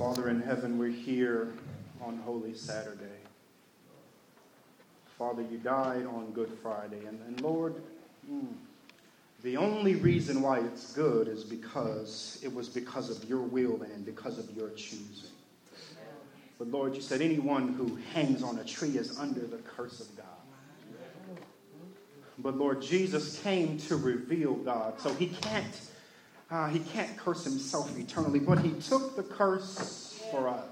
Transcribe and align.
Father 0.00 0.30
in 0.30 0.40
heaven, 0.40 0.78
we're 0.78 0.88
here 0.88 1.52
on 2.00 2.16
Holy 2.24 2.54
Saturday. 2.54 3.04
Father, 5.18 5.42
you 5.42 5.58
died 5.58 6.06
on 6.06 6.32
Good 6.32 6.50
Friday. 6.62 7.04
And, 7.04 7.20
and 7.26 7.38
Lord, 7.42 7.74
mm, 8.26 8.46
the 9.42 9.58
only 9.58 9.96
reason 9.96 10.40
why 10.40 10.60
it's 10.60 10.94
good 10.94 11.28
is 11.28 11.44
because 11.44 12.40
it 12.42 12.54
was 12.54 12.66
because 12.66 13.10
of 13.10 13.28
your 13.28 13.42
will 13.42 13.82
and 13.82 14.06
because 14.06 14.38
of 14.38 14.50
your 14.56 14.70
choosing. 14.70 15.28
But 16.58 16.68
Lord, 16.68 16.94
you 16.94 17.02
said 17.02 17.20
anyone 17.20 17.74
who 17.74 17.96
hangs 18.14 18.42
on 18.42 18.58
a 18.58 18.64
tree 18.64 18.96
is 18.96 19.18
under 19.18 19.46
the 19.46 19.58
curse 19.58 20.00
of 20.00 20.16
God. 20.16 20.24
But 22.38 22.56
Lord, 22.56 22.80
Jesus 22.80 23.38
came 23.42 23.76
to 23.80 23.96
reveal 23.96 24.54
God. 24.54 24.98
So 24.98 25.12
he 25.12 25.26
can't, 25.26 25.89
uh, 26.50 26.68
he 26.68 26.80
can't 26.80 27.16
curse 27.16 27.44
himself 27.44 27.96
eternally, 27.98 28.40
but 28.40 28.58
he 28.58 28.72
took 28.72 29.16
the 29.16 29.22
curse 29.22 30.20
for 30.30 30.48
us. 30.48 30.64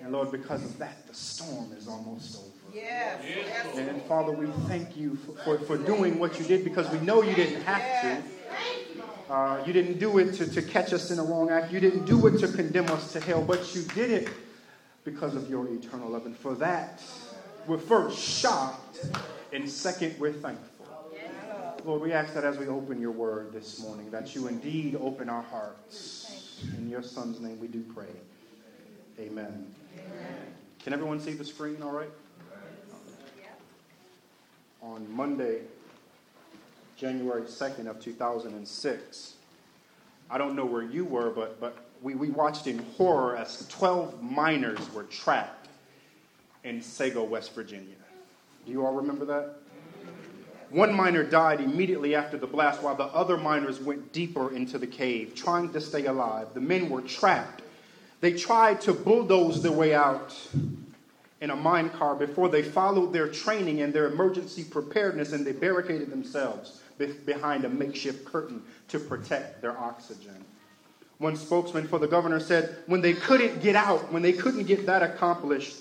And 0.00 0.12
Lord, 0.12 0.32
because 0.32 0.64
of 0.64 0.78
that, 0.78 1.06
the 1.06 1.14
storm 1.14 1.72
is 1.76 1.86
almost 1.86 2.38
over. 2.38 2.74
Yes. 2.74 3.22
And 3.76 4.00
Father, 4.02 4.32
we 4.32 4.46
thank 4.66 4.96
you 4.96 5.16
for, 5.16 5.58
for, 5.58 5.58
for, 5.64 5.76
doing 5.76 6.18
what 6.18 6.38
you 6.38 6.44
did 6.46 6.64
because 6.64 6.90
we 6.90 7.00
know 7.00 7.22
you 7.22 7.34
didn't 7.34 7.62
have 7.62 7.82
to. 8.02 9.32
Uh, 9.32 9.62
you 9.66 9.72
didn't 9.72 9.98
do 9.98 10.18
it 10.18 10.32
to, 10.34 10.50
to 10.50 10.62
catch 10.62 10.92
us 10.92 11.10
in 11.10 11.18
a 11.18 11.22
wrong 11.22 11.50
act. 11.50 11.70
You 11.70 11.80
didn't 11.80 12.06
do 12.06 12.26
it 12.26 12.38
to 12.38 12.48
condemn 12.48 12.86
us 12.90 13.12
to 13.12 13.20
hell, 13.20 13.42
but 13.42 13.74
you 13.74 13.82
did 13.94 14.10
it 14.10 14.28
because 15.04 15.34
of 15.34 15.50
your 15.50 15.68
eternal 15.68 16.10
love. 16.10 16.26
And 16.26 16.36
for 16.36 16.54
that, 16.54 17.02
we're 17.66 17.78
first 17.78 18.18
shocked, 18.18 19.06
and 19.52 19.68
second, 19.68 20.16
we're 20.18 20.32
thankful. 20.32 20.79
Lord, 21.84 22.02
we 22.02 22.12
ask 22.12 22.34
that 22.34 22.44
as 22.44 22.58
we 22.58 22.66
open 22.66 23.00
your 23.00 23.10
word 23.10 23.52
this 23.52 23.80
morning, 23.80 24.10
that 24.10 24.34
you 24.34 24.48
indeed 24.48 24.96
open 25.00 25.28
our 25.28 25.42
hearts. 25.42 26.60
In 26.76 26.90
your 26.90 27.02
son's 27.02 27.40
name 27.40 27.58
we 27.58 27.68
do 27.68 27.82
pray. 27.94 28.06
Amen. 29.18 29.66
Amen. 29.94 30.36
Can 30.82 30.92
everyone 30.92 31.20
see 31.20 31.32
the 31.32 31.44
screen 31.44 31.82
all 31.82 31.92
right? 31.92 32.10
On 34.82 35.06
Monday, 35.14 35.60
January 36.96 37.42
2nd 37.42 37.86
of 37.86 38.00
2006, 38.00 39.34
I 40.30 40.38
don't 40.38 40.54
know 40.54 40.66
where 40.66 40.82
you 40.82 41.04
were, 41.04 41.30
but, 41.30 41.60
but 41.60 41.76
we, 42.02 42.14
we 42.14 42.30
watched 42.30 42.66
in 42.66 42.78
horror 42.96 43.36
as 43.36 43.66
12 43.68 44.22
miners 44.22 44.92
were 44.92 45.04
trapped 45.04 45.68
in 46.64 46.82
Sago, 46.82 47.24
West 47.24 47.54
Virginia. 47.54 47.94
Do 48.66 48.72
you 48.72 48.84
all 48.84 48.94
remember 48.94 49.24
that? 49.26 49.59
One 50.70 50.94
miner 50.94 51.24
died 51.24 51.60
immediately 51.60 52.14
after 52.14 52.36
the 52.36 52.46
blast 52.46 52.82
while 52.82 52.94
the 52.94 53.04
other 53.04 53.36
miners 53.36 53.80
went 53.80 54.12
deeper 54.12 54.52
into 54.52 54.78
the 54.78 54.86
cave, 54.86 55.34
trying 55.34 55.70
to 55.72 55.80
stay 55.80 56.06
alive. 56.06 56.48
The 56.54 56.60
men 56.60 56.88
were 56.88 57.02
trapped 57.02 57.60
they 58.20 58.32
tried 58.32 58.80
to 58.82 58.92
bulldoze 58.92 59.62
their 59.62 59.72
way 59.72 59.94
out 59.94 60.36
in 61.40 61.50
a 61.50 61.56
mine 61.56 61.88
car 61.90 62.14
before 62.14 62.50
they 62.50 62.62
followed 62.62 63.12
their 63.12 63.28
training 63.28 63.80
and 63.80 63.94
their 63.94 64.06
emergency 64.06 64.64
preparedness 64.64 65.32
and 65.32 65.46
they 65.46 65.52
barricaded 65.52 66.10
themselves 66.10 66.80
behind 67.24 67.64
a 67.64 67.68
makeshift 67.68 68.26
curtain 68.26 68.62
to 68.88 68.98
protect 68.98 69.62
their 69.62 69.76
oxygen. 69.78 70.44
One 71.16 71.34
spokesman 71.34 71.86
for 71.86 71.98
the 71.98 72.06
governor 72.06 72.40
said 72.40 72.76
when 72.86 73.00
they 73.00 73.14
couldn't 73.14 73.60
get 73.60 73.74
out, 73.74 74.12
when 74.12 74.22
they 74.22 74.32
couldn't 74.32 74.64
get 74.64 74.84
that 74.86 75.02
accomplished, 75.02 75.78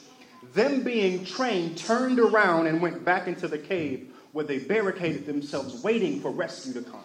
them 0.54 0.82
being 0.82 1.26
trained 1.26 1.78
turned 1.78 2.20
around 2.20 2.68
and 2.68 2.82
went 2.82 3.04
back 3.04 3.28
into 3.28 3.50
the 3.50 3.58
cave 3.58 4.06
where 4.32 4.46
they 4.46 4.60
barricaded 4.60 5.26
themselves 5.26 5.84
waiting 5.84 6.22
for 6.22 6.32
rescue 6.32 6.74
to 6.74 6.82
come 6.82 7.04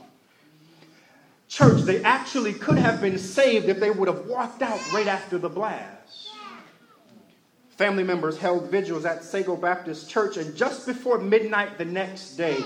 church, 1.54 1.82
they 1.82 2.02
actually 2.02 2.52
could 2.52 2.78
have 2.78 3.00
been 3.00 3.18
saved 3.18 3.68
if 3.68 3.78
they 3.78 3.90
would 3.90 4.08
have 4.08 4.26
walked 4.26 4.60
out 4.60 4.80
right 4.92 5.06
after 5.06 5.38
the 5.38 5.48
blast. 5.48 6.30
Family 7.70 8.02
members 8.04 8.38
held 8.38 8.68
vigils 8.70 9.04
at 9.04 9.22
Sago 9.22 9.56
Baptist 9.56 10.10
Church, 10.10 10.36
and 10.36 10.56
just 10.56 10.86
before 10.86 11.18
midnight 11.18 11.78
the 11.78 11.84
next 11.84 12.36
day, 12.36 12.62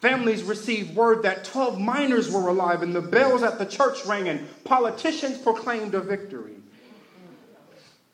families 0.00 0.42
received 0.42 0.94
word 0.94 1.22
that 1.22 1.44
12 1.44 1.80
miners 1.80 2.30
were 2.30 2.48
alive, 2.48 2.82
and 2.82 2.94
the 2.94 3.00
bells 3.00 3.42
at 3.42 3.58
the 3.58 3.66
church 3.66 4.04
rang, 4.06 4.28
and 4.28 4.64
politicians 4.64 5.38
proclaimed 5.38 5.94
a 5.94 6.00
victory. 6.00 6.54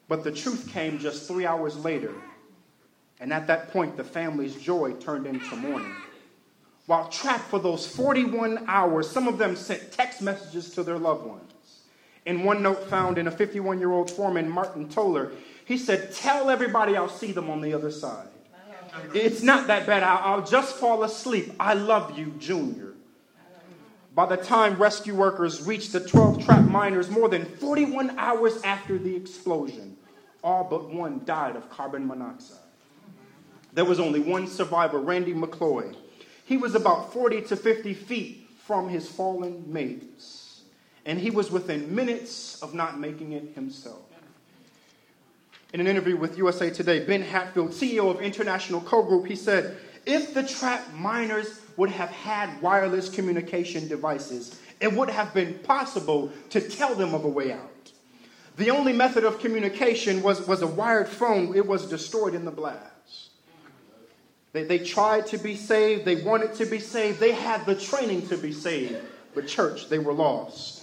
But 0.09 0.25
the 0.25 0.33
truth 0.33 0.69
came 0.71 0.99
just 0.99 1.29
three 1.29 1.47
hours 1.47 1.77
later, 1.77 2.15
and 3.21 3.33
at 3.33 3.47
that 3.47 3.71
point, 3.73 3.97
the 3.97 4.05
family's 4.05 4.57
joy 4.57 4.93
turned 4.95 5.27
into 5.27 5.55
mourning 5.57 5.95
while 6.91 7.07
trapped 7.07 7.45
for 7.45 7.61
those 7.61 7.87
41 7.87 8.65
hours, 8.67 9.09
some 9.09 9.29
of 9.29 9.39
them 9.39 9.55
sent 9.55 9.93
text 9.93 10.21
messages 10.21 10.71
to 10.75 10.83
their 10.83 10.99
loved 10.99 11.25
ones. 11.25 11.53
In 12.27 12.43
one 12.43 12.65
note 12.65 12.83
found 12.91 13.17
in 13.17 13.29
a 13.29 13.31
51 13.31 13.79
year 13.79 13.93
old 13.93 14.11
foreman, 14.11 14.51
Martin 14.51 14.89
Toler, 14.89 15.31
he 15.65 15.79
said, 15.79 16.13
Tell 16.13 16.51
everybody 16.51 16.97
I'll 16.97 17.09
see 17.09 17.31
them 17.31 17.49
on 17.49 17.61
the 17.61 17.73
other 17.73 17.93
side. 17.93 18.27
It's 19.15 19.41
not 19.41 19.69
that 19.69 19.87
bad. 19.87 20.03
I'll, 20.03 20.45
just 20.45 20.75
fall 20.79 21.05
asleep. 21.05 21.53
I 21.61 21.75
love 21.75 22.19
you, 22.19 22.35
Junior. 22.41 22.95
By 24.13 24.27
the 24.27 24.37
time 24.37 24.75
rescue 24.75 25.15
workers 25.15 25.63
reached 25.65 25.93
the 25.93 26.01
12 26.01 26.45
trapped 26.45 26.69
miners, 26.69 27.09
more 27.09 27.29
than 27.29 27.45
41 27.45 28.19
hours 28.19 28.61
after 28.63 28.99
the 28.99 29.15
explosion, 29.15 29.97
all 30.43 30.65
but 30.65 30.93
one 30.93 31.23
died 31.25 31.55
of 31.55 31.71
carbon 31.71 32.05
monoxide. 32.05 32.60
There 33.73 33.85
was 33.85 34.01
only 34.01 34.21
one 34.21 34.47
survivor, 34.47 34.99
Randy 34.99 35.35
McCloy. 35.35 35.97
He 36.45 36.57
was 36.57 36.75
about 36.75 37.13
40 37.13 37.43
to 37.43 37.57
50 37.57 37.95
feet 37.95 38.49
from 38.67 38.89
his 38.89 39.09
fallen 39.09 39.65
mates, 39.73 40.63
and 41.07 41.19
he 41.19 41.31
was 41.31 41.51
within 41.51 41.95
minutes 41.95 42.61
of 42.63 42.75
not 42.75 42.99
making 42.99 43.33
it 43.33 43.55
himself. 43.55 44.03
In 45.73 45.81
an 45.81 45.87
interview 45.87 46.17
with 46.17 46.37
USA 46.37 46.71
Today, 46.71 47.05
Ben 47.05 47.23
Hatfield, 47.23 47.71
CEO 47.71 48.11
of 48.11 48.21
International 48.21 48.81
Coal 48.81 49.05
Group, 49.05 49.27
he 49.27 49.37
said, 49.37 49.77
If 50.05 50.35
the 50.35 50.43
trapped 50.43 50.93
miners 50.95 51.61
would 51.77 51.91
have 51.91 52.11
had 52.11 52.61
wireless 52.61 53.09
communication 53.09 53.87
devices, 53.87 54.61
it 54.81 54.93
would 54.93 55.09
have 55.09 55.33
been 55.33 55.55
possible 55.61 56.33
to 56.51 56.61
tell 56.61 56.97
them 56.97 57.15
of 57.15 57.25
a 57.25 57.29
way 57.29 57.53
out. 57.53 57.93
The 58.57 58.71
only 58.71 58.93
method 58.93 59.23
of 59.23 59.39
communication 59.39 60.23
was, 60.23 60.47
was 60.47 60.63
a 60.63 60.67
wired 60.67 61.09
phone, 61.09 61.55
it 61.55 61.67
was 61.67 61.89
destroyed 61.89 62.35
in 62.35 62.45
the 62.45 62.51
blast. 62.51 63.30
They, 64.53 64.65
they 64.65 64.79
tried 64.79 65.27
to 65.29 65.39
be 65.39 65.55
saved. 65.55 66.05
They 66.05 66.23
wanted 66.23 66.55
to 66.55 66.67
be 66.67 66.81
saved. 66.81 67.21
They 67.21 67.33
had 67.33 67.67
the 67.67 67.75
training 67.75 68.29
to 68.29 68.37
be 68.37 68.53
saved. 68.53 68.97
But, 69.35 69.47
church, 69.47 69.89
they 69.89 69.99
were 69.99 70.13
lost. 70.13 70.83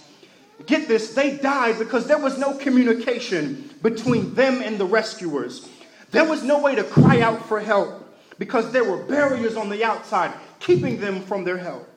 Get 0.66 0.88
this, 0.88 1.14
they 1.14 1.36
died 1.36 1.78
because 1.78 2.06
there 2.06 2.18
was 2.18 2.36
no 2.38 2.54
communication 2.54 3.70
between 3.82 4.34
them 4.34 4.60
and 4.60 4.78
the 4.78 4.86
rescuers. 4.86 5.68
There 6.10 6.24
was 6.24 6.42
no 6.42 6.60
way 6.60 6.74
to 6.74 6.82
cry 6.82 7.20
out 7.20 7.46
for 7.46 7.60
help 7.60 8.04
because 8.38 8.72
there 8.72 8.84
were 8.84 9.02
barriers 9.04 9.56
on 9.56 9.68
the 9.68 9.84
outside 9.84 10.32
keeping 10.58 11.00
them 11.00 11.20
from 11.22 11.44
their 11.44 11.58
help. 11.58 11.88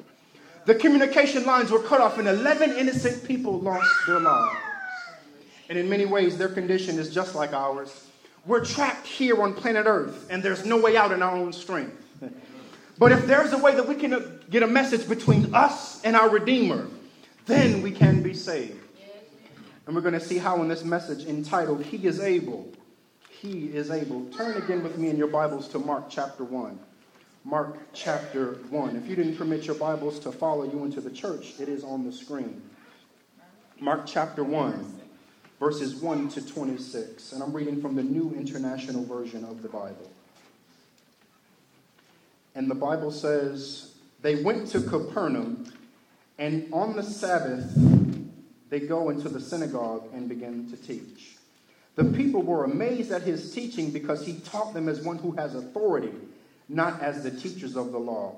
The 0.66 0.76
communication 0.76 1.46
lines 1.46 1.72
were 1.72 1.81
cut 1.81 2.02
off, 2.02 2.20
and 2.20 2.28
11 2.28 2.72
innocent 2.72 3.28
people 3.28 3.60
lost 3.60 3.90
their 4.06 4.20
lives. 4.20 4.58
And 5.70 5.78
in 5.80 5.90
many 5.90 6.06
ways, 6.06 6.38
their 6.38 6.50
condition 6.50 7.00
is 7.00 7.14
just 7.14 7.34
like 7.34 7.54
ours. 7.54 8.11
We're 8.46 8.66
trapped 8.66 9.06
here 9.06 9.41
on 9.41 9.53
planet 9.53 9.85
Earth, 9.85 10.28
and 10.29 10.41
there's 10.41 10.66
no 10.66 10.78
way 10.78 10.97
out 10.97 11.12
in 11.12 11.22
our 11.22 11.35
own 11.35 11.53
strength. 11.53 12.03
But 12.97 13.12
if 13.12 13.25
there's 13.25 13.53
a 13.53 13.57
way 13.57 13.75
that 13.75 13.88
we 13.88 13.96
can 13.96 14.41
get 14.50 14.63
a 14.63 14.68
message 14.68 15.07
between 15.07 15.53
us 15.53 16.02
and 16.03 16.16
our 16.16 16.29
Redeemer, 16.29 16.88
then 17.46 17.81
we 17.81 17.91
can 17.91 18.22
be 18.22 18.34
saved. 18.34 18.80
And 19.85 19.96
we're 19.96 20.01
going 20.01 20.13
to 20.13 20.19
see 20.19 20.38
how 20.38 20.62
in 20.62 20.68
this 20.68 20.84
message 20.84 21.25
entitled, 21.25 21.84
He 21.84 22.06
is 22.06 22.19
Able. 22.19 22.72
He 23.30 23.75
is 23.75 23.90
able. 23.90 24.25
Turn 24.28 24.56
again 24.56 24.84
with 24.84 25.00
me 25.00 25.09
in 25.09 25.18
your 25.18 25.28
Bibles 25.28 25.68
to 25.69 25.80
Mark 25.80 26.12
chapter 26.12 26.44
1. 26.44 26.80
Mark 27.44 27.75
chapter 27.91 28.53
1. 28.69 28.96
If 28.96 29.07
you 29.07 29.16
didn't 29.16 29.35
permit 29.35 29.66
your 29.66 29.75
Bibles 29.75 30.19
to 30.19 30.31
follow 30.31 30.63
you 30.63 30.85
into 30.85 31.01
the 31.01 31.09
church, 31.09 31.59
it 31.59 31.68
is 31.68 31.84
on 31.84 32.06
the 32.06 32.12
screen. 32.12 32.62
Mark 33.80 34.06
chapter 34.06 34.44
1 34.44 35.00
verses 35.62 35.94
1 35.94 36.28
to 36.28 36.44
26. 36.44 37.34
And 37.34 37.44
I'm 37.44 37.54
reading 37.54 37.84
from 37.84 37.96
the 37.96 38.02
New 38.02 38.34
International 38.36 39.06
Version 39.06 39.44
of 39.46 39.62
the 39.62 39.69
Bible. 39.69 40.12
And 42.56 42.69
the 42.69 42.75
Bible 42.75 43.12
says, 43.12 43.94
They 44.24 44.42
went 44.42 44.69
to 44.69 44.81
Capernaum, 44.81 45.72
and 46.40 46.68
on 46.74 46.96
the 46.96 47.04
Sabbath, 47.04 47.72
they 48.72 48.80
go 48.80 49.12
into 49.12 49.30
the 49.30 49.40
synagogue 49.40 50.10
and 50.16 50.28
begin 50.28 50.68
to 50.72 50.78
teach. 50.78 51.36
The 51.96 52.06
people 52.06 52.42
were 52.42 52.64
amazed 52.64 53.12
at 53.12 53.22
his 53.22 53.54
teaching 53.54 53.92
because 53.92 54.25
he 54.25 54.40
taught 54.40 54.74
them 54.74 54.90
as 54.90 55.02
one 55.02 55.19
who 55.19 55.34
has 55.34 55.54
authority, 55.54 56.14
not 56.69 57.04
as 57.04 57.22
the 57.22 57.30
teachers 57.30 57.75
of 57.75 57.92
the 57.92 58.00
law. 58.00 58.36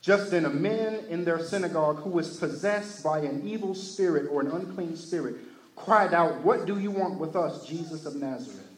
Just 0.00 0.30
then, 0.30 0.44
a 0.44 0.50
man 0.50 1.00
in 1.08 1.24
their 1.24 1.40
synagogue 1.40 1.96
who 2.02 2.10
was 2.10 2.36
possessed 2.36 3.02
by 3.02 3.18
an 3.18 3.42
evil 3.44 3.74
spirit 3.74 4.28
or 4.30 4.42
an 4.42 4.48
unclean 4.52 4.96
spirit 4.96 5.36
cried 5.84 6.14
out, 6.14 6.40
What 6.42 6.66
do 6.66 6.78
you 6.78 6.90
want 6.90 7.18
with 7.18 7.36
us, 7.36 7.66
Jesus 7.66 8.06
of 8.06 8.16
Nazareth? 8.16 8.68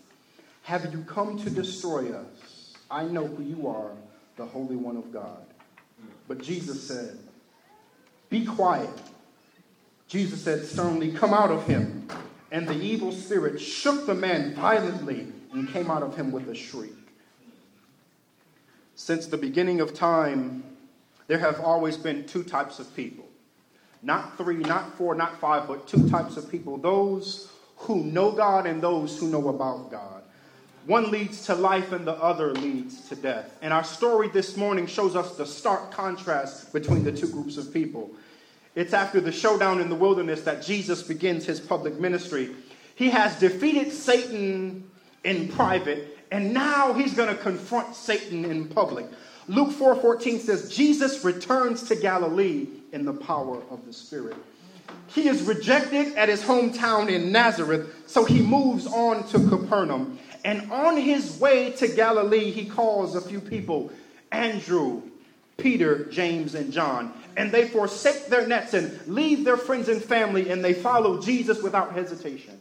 Have 0.62 0.93
you 0.93 1.05
come 1.06 1.39
to 1.39 1.51
destroy 1.51 2.12
us? 2.12 2.75
I 2.91 3.05
know 3.05 3.27
who 3.27 3.43
you 3.43 3.69
are, 3.69 3.93
the 4.37 4.47
Holy 4.47 4.77
One 4.77 4.97
of 4.97 5.12
God. 5.12 5.45
But 6.27 6.43
Jesus 6.43 6.87
said, 6.87 7.19
Be 8.31 8.45
quiet. 8.45 8.91
Jesus 10.09 10.43
said 10.43 10.65
sternly, 10.65 11.12
Come 11.12 11.35
out 11.35 11.51
of 11.51 11.67
him 11.67 12.09
And 12.55 12.69
the 12.69 12.81
evil 12.81 13.11
spirit 13.11 13.61
shook 13.61 14.06
the 14.06 14.15
man 14.15 14.55
violently 14.55 15.27
and 15.53 15.69
came 15.69 15.91
out 15.91 16.05
of 16.05 16.17
him 16.17 16.31
with 16.31 16.49
a 16.49 16.55
shriek. 16.55 16.95
Since 18.95 19.27
the 19.27 19.37
beginning 19.37 19.81
of 19.81 19.93
time, 19.93 20.62
there 21.27 21.39
have 21.39 21.61
always 21.61 21.97
been 21.97 22.27
two 22.27 22.45
types 22.45 22.79
of 22.79 22.95
people 22.95 23.25
not 24.05 24.37
three, 24.37 24.59
not 24.59 24.97
four, 24.97 25.15
not 25.15 25.41
five, 25.41 25.67
but 25.67 25.87
two 25.87 26.09
types 26.09 26.37
of 26.37 26.51
people 26.51 26.77
those 26.77 27.51
who 27.77 28.05
know 28.05 28.31
God 28.31 28.67
and 28.67 28.83
those 28.83 29.19
who 29.19 29.29
know 29.29 29.49
about 29.49 29.91
God. 29.91 30.23
One 30.87 31.11
leads 31.11 31.47
to 31.47 31.55
life 31.55 31.93
and 31.93 32.06
the 32.06 32.12
other 32.12 32.53
leads 32.53 33.09
to 33.09 33.17
death. 33.17 33.56
And 33.62 33.73
our 33.73 33.85
story 33.85 34.29
this 34.29 34.56
morning 34.56 34.87
shows 34.87 35.17
us 35.17 35.35
the 35.37 35.47
stark 35.47 35.91
contrast 35.91 36.73
between 36.75 37.05
the 37.05 37.12
two 37.12 37.29
groups 37.29 37.56
of 37.56 37.73
people. 37.73 38.11
It's 38.75 38.93
after 38.93 39.21
the 39.21 39.33
showdown 39.33 39.81
in 39.81 39.89
the 39.89 39.95
wilderness 39.95 40.43
that 40.43 40.62
Jesus 40.62 41.03
begins 41.03 41.47
his 41.47 41.59
public 41.59 41.99
ministry. 41.99 42.55
He 42.97 43.09
has 43.11 43.37
defeated 43.37 43.93
Satan 43.93 44.85
in 45.25 45.49
private, 45.49 46.19
and 46.31 46.53
now 46.53 46.93
he's 46.93 47.15
going 47.15 47.35
to 47.35 47.41
confront 47.41 47.95
Satan 47.95 48.45
in 48.45 48.69
public. 48.69 49.06
Luke 49.49 49.70
4:14 49.70 50.41
says 50.41 50.75
Jesus 50.75 51.25
returns 51.25 51.82
to 51.85 51.96
Galilee 51.96 52.69
in 52.93 53.05
the 53.05 53.12
power 53.12 53.61
of 53.70 53.85
the 53.87 53.93
Spirit. 53.93 54.37
He 55.08 55.29
is 55.29 55.43
rejected 55.43 56.14
at 56.14 56.29
his 56.29 56.43
hometown 56.43 57.11
in 57.11 57.31
Nazareth, 57.31 58.05
so 58.06 58.25
he 58.25 58.41
moves 58.41 58.87
on 58.87 59.26
to 59.29 59.49
Capernaum. 59.49 60.19
And 60.44 60.70
on 60.70 60.96
his 60.96 61.38
way 61.38 61.70
to 61.73 61.88
Galilee, 61.88 62.50
he 62.50 62.67
calls 62.67 63.14
a 63.14 63.20
few 63.20 63.41
people 63.41 63.91
Andrew, 64.32 65.02
Peter, 65.56 66.05
James, 66.06 66.55
and 66.55 66.73
John. 66.73 67.12
And 67.37 67.50
they 67.50 67.69
forsake 67.69 68.26
their 68.26 68.46
nets 68.46 68.75
and 68.75 69.06
leave 69.06 69.44
their 69.44 69.56
friends 69.56 69.88
and 69.88 70.02
family, 70.02 70.50
and 70.50 70.64
they 70.64 70.75
follow 70.75 71.20
Jesus 71.20 71.62
without 71.62 71.93
hesitation. 71.93 72.61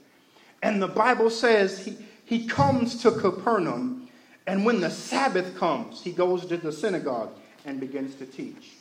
And 0.61 0.81
the 0.81 0.87
Bible 0.87 1.29
says 1.29 1.85
he, 1.85 1.97
he 2.25 2.47
comes 2.47 3.01
to 3.01 3.11
Capernaum, 3.11 4.07
and 4.45 4.65
when 4.65 4.81
the 4.81 4.89
Sabbath 4.89 5.57
comes, 5.57 6.01
he 6.01 6.11
goes 6.11 6.45
to 6.47 6.57
the 6.57 6.71
synagogue 6.71 7.31
and 7.65 7.79
begins 7.79 8.15
to 8.15 8.25
teach. 8.25 8.73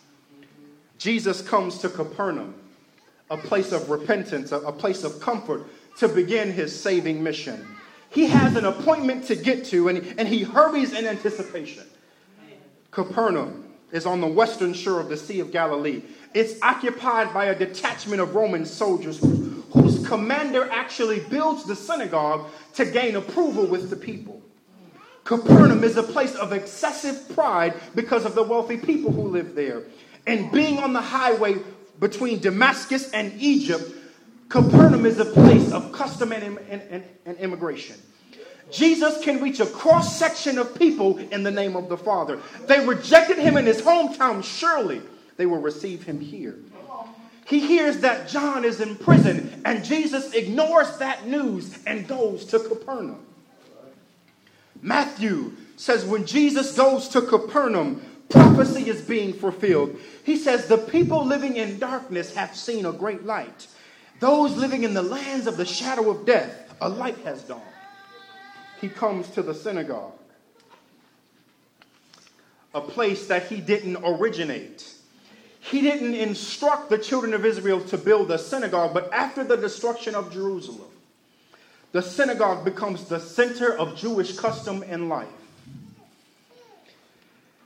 Jesus 0.98 1.42
comes 1.42 1.78
to 1.78 1.88
Capernaum, 1.88 2.54
a 3.30 3.36
place 3.36 3.72
of 3.72 3.88
repentance, 3.90 4.52
a, 4.52 4.72
place 4.72 5.04
of 5.04 5.20
comfort, 5.20 5.66
to 5.98 6.08
begin 6.08 6.52
his 6.52 6.78
saving 6.78 7.22
mission. 7.22 7.66
He 8.10 8.26
has 8.26 8.56
an 8.56 8.64
appointment 8.64 9.24
to 9.26 9.36
get 9.36 9.64
to, 9.66 9.88
and, 9.88 10.14
and 10.18 10.28
he 10.28 10.42
hurries 10.42 10.92
in 10.92 11.06
anticipation. 11.06 11.84
Capernaum 12.90 13.72
is 13.90 14.06
on 14.06 14.20
the 14.20 14.26
western 14.26 14.74
shore 14.74 15.00
of 15.00 15.08
the 15.08 15.16
Sea 15.16 15.40
of 15.40 15.50
Galilee. 15.50 16.02
It's 16.34 16.60
occupied 16.62 17.32
by 17.32 17.46
a 17.46 17.58
detachment 17.58 18.20
of 18.20 18.34
Roman 18.34 18.64
soldiers 18.64 19.18
whose 19.72 20.06
commander 20.06 20.68
actually 20.70 21.20
builds 21.20 21.64
the 21.64 21.76
synagogue 21.76 22.48
to 22.74 22.84
gain 22.84 23.16
approval 23.16 23.66
with 23.66 23.90
the 23.90 23.96
people. 23.96 24.42
Capernaum 25.24 25.84
is 25.84 25.96
a 25.96 26.02
place 26.02 26.34
of 26.34 26.52
excessive 26.52 27.34
pride 27.34 27.74
because 27.94 28.24
of 28.24 28.34
the 28.34 28.42
wealthy 28.42 28.76
people 28.76 29.12
who 29.12 29.28
live 29.28 29.54
there. 29.54 29.84
And 30.26 30.50
being 30.50 30.78
on 30.78 30.92
the 30.92 31.00
highway 31.00 31.56
between 32.00 32.40
Damascus 32.40 33.10
and 33.12 33.32
Egypt, 33.40 33.84
Capernaum 34.48 35.06
is 35.06 35.18
a 35.18 35.24
place 35.24 35.72
of 35.72 35.92
custom 35.92 36.32
and, 36.32 36.58
and, 36.68 37.04
and 37.24 37.38
immigration. 37.38 37.96
Jesus 38.70 39.22
can 39.22 39.40
reach 39.40 39.60
a 39.60 39.66
cross 39.66 40.16
section 40.18 40.58
of 40.58 40.74
people 40.74 41.18
in 41.18 41.42
the 41.42 41.50
name 41.50 41.76
of 41.76 41.88
the 41.88 41.96
Father. 41.96 42.40
They 42.66 42.84
rejected 42.84 43.38
him 43.38 43.56
in 43.56 43.66
his 43.66 43.82
hometown, 43.82 44.42
surely 44.42 45.02
they 45.36 45.46
will 45.46 45.60
receive 45.60 46.02
him 46.02 46.20
here. 46.20 46.56
He 47.46 47.60
hears 47.60 47.98
that 47.98 48.28
John 48.28 48.64
is 48.64 48.80
in 48.80 48.96
prison, 48.96 49.62
and 49.64 49.84
Jesus 49.84 50.32
ignores 50.32 50.96
that 50.98 51.26
news 51.26 51.78
and 51.86 52.08
goes 52.08 52.44
to 52.46 52.60
Capernaum. 52.60 53.26
Matthew 54.82 55.52
says 55.76 56.04
when 56.04 56.26
Jesus 56.26 56.76
goes 56.76 57.08
to 57.10 57.22
Capernaum, 57.22 58.02
prophecy 58.28 58.88
is 58.88 59.00
being 59.00 59.32
fulfilled. 59.32 59.96
He 60.24 60.36
says, 60.36 60.66
The 60.66 60.78
people 60.78 61.24
living 61.24 61.56
in 61.56 61.78
darkness 61.78 62.34
have 62.34 62.56
seen 62.56 62.84
a 62.84 62.92
great 62.92 63.24
light. 63.24 63.68
Those 64.20 64.56
living 64.56 64.84
in 64.84 64.94
the 64.94 65.02
lands 65.02 65.46
of 65.46 65.56
the 65.56 65.64
shadow 65.64 66.10
of 66.10 66.26
death, 66.26 66.74
a 66.80 66.88
light 66.88 67.18
has 67.18 67.42
dawned. 67.42 67.62
He 68.80 68.88
comes 68.88 69.28
to 69.30 69.42
the 69.42 69.54
synagogue, 69.54 70.12
a 72.74 72.80
place 72.80 73.26
that 73.28 73.46
he 73.46 73.60
didn't 73.60 73.98
originate. 74.04 74.94
He 75.60 75.80
didn't 75.80 76.14
instruct 76.14 76.90
the 76.90 76.98
children 76.98 77.34
of 77.34 77.44
Israel 77.46 77.80
to 77.82 77.98
build 77.98 78.32
a 78.32 78.38
synagogue, 78.38 78.92
but 78.92 79.12
after 79.12 79.44
the 79.44 79.56
destruction 79.56 80.16
of 80.16 80.32
Jerusalem, 80.32 80.91
the 81.92 82.02
synagogue 82.02 82.64
becomes 82.64 83.04
the 83.04 83.20
center 83.20 83.76
of 83.76 83.96
Jewish 83.96 84.36
custom 84.36 84.84
and 84.88 85.08
life. 85.08 85.28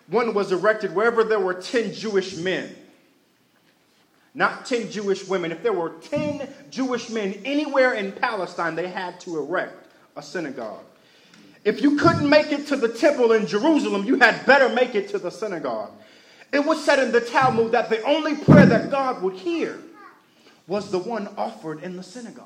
One 0.09 0.35
was 0.35 0.53
erected 0.53 0.95
wherever 0.95 1.25
there 1.25 1.41
were 1.41 1.55
10 1.55 1.95
Jewish 1.95 2.37
men 2.37 2.75
not 4.37 4.67
10 4.67 4.91
Jewish 4.91 5.27
women. 5.27 5.51
If 5.51 5.63
there 5.63 5.73
were 5.73 5.95
10 6.03 6.47
Jewish 6.71 7.09
men 7.09 7.41
anywhere 7.45 7.95
in 7.95 8.13
Palestine, 8.13 8.77
they 8.77 8.87
had 8.87 9.19
to 9.21 9.39
erect 9.39 9.89
a 10.15 10.23
synagogue. 10.23 10.85
If 11.65 11.81
you 11.81 11.97
couldn't 11.97 12.29
make 12.29 12.53
it 12.53 12.67
to 12.69 12.77
the 12.77 12.89
temple 12.89 13.33
in 13.33 13.47
Jerusalem, 13.47 14.05
you 14.05 14.19
had 14.19 14.45
better 14.45 14.69
make 14.69 14.95
it 14.95 15.09
to 15.09 15.19
the 15.19 15.31
synagogue. 15.31 15.91
It 16.53 16.65
was 16.65 16.85
said 16.85 16.99
in 16.99 17.13
the 17.13 17.21
Talmud 17.21 17.73
that 17.73 17.89
the 17.89 18.03
only 18.03 18.37
prayer 18.37 18.67
that 18.67 18.91
God 18.91 19.23
would 19.23 19.35
hear 19.35 19.81
was 20.67 20.91
the 20.91 20.99
one 20.99 21.29
offered 21.39 21.83
in 21.83 21.97
the 21.97 22.03
synagogue. 22.03 22.45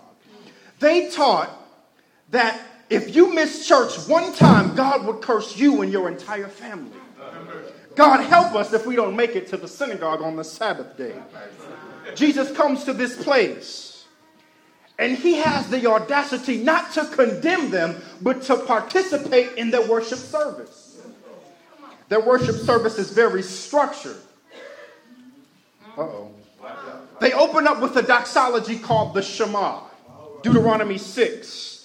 They 0.79 1.11
taught 1.11 1.51
that 2.31 2.61
if 2.89 3.15
you 3.15 3.33
miss 3.33 3.67
church 3.67 3.97
one 4.09 4.33
time, 4.33 4.75
God 4.75 5.07
would 5.07 5.21
curse 5.21 5.57
you 5.57 5.83
and 5.83 5.93
your 5.93 6.09
entire 6.09 6.49
family. 6.49 6.97
God 7.95 8.21
help 8.21 8.55
us 8.55 8.73
if 8.73 8.87
we 8.87 8.97
don't 8.97 9.17
make 9.17 9.37
it 9.37 9.49
to 9.49 9.57
the 9.57 9.69
synagogue 9.69 10.23
on 10.23 10.37
the 10.37 10.45
Sabbath 10.45 10.97
day. 10.97 11.15
Jesus 12.15 12.51
comes 12.57 12.85
to 12.85 12.93
this 12.93 13.23
place 13.23 13.91
and 14.99 15.17
he 15.17 15.37
has 15.37 15.69
the 15.69 15.87
audacity 15.87 16.59
not 16.63 16.93
to 16.93 17.05
condemn 17.07 17.71
them, 17.71 18.01
but 18.21 18.43
to 18.43 18.57
participate 18.57 19.57
in 19.57 19.71
their 19.71 19.87
worship 19.89 20.19
service. 20.19 21.01
Their 22.09 22.21
worship 22.21 22.57
service 22.57 22.99
is 22.99 23.11
very 23.11 23.43
structured. 23.43 24.19
Uh 25.97 26.03
oh. 26.03 26.31
They 27.21 27.33
open 27.33 27.67
up 27.67 27.81
with 27.81 27.97
a 27.97 28.03
doxology 28.03 28.79
called 28.79 29.15
the 29.15 29.23
Shema, 29.23 29.81
Deuteronomy 30.43 30.99
6. 30.99 31.80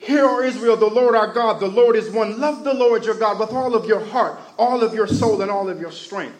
Hear, 0.00 0.24
O 0.24 0.40
Israel, 0.40 0.78
the 0.78 0.86
Lord 0.86 1.14
our 1.14 1.30
God, 1.30 1.60
the 1.60 1.68
Lord 1.68 1.94
is 1.94 2.08
one. 2.08 2.40
Love 2.40 2.64
the 2.64 2.72
Lord 2.72 3.04
your 3.04 3.14
God 3.14 3.38
with 3.38 3.52
all 3.52 3.74
of 3.74 3.84
your 3.84 4.00
heart, 4.00 4.40
all 4.58 4.82
of 4.82 4.94
your 4.94 5.06
soul, 5.06 5.42
and 5.42 5.50
all 5.50 5.68
of 5.68 5.78
your 5.78 5.92
strength. 5.92 6.36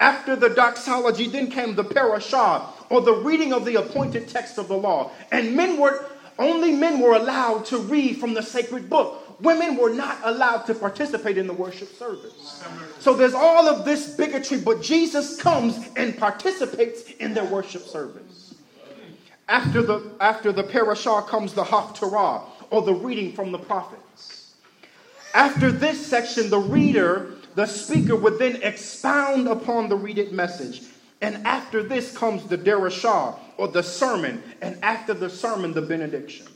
After 0.00 0.34
the 0.34 0.48
doxology, 0.48 1.28
then 1.28 1.48
came 1.48 1.76
the 1.76 1.84
parashah, 1.84 2.66
or 2.90 3.02
the 3.02 3.14
reading 3.14 3.52
of 3.52 3.64
the 3.64 3.76
appointed 3.76 4.28
text 4.28 4.58
of 4.58 4.66
the 4.66 4.76
law. 4.76 5.12
And 5.30 5.54
men 5.54 5.78
were, 5.78 6.04
only 6.40 6.72
men 6.72 6.98
were 6.98 7.14
allowed 7.14 7.66
to 7.66 7.78
read 7.78 8.18
from 8.18 8.34
the 8.34 8.42
sacred 8.42 8.90
book. 8.90 9.40
Women 9.40 9.76
were 9.76 9.90
not 9.90 10.18
allowed 10.24 10.66
to 10.66 10.74
participate 10.74 11.38
in 11.38 11.46
the 11.46 11.52
worship 11.52 11.94
service. 11.94 12.64
So 12.98 13.14
there's 13.14 13.34
all 13.34 13.68
of 13.68 13.84
this 13.84 14.16
bigotry, 14.16 14.58
but 14.58 14.82
Jesus 14.82 15.40
comes 15.40 15.78
and 15.94 16.18
participates 16.18 17.04
in 17.12 17.32
their 17.32 17.44
worship 17.44 17.82
service. 17.82 18.54
After 19.48 19.82
the, 19.82 20.10
after 20.20 20.52
the 20.52 20.64
parashah 20.64 21.28
comes 21.28 21.52
the 21.52 21.64
haftarah, 21.64 22.42
or 22.74 22.82
the 22.82 22.92
reading 22.92 23.32
from 23.32 23.52
the 23.52 23.58
prophets. 23.58 24.54
After 25.32 25.70
this 25.70 26.04
section, 26.04 26.50
the 26.50 26.58
reader 26.58 27.34
the 27.54 27.66
speaker 27.66 28.16
would 28.16 28.40
then 28.40 28.56
expound 28.62 29.46
upon 29.46 29.88
the 29.88 29.94
read 29.94 30.18
it 30.18 30.32
message. 30.32 30.82
And 31.20 31.46
after 31.46 31.84
this 31.84 32.16
comes 32.16 32.44
the 32.48 32.58
derashah, 32.58 33.38
or 33.58 33.68
the 33.68 33.82
sermon, 33.84 34.42
and 34.60 34.76
after 34.82 35.14
the 35.14 35.30
sermon, 35.30 35.72
the 35.72 35.82
benediction. 35.82 36.48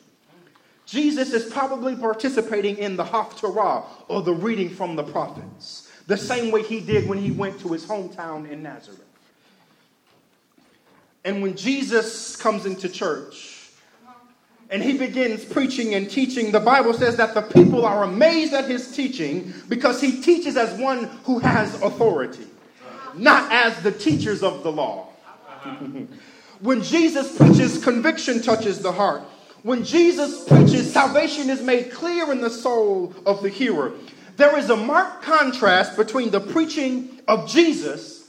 Jesus 0.87 1.33
is 1.33 1.53
probably 1.53 1.95
participating 1.95 2.77
in 2.79 2.97
the 2.97 3.05
haftarah, 3.05 3.85
or 4.09 4.23
the 4.23 4.35
reading 4.35 4.71
from 4.71 4.97
the 4.97 5.05
prophets, 5.05 5.89
the 6.09 6.17
same 6.17 6.51
way 6.51 6.65
he 6.65 6.81
did 6.81 7.09
when 7.09 7.19
he 7.19 7.31
went 7.31 7.61
to 7.61 7.69
his 7.69 7.87
hometown 7.87 8.51
in 8.51 8.61
Nazareth. 8.65 9.05
And 11.25 11.43
when 11.43 11.55
Jesus 11.57 12.35
comes 12.35 12.67
into 12.67 12.89
church, 12.89 13.58
and 14.71 14.83
he 14.83 14.99
begins 14.99 15.45
preaching 15.45 15.95
and 15.95 16.11
teaching, 16.11 16.53
the 16.53 16.61
Bible 16.61 16.93
says 16.93 17.17
that 17.17 17.35
the 17.35 17.43
people 17.43 17.87
are 17.87 18.05
amazed 18.05 18.53
at 18.53 18.69
his 18.69 18.91
teaching 18.95 19.53
because 19.69 20.01
he 20.01 20.21
teaches 20.21 20.57
as 20.57 20.79
one 20.79 21.05
who 21.25 21.39
has 21.39 21.81
authority, 21.81 22.47
not 23.15 23.51
as 23.51 23.81
the 23.83 23.93
teachers 23.93 24.43
of 24.43 24.63
the 24.63 24.71
law. 24.71 25.09
when 26.61 26.83
Jesus 26.83 27.37
preaches, 27.37 27.83
conviction 27.83 28.43
touches 28.43 28.81
the 28.81 28.93
heart. 28.93 29.23
When 29.63 29.85
Jesus 29.85 30.45
preaches, 30.45 30.93
salvation 30.93 31.51
is 31.51 31.63
made 31.63 31.91
clear 31.91 32.31
in 32.31 32.41
the 32.41 32.51
soul 32.51 33.15
of 33.27 33.43
the 33.43 33.49
hearer. 33.49 33.93
There 34.37 34.57
is 34.57 34.71
a 34.71 34.77
marked 34.77 35.25
contrast 35.25 35.97
between 35.97 36.31
the 36.31 36.41
preaching 36.41 37.21
of 37.27 37.49
Jesus 37.49 38.29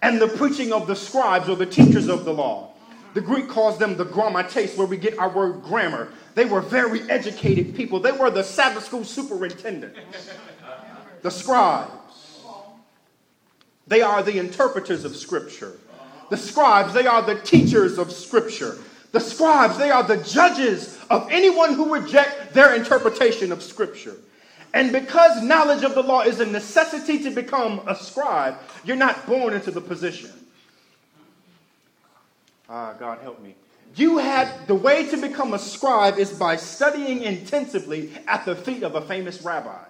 and 0.00 0.20
the 0.20 0.28
preaching 0.28 0.72
of 0.72 0.86
the 0.86 0.96
scribes 0.96 1.48
or 1.48 1.56
the 1.56 1.66
teachers 1.66 2.08
of 2.08 2.24
the 2.24 2.32
law. 2.32 2.73
The 3.14 3.20
Greek 3.20 3.48
calls 3.48 3.78
them 3.78 3.96
the 3.96 4.04
grammates, 4.04 4.76
where 4.76 4.86
we 4.86 4.96
get 4.96 5.18
our 5.18 5.28
word 5.28 5.62
grammar. 5.62 6.12
They 6.34 6.44
were 6.44 6.60
very 6.60 7.08
educated 7.08 7.76
people. 7.76 8.00
They 8.00 8.12
were 8.12 8.30
the 8.30 8.42
Sabbath 8.42 8.84
school 8.84 9.04
superintendents, 9.04 9.98
the 11.22 11.30
scribes. 11.30 11.92
They 13.86 14.02
are 14.02 14.22
the 14.22 14.38
interpreters 14.38 15.04
of 15.04 15.14
Scripture. 15.14 15.78
The 16.30 16.36
scribes, 16.36 16.92
they 16.92 17.06
are 17.06 17.22
the 17.22 17.36
teachers 17.36 17.98
of 17.98 18.10
Scripture. 18.10 18.78
The 19.12 19.20
scribes, 19.20 19.78
they 19.78 19.90
are 19.90 20.02
the 20.02 20.16
judges 20.16 20.98
of 21.08 21.30
anyone 21.30 21.74
who 21.74 21.94
reject 21.94 22.52
their 22.52 22.74
interpretation 22.74 23.52
of 23.52 23.62
Scripture. 23.62 24.16
And 24.72 24.90
because 24.90 25.40
knowledge 25.40 25.84
of 25.84 25.94
the 25.94 26.02
law 26.02 26.22
is 26.22 26.40
a 26.40 26.46
necessity 26.46 27.22
to 27.22 27.30
become 27.30 27.80
a 27.86 27.94
scribe, 27.94 28.56
you're 28.84 28.96
not 28.96 29.24
born 29.24 29.54
into 29.54 29.70
the 29.70 29.80
position. 29.80 30.32
Ah, 32.68 32.94
God 32.98 33.18
help 33.20 33.40
me. 33.42 33.54
You 33.96 34.18
had 34.18 34.66
the 34.66 34.74
way 34.74 35.06
to 35.08 35.16
become 35.16 35.54
a 35.54 35.58
scribe 35.58 36.18
is 36.18 36.32
by 36.32 36.56
studying 36.56 37.22
intensively 37.22 38.10
at 38.26 38.44
the 38.44 38.56
feet 38.56 38.82
of 38.82 38.94
a 38.94 39.00
famous 39.00 39.42
rabbi. 39.42 39.84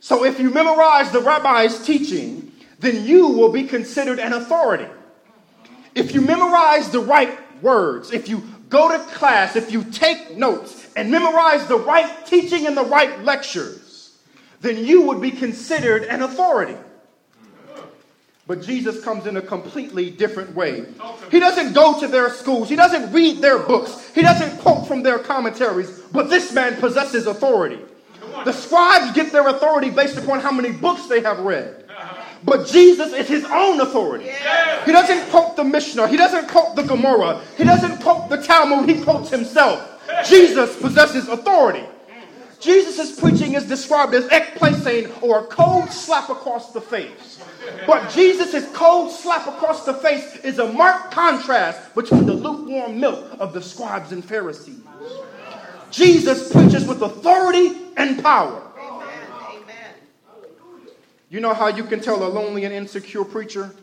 So 0.00 0.24
if 0.24 0.38
you 0.38 0.50
memorize 0.50 1.10
the 1.10 1.20
rabbi's 1.20 1.84
teaching, 1.84 2.52
then 2.78 3.04
you 3.04 3.28
will 3.28 3.50
be 3.50 3.64
considered 3.64 4.18
an 4.18 4.32
authority. 4.34 4.86
If 5.94 6.14
you 6.14 6.20
memorize 6.20 6.90
the 6.90 7.00
right 7.00 7.38
words, 7.62 8.12
if 8.12 8.28
you 8.28 8.42
go 8.68 8.90
to 8.90 8.98
class, 9.14 9.56
if 9.56 9.72
you 9.72 9.84
take 9.84 10.36
notes 10.36 10.88
and 10.94 11.10
memorize 11.10 11.66
the 11.66 11.78
right 11.78 12.26
teaching 12.26 12.66
and 12.66 12.76
the 12.76 12.84
right 12.84 13.22
lectures, 13.22 14.18
then 14.60 14.84
you 14.84 15.02
would 15.02 15.22
be 15.22 15.30
considered 15.30 16.04
an 16.04 16.22
authority. 16.22 16.76
But 18.46 18.62
Jesus 18.62 19.02
comes 19.02 19.26
in 19.26 19.36
a 19.36 19.42
completely 19.42 20.10
different 20.10 20.54
way. 20.54 20.86
He 21.32 21.40
doesn't 21.40 21.72
go 21.72 21.98
to 21.98 22.06
their 22.06 22.30
schools, 22.30 22.68
he 22.68 22.76
doesn't 22.76 23.12
read 23.12 23.42
their 23.42 23.58
books, 23.58 24.10
he 24.14 24.22
doesn't 24.22 24.58
quote 24.60 24.86
from 24.86 25.02
their 25.02 25.18
commentaries, 25.18 25.90
but 26.12 26.30
this 26.30 26.52
man 26.52 26.76
possesses 26.76 27.26
authority. 27.26 27.80
The 28.44 28.52
scribes 28.52 29.12
get 29.12 29.32
their 29.32 29.48
authority 29.48 29.90
based 29.90 30.16
upon 30.16 30.40
how 30.40 30.52
many 30.52 30.70
books 30.70 31.06
they 31.06 31.20
have 31.22 31.40
read. 31.40 31.84
Uh-huh. 31.88 32.22
But 32.44 32.68
Jesus 32.68 33.12
is 33.12 33.26
his 33.26 33.44
own 33.46 33.80
authority. 33.80 34.30
He 34.84 34.92
doesn't 34.92 35.28
quote 35.30 35.56
the 35.56 35.64
Mishnah. 35.64 36.06
He 36.06 36.16
doesn't 36.16 36.48
quote 36.48 36.76
the 36.76 36.82
Gemara. 36.82 37.40
He 37.56 37.64
doesn't 37.64 38.00
quote 38.02 38.28
the 38.28 38.42
Talmud. 38.42 38.88
He 38.88 39.02
quotes 39.02 39.30
himself. 39.30 40.00
Jesus 40.28 40.78
possesses 40.80 41.28
authority. 41.28 41.84
Jesus' 42.60 43.18
preaching 43.18 43.54
is 43.54 43.66
described 43.66 44.14
as 44.14 44.26
ekplesane 44.28 45.22
or 45.22 45.40
a 45.40 45.44
cold 45.44 45.90
slap 45.90 46.28
across 46.30 46.72
the 46.72 46.80
face. 46.80 47.42
But 47.86 48.10
Jesus' 48.10 48.70
cold 48.72 49.12
slap 49.12 49.46
across 49.46 49.84
the 49.84 49.94
face 49.94 50.36
is 50.36 50.58
a 50.58 50.72
marked 50.72 51.12
contrast 51.12 51.94
between 51.94 52.26
the 52.26 52.32
lukewarm 52.32 52.98
milk 52.98 53.36
of 53.38 53.52
the 53.52 53.62
scribes 53.62 54.12
and 54.12 54.24
Pharisees. 54.24 54.80
Jesus 55.90 56.50
preaches 56.50 56.86
with 56.86 57.02
authority 57.02 57.72
and 57.96 58.22
power. 58.22 58.62
You 61.28 61.40
know 61.40 61.54
how 61.54 61.68
you 61.68 61.84
can 61.84 62.00
tell 62.00 62.24
a 62.24 62.28
lonely 62.28 62.64
and 62.64 62.72
insecure 62.72 63.24
preacher? 63.24 63.74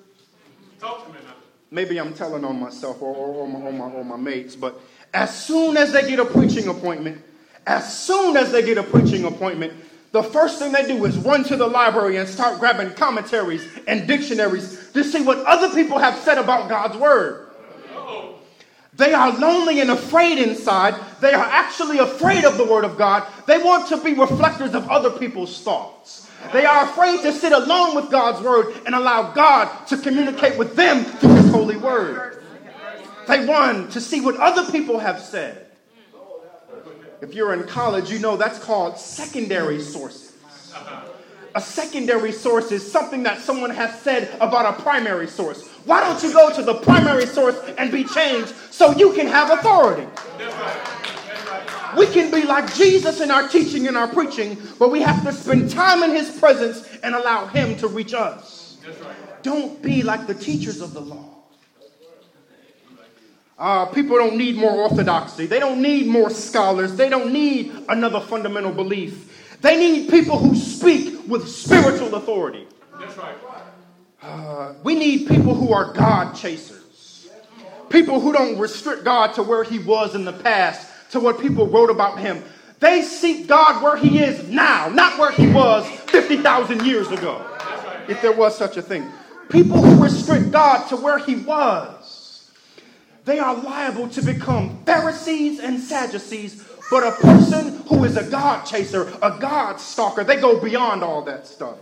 Talk 0.79 1.05
to 1.05 1.13
me 1.13 1.19
now. 1.25 1.33
Maybe 1.71 1.97
I'm 1.99 2.13
telling 2.13 2.45
on 2.45 2.59
myself 2.59 3.01
or, 3.01 3.13
or, 3.13 3.33
or, 3.35 3.47
my, 3.47 3.59
or, 3.59 3.73
my, 3.73 3.85
or 3.85 4.05
my 4.05 4.15
mates, 4.15 4.55
but 4.55 4.79
as 5.13 5.45
soon 5.45 5.75
as 5.75 5.91
they 5.91 6.07
get 6.07 6.19
a 6.19 6.25
preaching 6.25 6.67
appointment, 6.67 7.21
as 7.65 7.97
soon 7.97 8.37
as 8.37 8.51
they 8.51 8.63
get 8.63 8.77
a 8.77 8.83
preaching 8.83 9.25
appointment, 9.25 9.73
the 10.11 10.23
first 10.23 10.59
thing 10.59 10.71
they 10.71 10.85
do 10.85 11.05
is 11.05 11.17
run 11.17 11.43
to 11.45 11.55
the 11.55 11.65
library 11.65 12.17
and 12.17 12.29
start 12.29 12.59
grabbing 12.59 12.91
commentaries 12.93 13.67
and 13.87 14.07
dictionaries 14.07 14.91
to 14.93 15.03
see 15.03 15.23
what 15.23 15.39
other 15.39 15.73
people 15.73 15.97
have 15.97 16.17
said 16.19 16.37
about 16.37 16.69
God's 16.69 16.97
word. 16.97 17.49
They 18.95 19.13
are 19.13 19.35
lonely 19.39 19.79
and 19.79 19.89
afraid 19.89 20.37
inside. 20.37 20.93
They 21.19 21.33
are 21.33 21.45
actually 21.45 21.97
afraid 21.97 22.45
of 22.45 22.57
the 22.57 22.65
word 22.65 22.85
of 22.85 22.95
God. 22.95 23.25
They 23.47 23.57
want 23.57 23.87
to 23.87 23.97
be 23.97 24.13
reflectors 24.13 24.75
of 24.75 24.87
other 24.87 25.09
people's 25.09 25.61
thoughts. 25.61 26.29
They 26.51 26.65
are 26.65 26.85
afraid 26.85 27.21
to 27.21 27.31
sit 27.31 27.53
alone 27.53 27.95
with 27.95 28.11
God's 28.11 28.45
word 28.45 28.75
and 28.85 28.93
allow 28.93 29.31
God 29.31 29.87
to 29.87 29.97
communicate 29.97 30.59
with 30.59 30.75
them 30.75 31.05
through 31.05 31.35
his 31.35 31.49
holy 31.49 31.77
word. 31.77 32.43
They 33.27 33.45
want 33.45 33.93
to 33.93 34.01
see 34.01 34.21
what 34.21 34.35
other 34.37 34.69
people 34.71 34.99
have 34.99 35.19
said. 35.19 35.62
If 37.23 37.33
you're 37.33 37.53
in 37.53 37.63
college, 37.63 38.11
you 38.11 38.19
know 38.19 38.35
that's 38.35 38.59
called 38.59 38.97
secondary 38.97 39.81
sources. 39.81 40.33
A 41.55 41.61
secondary 41.61 42.33
source 42.33 42.69
is 42.73 42.91
something 42.91 43.23
that 43.23 43.39
someone 43.39 43.69
has 43.69 43.97
said 44.01 44.35
about 44.41 44.77
a 44.77 44.81
primary 44.81 45.27
source. 45.27 45.65
Why 45.85 46.01
don't 46.01 46.21
you 46.21 46.33
go 46.33 46.53
to 46.53 46.61
the 46.61 46.73
primary 46.73 47.25
source 47.25 47.55
and 47.77 47.93
be 47.93 48.03
changed 48.03 48.53
so 48.71 48.91
you 48.97 49.13
can 49.13 49.27
have 49.27 49.57
authority? 49.57 50.05
We 51.97 52.07
can 52.07 52.29
be 52.29 52.45
like 52.45 52.75
Jesus 52.75 53.21
in 53.21 53.31
our 53.31 53.47
teaching 53.47 53.87
and 53.87 53.95
our 53.95 54.09
preaching, 54.09 54.61
but 54.77 54.91
we 54.91 55.01
have 55.01 55.23
to 55.23 55.31
spend 55.31 55.71
time 55.71 56.03
in 56.03 56.11
his 56.11 56.29
presence 56.37 56.85
and 57.03 57.15
allow 57.15 57.45
him 57.45 57.77
to 57.77 57.87
reach 57.87 58.13
us. 58.13 58.75
Don't 59.43 59.81
be 59.81 60.03
like 60.03 60.27
the 60.27 60.35
teachers 60.35 60.81
of 60.81 60.93
the 60.93 60.99
law. 60.99 61.32
Uh, 63.57 63.85
people 63.85 64.17
don't 64.17 64.35
need 64.37 64.55
more 64.55 64.71
orthodoxy. 64.71 65.45
They 65.45 65.59
don't 65.59 65.81
need 65.81 66.07
more 66.07 66.29
scholars. 66.29 66.95
They 66.95 67.09
don't 67.09 67.31
need 67.31 67.71
another 67.87 68.19
fundamental 68.19 68.71
belief. 68.71 69.57
They 69.61 69.77
need 69.77 70.09
people 70.09 70.37
who 70.39 70.55
speak 70.55 71.27
with 71.27 71.47
spiritual 71.47 72.13
authority. 72.15 72.67
That's 72.99 73.17
right. 73.17 73.35
Uh, 74.21 74.73
we 74.83 74.95
need 74.95 75.27
people 75.27 75.53
who 75.53 75.73
are 75.73 75.93
God 75.93 76.33
chasers. 76.33 77.29
People 77.89 78.19
who 78.19 78.33
don't 78.33 78.57
restrict 78.57 79.03
God 79.03 79.33
to 79.35 79.43
where 79.43 79.63
he 79.63 79.79
was 79.79 80.15
in 80.15 80.25
the 80.25 80.33
past, 80.33 80.89
to 81.11 81.19
what 81.19 81.39
people 81.39 81.67
wrote 81.67 81.89
about 81.89 82.19
him. 82.19 82.43
They 82.79 83.01
seek 83.03 83.47
God 83.47 83.83
where 83.83 83.95
he 83.95 84.19
is 84.19 84.49
now, 84.49 84.89
not 84.89 85.19
where 85.19 85.31
he 85.31 85.47
was 85.51 85.87
50,000 86.09 86.85
years 86.85 87.09
ago, 87.11 87.45
if 88.09 88.21
there 88.21 88.31
was 88.31 88.57
such 88.57 88.77
a 88.77 88.81
thing. 88.81 89.09
People 89.49 89.77
who 89.81 90.03
restrict 90.03 90.51
God 90.51 90.87
to 90.89 90.97
where 90.97 91.19
he 91.19 91.35
was, 91.35 92.02
they 93.25 93.39
are 93.39 93.55
liable 93.55 94.09
to 94.09 94.21
become 94.21 94.83
Pharisees 94.85 95.59
and 95.59 95.79
Sadducees. 95.79 96.63
But 96.91 97.07
a 97.07 97.11
person 97.13 97.77
who 97.87 98.03
is 98.03 98.17
a 98.17 98.29
God 98.29 98.65
chaser, 98.65 99.11
a 99.21 99.37
God 99.39 99.79
stalker, 99.79 100.23
they 100.23 100.35
go 100.35 100.59
beyond 100.59 101.01
all 101.01 101.23
that 101.23 101.47
stuff. 101.47 101.77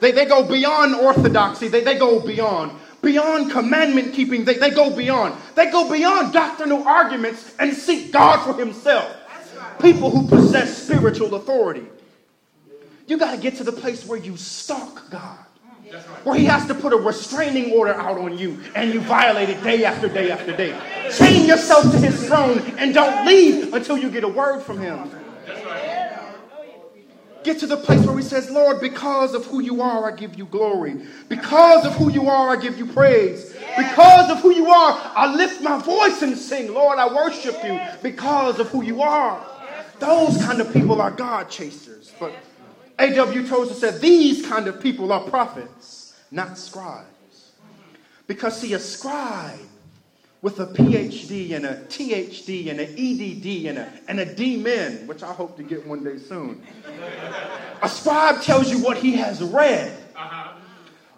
They, 0.00 0.10
they 0.10 0.24
go 0.24 0.42
beyond 0.48 0.94
orthodoxy, 0.94 1.68
they, 1.68 1.84
they 1.84 1.98
go 1.98 2.20
beyond 2.20 2.72
beyond 3.02 3.52
commandment 3.52 4.12
keeping. 4.14 4.44
They, 4.44 4.54
they 4.54 4.70
go 4.70 4.94
beyond. 4.94 5.40
They 5.54 5.70
go 5.70 5.90
beyond 5.90 6.32
doctrinal 6.32 6.86
arguments 6.86 7.54
and 7.58 7.72
seek 7.72 8.12
God 8.12 8.44
for 8.44 8.58
Himself. 8.58 9.16
People 9.80 10.10
who 10.10 10.26
possess 10.26 10.82
spiritual 10.82 11.34
authority. 11.36 11.86
You 13.06 13.16
got 13.18 13.30
to 13.30 13.40
get 13.40 13.56
to 13.56 13.64
the 13.64 13.72
place 13.72 14.04
where 14.04 14.18
you 14.18 14.36
stalk 14.36 15.08
God. 15.10 15.45
Where 16.24 16.36
he 16.36 16.44
has 16.46 16.66
to 16.66 16.74
put 16.74 16.92
a 16.92 16.96
restraining 16.96 17.72
order 17.72 17.94
out 17.94 18.18
on 18.18 18.36
you 18.36 18.58
and 18.74 18.92
you 18.92 19.00
violate 19.00 19.48
it 19.48 19.62
day 19.62 19.84
after 19.84 20.08
day 20.08 20.30
after 20.30 20.56
day. 20.56 20.78
Chain 21.16 21.46
yourself 21.46 21.90
to 21.92 21.98
his 21.98 22.26
throne 22.26 22.58
and 22.78 22.92
don't 22.92 23.26
leave 23.26 23.72
until 23.72 23.96
you 23.96 24.10
get 24.10 24.24
a 24.24 24.28
word 24.28 24.60
from 24.60 24.78
him. 24.80 25.10
Get 27.46 27.60
to 27.60 27.68
the 27.68 27.76
place 27.76 28.04
where 28.04 28.16
he 28.16 28.24
says, 28.24 28.50
Lord, 28.50 28.80
because 28.80 29.32
of 29.32 29.46
who 29.46 29.60
you 29.60 29.80
are, 29.80 30.12
I 30.12 30.16
give 30.16 30.36
you 30.36 30.46
glory. 30.46 31.06
Because 31.28 31.86
of 31.86 31.94
who 31.94 32.10
you 32.10 32.28
are, 32.28 32.56
I 32.56 32.60
give 32.60 32.76
you 32.76 32.86
praise. 32.86 33.54
Because 33.76 34.32
of 34.32 34.40
who 34.40 34.52
you 34.52 34.68
are, 34.68 35.12
I 35.14 35.32
lift 35.32 35.62
my 35.62 35.78
voice 35.78 36.22
and 36.22 36.36
sing, 36.36 36.74
Lord, 36.74 36.98
I 36.98 37.06
worship 37.06 37.54
you 37.62 37.80
because 38.02 38.58
of 38.58 38.68
who 38.70 38.82
you 38.82 39.00
are. 39.00 39.40
Those 40.00 40.36
kind 40.44 40.60
of 40.60 40.72
people 40.72 41.00
are 41.00 41.12
God 41.12 41.48
chasers. 41.48 42.12
But 42.18 42.32
A.W. 42.98 43.46
Tozer 43.46 43.74
said, 43.74 44.00
these 44.00 44.46
kind 44.46 44.66
of 44.68 44.80
people 44.80 45.12
are 45.12 45.20
prophets, 45.28 46.14
not 46.30 46.56
scribes. 46.56 47.52
Because, 48.26 48.60
see, 48.60 48.72
a 48.72 48.78
scribe 48.78 49.60
with 50.42 50.60
a 50.60 50.66
PhD 50.66 51.54
and 51.54 51.66
a 51.66 51.76
THD 51.84 52.70
and 52.70 52.80
an 52.80 52.88
EDD 52.90 53.66
and 53.68 53.78
a, 53.78 53.92
and 54.08 54.20
a 54.20 54.34
D-Min, 54.34 55.06
which 55.06 55.22
I 55.22 55.32
hope 55.32 55.56
to 55.56 55.62
get 55.62 55.86
one 55.86 56.04
day 56.04 56.18
soon. 56.18 56.64
A 57.82 57.88
scribe 57.88 58.42
tells 58.42 58.70
you 58.70 58.78
what 58.78 58.96
he 58.96 59.12
has 59.16 59.42
read, 59.42 59.92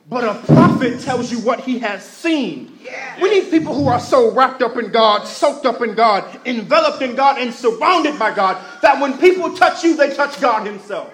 but 0.09 0.25
a 0.25 0.35
prophet 0.47 1.01
tells 1.01 1.31
you 1.31 1.39
what 1.41 1.61
he 1.61 1.79
has 1.79 2.03
seen. 2.03 2.79
We 3.21 3.31
need 3.31 3.51
people 3.51 3.75
who 3.75 3.89
are 3.89 4.01
so 4.01 4.33
wrapped 4.33 4.63
up 4.63 4.77
in 4.77 4.91
God, 4.91 5.25
soaked 5.27 5.67
up 5.67 5.83
in 5.83 5.95
God, 5.95 6.41
enveloped 6.47 7.03
in 7.03 7.15
God, 7.15 7.39
and 7.39 7.53
surrounded 7.53 8.19
by 8.19 8.35
God 8.35 8.57
that 8.83 9.01
when 9.01 9.19
people 9.19 9.55
touch 9.55 9.85
you, 9.85 9.97
they 9.97 10.15
touch 10.15 10.41
God 10.41 10.67
Himself. 10.67 11.13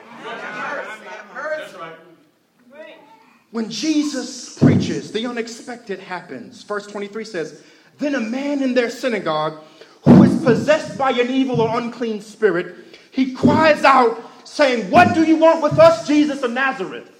When 3.50 3.71
Jesus 3.71 4.59
preaches, 4.59 5.12
the 5.12 5.26
unexpected 5.26 6.00
happens. 6.00 6.62
Verse 6.64 6.87
23 6.87 7.25
says, 7.25 7.62
then 7.99 8.14
a 8.14 8.21
man 8.21 8.62
in 8.62 8.75
their 8.75 8.90
synagogue 8.90 9.62
who 10.02 10.23
is 10.23 10.43
possessed 10.43 10.99
by 10.99 11.11
an 11.12 11.31
evil 11.31 11.61
or 11.61 11.78
unclean 11.78 12.21
spirit, 12.21 12.75
he 13.11 13.33
cries 13.33 13.85
out, 13.85 14.21
saying, 14.45 14.90
What 14.90 15.14
do 15.14 15.25
you 15.25 15.37
want 15.37 15.62
with 15.62 15.78
us, 15.78 16.07
Jesus 16.07 16.43
of 16.43 16.50
Nazareth? 16.50 17.11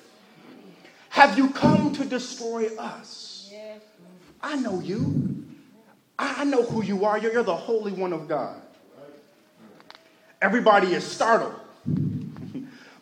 Have 1.11 1.39
you 1.39 1.51
come 1.51 1.93
to 1.95 2.05
destroy 2.05 2.67
us? 2.77 3.51
I 4.43 4.57
know 4.57 4.81
you. 4.81 5.45
I 6.19 6.45
know 6.45 6.63
who 6.63 6.83
you 6.83 7.05
are. 7.05 7.19
You're, 7.19 7.33
you're 7.33 7.43
the 7.43 7.57
Holy 7.57 7.93
One 7.93 8.13
of 8.13 8.29
God. 8.29 8.61
Everybody 10.43 10.93
is 10.93 11.05
startled, 11.05 11.55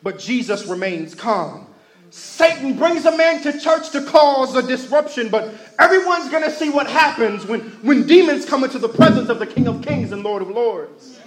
but 0.02 0.18
Jesus 0.18 0.66
remains 0.66 1.14
calm. 1.14 1.66
Satan 2.10 2.76
brings 2.76 3.06
a 3.06 3.16
man 3.16 3.42
to 3.42 3.58
church 3.58 3.90
to 3.90 4.04
cause 4.04 4.54
a 4.54 4.62
disruption, 4.62 5.30
but 5.30 5.54
everyone's 5.78 6.30
going 6.30 6.42
to 6.42 6.50
see 6.50 6.68
what 6.68 6.86
happens 6.86 7.46
when, 7.46 7.60
when 7.80 8.06
demons 8.06 8.44
come 8.44 8.64
into 8.64 8.78
the 8.78 8.88
presence 8.88 9.30
of 9.30 9.38
the 9.38 9.46
King 9.46 9.66
of 9.66 9.80
Kings 9.80 10.12
and 10.12 10.22
Lord 10.22 10.42
of 10.42 10.50
Lords. 10.50 11.18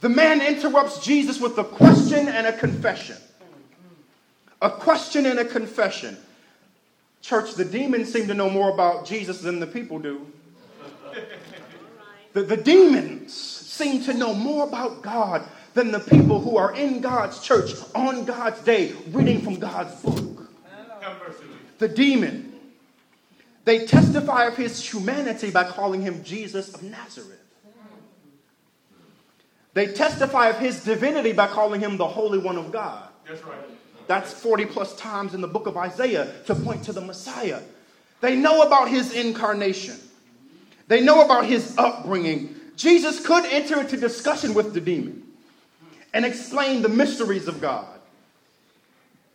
The 0.00 0.08
man 0.08 0.40
interrupts 0.40 1.04
Jesus 1.04 1.40
with 1.40 1.58
a 1.58 1.64
question 1.64 2.28
and 2.28 2.46
a 2.46 2.56
confession. 2.56 3.16
A 4.60 4.70
question 4.70 5.26
and 5.26 5.40
a 5.40 5.44
confession. 5.44 6.16
Church, 7.20 7.54
the 7.54 7.64
demons 7.64 8.12
seem 8.12 8.28
to 8.28 8.34
know 8.34 8.50
more 8.50 8.72
about 8.72 9.06
Jesus 9.06 9.40
than 9.40 9.58
the 9.58 9.66
people 9.66 9.98
do. 9.98 10.24
The, 12.32 12.42
the 12.42 12.56
demons 12.56 13.34
seem 13.34 14.04
to 14.04 14.14
know 14.14 14.34
more 14.34 14.66
about 14.66 15.02
God 15.02 15.48
than 15.74 15.90
the 15.90 16.00
people 16.00 16.40
who 16.40 16.56
are 16.56 16.74
in 16.74 17.00
God's 17.00 17.40
church 17.40 17.72
on 17.94 18.24
God's 18.24 18.60
day 18.60 18.92
reading 19.10 19.40
from 19.40 19.56
God's 19.56 19.94
book. 20.02 20.50
The 21.78 21.88
demon, 21.88 22.52
they 23.64 23.86
testify 23.86 24.44
of 24.44 24.56
his 24.56 24.88
humanity 24.88 25.50
by 25.50 25.64
calling 25.64 26.02
him 26.02 26.22
Jesus 26.22 26.72
of 26.74 26.82
Nazareth. 26.82 27.38
They 29.74 29.86
testify 29.86 30.48
of 30.48 30.58
his 30.58 30.84
divinity 30.84 31.32
by 31.32 31.46
calling 31.46 31.80
him 31.80 31.96
the 31.96 32.06
Holy 32.06 32.38
One 32.38 32.58
of 32.58 32.70
God. 32.70 33.08
That's 33.26 33.42
right. 33.44 33.58
That's 34.06 34.32
40 34.32 34.66
plus 34.66 34.94
times 34.96 35.32
in 35.32 35.40
the 35.40 35.48
book 35.48 35.66
of 35.66 35.76
Isaiah 35.76 36.30
to 36.46 36.54
point 36.54 36.84
to 36.84 36.92
the 36.92 37.00
Messiah. 37.00 37.60
They 38.20 38.36
know 38.36 38.62
about 38.62 38.88
his 38.88 39.14
incarnation, 39.14 39.96
they 40.88 41.00
know 41.00 41.24
about 41.24 41.46
his 41.46 41.76
upbringing. 41.78 42.56
Jesus 42.76 43.24
could 43.24 43.44
enter 43.46 43.80
into 43.80 43.96
discussion 43.96 44.54
with 44.54 44.74
the 44.74 44.80
demon 44.80 45.21
and 46.12 46.24
explain 46.24 46.82
the 46.82 46.88
mysteries 46.88 47.48
of 47.48 47.60
God. 47.60 47.86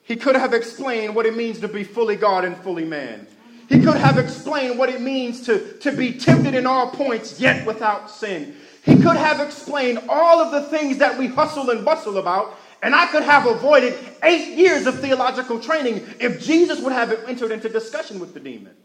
He 0.03 0.15
could 0.15 0.35
have 0.35 0.53
explained 0.53 1.15
what 1.15 1.25
it 1.25 1.35
means 1.35 1.59
to 1.59 1.67
be 1.67 1.83
fully 1.83 2.15
God 2.15 2.45
and 2.45 2.55
fully 2.57 2.85
man. 2.85 3.27
He 3.67 3.81
could 3.81 3.97
have 3.97 4.17
explained 4.17 4.79
what 4.79 4.89
it 4.89 5.01
means 5.01 5.45
to, 5.47 5.73
to 5.79 5.91
be 5.91 6.13
tempted 6.13 6.53
in 6.53 6.65
all 6.65 6.91
points, 6.91 7.39
yet 7.39 7.65
without 7.67 8.09
sin. 8.09 8.55
He 8.83 8.95
could 8.95 9.17
have 9.17 9.41
explained 9.41 9.99
all 10.07 10.39
of 10.39 10.51
the 10.51 10.69
things 10.69 10.99
that 10.99 11.17
we 11.17 11.27
hustle 11.27 11.69
and 11.71 11.83
bustle 11.83 12.17
about, 12.17 12.57
and 12.81 12.95
I 12.95 13.07
could 13.07 13.23
have 13.23 13.45
avoided 13.45 13.97
eight 14.23 14.57
years 14.57 14.87
of 14.87 14.99
theological 15.01 15.59
training 15.59 16.07
if 16.21 16.41
Jesus 16.41 16.79
would 16.79 16.93
have 16.93 17.11
entered 17.27 17.51
into 17.51 17.67
discussion 17.67 18.19
with 18.19 18.33
the 18.33 18.39
demon. 18.39 18.75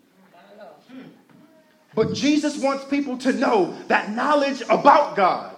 But 1.94 2.14
Jesus 2.14 2.58
wants 2.58 2.84
people 2.86 3.18
to 3.18 3.32
know 3.32 3.78
that 3.86 4.10
knowledge 4.10 4.62
about 4.62 5.14
God 5.14 5.51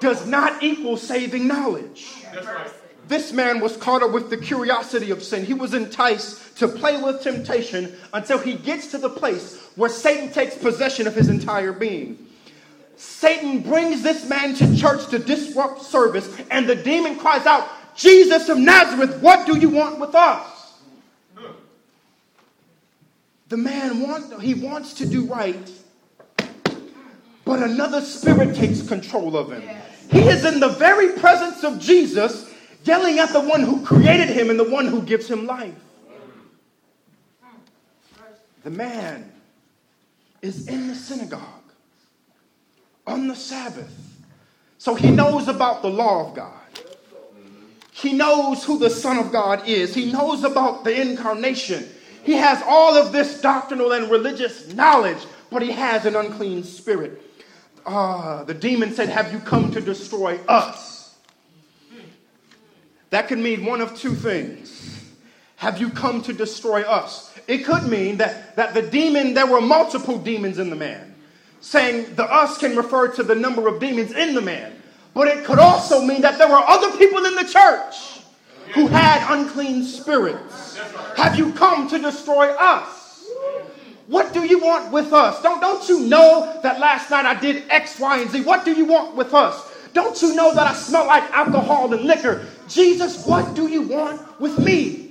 does 0.00 0.26
not 0.26 0.62
equal 0.62 0.96
saving 0.96 1.46
knowledge. 1.46 2.14
This 3.08 3.32
man 3.32 3.60
was 3.60 3.76
caught 3.76 4.02
up 4.02 4.12
with 4.12 4.28
the 4.28 4.36
curiosity 4.36 5.10
of 5.10 5.22
sin. 5.22 5.44
He 5.44 5.54
was 5.54 5.72
enticed 5.72 6.58
to 6.58 6.68
play 6.68 7.00
with 7.00 7.22
temptation 7.22 7.96
until 8.12 8.38
he 8.38 8.54
gets 8.54 8.88
to 8.88 8.98
the 8.98 9.08
place 9.08 9.70
where 9.76 9.88
Satan 9.88 10.30
takes 10.30 10.56
possession 10.56 11.06
of 11.06 11.14
his 11.14 11.28
entire 11.28 11.72
being. 11.72 12.26
Satan 12.96 13.60
brings 13.60 14.02
this 14.02 14.28
man 14.28 14.54
to 14.56 14.76
church 14.76 15.06
to 15.08 15.18
disrupt 15.18 15.82
service, 15.82 16.36
and 16.50 16.68
the 16.68 16.74
demon 16.74 17.16
cries 17.16 17.46
out, 17.46 17.68
Jesus 17.96 18.48
of 18.48 18.58
Nazareth, 18.58 19.22
what 19.22 19.46
do 19.46 19.56
you 19.56 19.70
want 19.70 19.98
with 19.98 20.14
us? 20.14 20.74
The 23.48 23.56
man 23.56 24.02
wants, 24.02 24.42
he 24.42 24.52
wants 24.52 24.92
to 24.94 25.06
do 25.06 25.24
right, 25.24 25.70
but 27.44 27.62
another 27.62 28.02
spirit 28.02 28.54
takes 28.54 28.86
control 28.86 29.36
of 29.36 29.50
him. 29.50 29.62
He 30.10 30.20
is 30.20 30.44
in 30.44 30.60
the 30.60 30.68
very 30.68 31.18
presence 31.18 31.64
of 31.64 31.78
Jesus, 31.78 32.52
yelling 32.84 33.18
at 33.18 33.32
the 33.32 33.40
one 33.40 33.62
who 33.62 33.84
created 33.84 34.28
him 34.28 34.50
and 34.50 34.58
the 34.58 34.68
one 34.68 34.86
who 34.86 35.02
gives 35.02 35.28
him 35.28 35.46
life. 35.46 35.74
The 38.64 38.70
man 38.70 39.32
is 40.42 40.68
in 40.68 40.88
the 40.88 40.94
synagogue 40.94 41.42
on 43.06 43.28
the 43.28 43.34
Sabbath. 43.36 43.94
So 44.78 44.94
he 44.94 45.10
knows 45.10 45.48
about 45.48 45.82
the 45.82 45.88
law 45.88 46.28
of 46.28 46.34
God. 46.34 46.52
He 47.92 48.12
knows 48.12 48.64
who 48.64 48.78
the 48.78 48.90
Son 48.90 49.18
of 49.18 49.32
God 49.32 49.66
is. 49.66 49.94
He 49.94 50.12
knows 50.12 50.44
about 50.44 50.84
the 50.84 51.00
incarnation. 51.00 51.88
He 52.22 52.34
has 52.34 52.62
all 52.66 52.96
of 52.96 53.10
this 53.10 53.40
doctrinal 53.40 53.92
and 53.92 54.10
religious 54.10 54.72
knowledge, 54.72 55.18
but 55.50 55.62
he 55.62 55.72
has 55.72 56.06
an 56.06 56.14
unclean 56.14 56.62
spirit. 56.62 57.22
Ah, 57.90 58.44
the 58.44 58.52
demon 58.52 58.92
said, 58.92 59.08
Have 59.08 59.32
you 59.32 59.38
come 59.38 59.70
to 59.72 59.80
destroy 59.80 60.38
us? 60.46 61.16
That 63.08 63.28
could 63.28 63.38
mean 63.38 63.64
one 63.64 63.80
of 63.80 63.96
two 63.96 64.14
things. 64.14 65.06
Have 65.56 65.80
you 65.80 65.88
come 65.88 66.20
to 66.24 66.34
destroy 66.34 66.82
us? 66.82 67.34
It 67.46 67.64
could 67.64 67.84
mean 67.84 68.18
that, 68.18 68.54
that 68.56 68.74
the 68.74 68.82
demon, 68.82 69.32
there 69.32 69.46
were 69.46 69.62
multiple 69.62 70.18
demons 70.18 70.58
in 70.58 70.68
the 70.68 70.76
man, 70.76 71.14
saying 71.62 72.14
the 72.14 72.24
us 72.24 72.58
can 72.58 72.76
refer 72.76 73.08
to 73.08 73.22
the 73.22 73.34
number 73.34 73.66
of 73.66 73.80
demons 73.80 74.12
in 74.12 74.34
the 74.34 74.42
man. 74.42 74.82
But 75.14 75.28
it 75.28 75.46
could 75.46 75.58
also 75.58 76.02
mean 76.02 76.20
that 76.20 76.36
there 76.36 76.48
were 76.48 76.62
other 76.62 76.94
people 76.98 77.24
in 77.24 77.36
the 77.36 77.44
church 77.44 78.20
who 78.74 78.86
had 78.88 79.34
unclean 79.34 79.82
spirits. 79.82 80.76
Have 81.16 81.38
you 81.38 81.54
come 81.54 81.88
to 81.88 81.98
destroy 81.98 82.50
us? 82.50 82.97
What 84.08 84.32
do 84.32 84.44
you 84.44 84.58
want 84.58 84.90
with 84.90 85.12
us? 85.12 85.42
Don't, 85.42 85.60
don't 85.60 85.86
you 85.86 86.00
know 86.00 86.58
that 86.62 86.80
last 86.80 87.10
night 87.10 87.26
I 87.26 87.38
did 87.38 87.64
X, 87.68 88.00
Y, 88.00 88.18
and 88.18 88.30
Z? 88.30 88.40
What 88.40 88.64
do 88.64 88.72
you 88.72 88.86
want 88.86 89.14
with 89.14 89.34
us? 89.34 89.70
Don't 89.92 90.20
you 90.22 90.34
know 90.34 90.54
that 90.54 90.66
I 90.66 90.72
smell 90.72 91.06
like 91.06 91.24
alcohol 91.30 91.92
and 91.92 92.02
liquor? 92.04 92.46
Jesus, 92.68 93.26
what 93.26 93.54
do 93.54 93.68
you 93.68 93.82
want 93.82 94.40
with 94.40 94.58
me? 94.58 95.10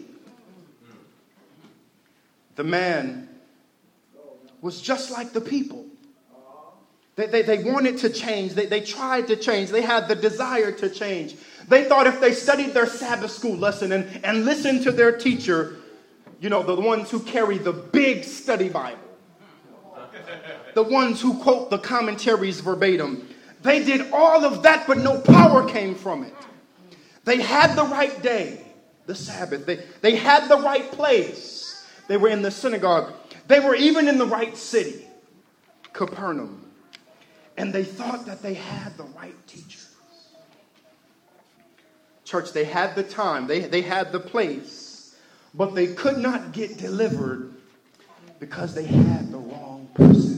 The 2.56 2.64
man 2.64 3.30
was 4.62 4.82
just 4.82 5.12
like 5.12 5.32
the 5.32 5.42
people. 5.42 5.86
They, 7.18 7.28
they, 7.28 7.42
they 7.44 7.64
wanted 7.64 8.00
to 8.00 8.10
change. 8.10 8.54
They, 8.54 8.66
they 8.66 8.82
tried 8.82 9.28
to 9.28 9.36
change. 9.36 9.70
They 9.70 9.82
had 9.82 10.08
the 10.08 10.16
desire 10.16 10.72
to 10.72 10.90
change. 10.90 11.36
They 11.68 11.84
thought 11.84 12.08
if 12.08 12.20
they 12.20 12.32
studied 12.32 12.74
their 12.74 12.88
Sabbath 12.88 13.32
school 13.32 13.58
lesson 13.58 13.92
and, 13.92 14.26
and 14.26 14.46
listened 14.46 14.84
to 14.84 14.92
their 14.92 15.16
teacher, 15.16 15.77
you 16.40 16.50
know, 16.50 16.64
the 16.64 16.76
ones 16.80 17.10
who 17.10 17.20
carry 17.20 17.58
the 17.58 17.74
big 17.74 18.24
study 18.24 18.70
Bible, 18.70 19.00
the 20.76 20.84
ones 20.84 21.22
who 21.22 21.42
quote 21.42 21.70
the 21.70 21.80
commentaries 21.80 22.60
verbatim. 22.60 23.28
They 23.64 23.84
did 23.84 24.12
all 24.12 24.46
of 24.46 24.64
that, 24.64 24.86
but 24.86 25.00
no 25.00 25.20
power 25.20 25.68
came 25.68 25.96
from 25.96 26.24
it. 26.24 26.34
They 27.24 27.42
had 27.42 27.76
the 27.76 27.84
right 27.84 28.22
day, 28.22 28.62
the 29.08 29.16
Sabbath. 29.16 29.66
They, 29.66 29.84
they 30.02 30.16
had 30.16 30.48
the 30.48 30.58
right 30.58 30.90
place. 30.92 31.86
They 32.08 32.18
were 32.18 32.30
in 32.30 32.42
the 32.42 32.52
synagogue. 32.52 33.14
They 33.48 33.60
were 33.60 33.76
even 33.76 34.08
in 34.08 34.18
the 34.18 34.26
right 34.26 34.56
city, 34.56 35.08
Capernaum. 35.94 36.72
And 37.58 37.74
they 37.74 37.84
thought 37.84 38.28
that 38.28 38.44
they 38.44 38.54
had 38.54 38.96
the 38.98 39.06
right 39.06 39.36
teachers. 39.48 39.90
Church, 42.24 42.52
they 42.52 42.66
had 42.66 42.94
the 42.96 43.04
time, 43.04 43.48
they, 43.48 43.62
they 43.62 43.82
had 43.82 44.12
the 44.12 44.20
place 44.20 44.87
but 45.54 45.76
they 45.76 45.88
could 45.88 46.18
not 46.18 46.52
get 46.52 46.78
delivered 46.78 47.54
because 48.40 48.74
they 48.74 48.86
had 48.86 49.32
the 49.32 49.38
wrong 49.38 49.90
person. 49.94 50.38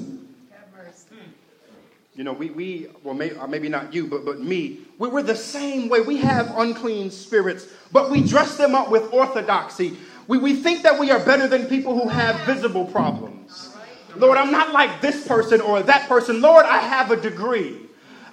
You 2.15 2.25
know, 2.25 2.33
we, 2.33 2.49
we 2.49 2.87
well, 3.03 3.13
may, 3.13 3.31
uh, 3.31 3.47
maybe 3.47 3.69
not 3.69 3.93
you, 3.93 4.05
but, 4.05 4.25
but 4.25 4.41
me, 4.41 4.79
we, 4.97 5.07
we're 5.07 5.21
the 5.21 5.35
same 5.35 5.87
way. 5.87 6.01
We 6.01 6.17
have 6.17 6.53
unclean 6.57 7.11
spirits, 7.11 7.67
but 7.93 8.11
we 8.11 8.27
dress 8.27 8.57
them 8.57 8.75
up 8.75 8.91
with 8.91 9.13
orthodoxy. 9.13 9.97
We, 10.27 10.37
we 10.37 10.55
think 10.55 10.83
that 10.83 10.99
we 10.99 11.11
are 11.11 11.19
better 11.19 11.47
than 11.47 11.67
people 11.67 11.97
who 11.97 12.09
have 12.09 12.45
visible 12.45 12.83
problems. 12.83 13.73
Lord, 14.17 14.37
I'm 14.37 14.51
not 14.51 14.73
like 14.73 15.01
this 15.01 15.25
person 15.25 15.61
or 15.61 15.81
that 15.83 16.09
person. 16.09 16.41
Lord, 16.41 16.65
I 16.65 16.79
have 16.79 17.09
a 17.11 17.15
degree. 17.15 17.88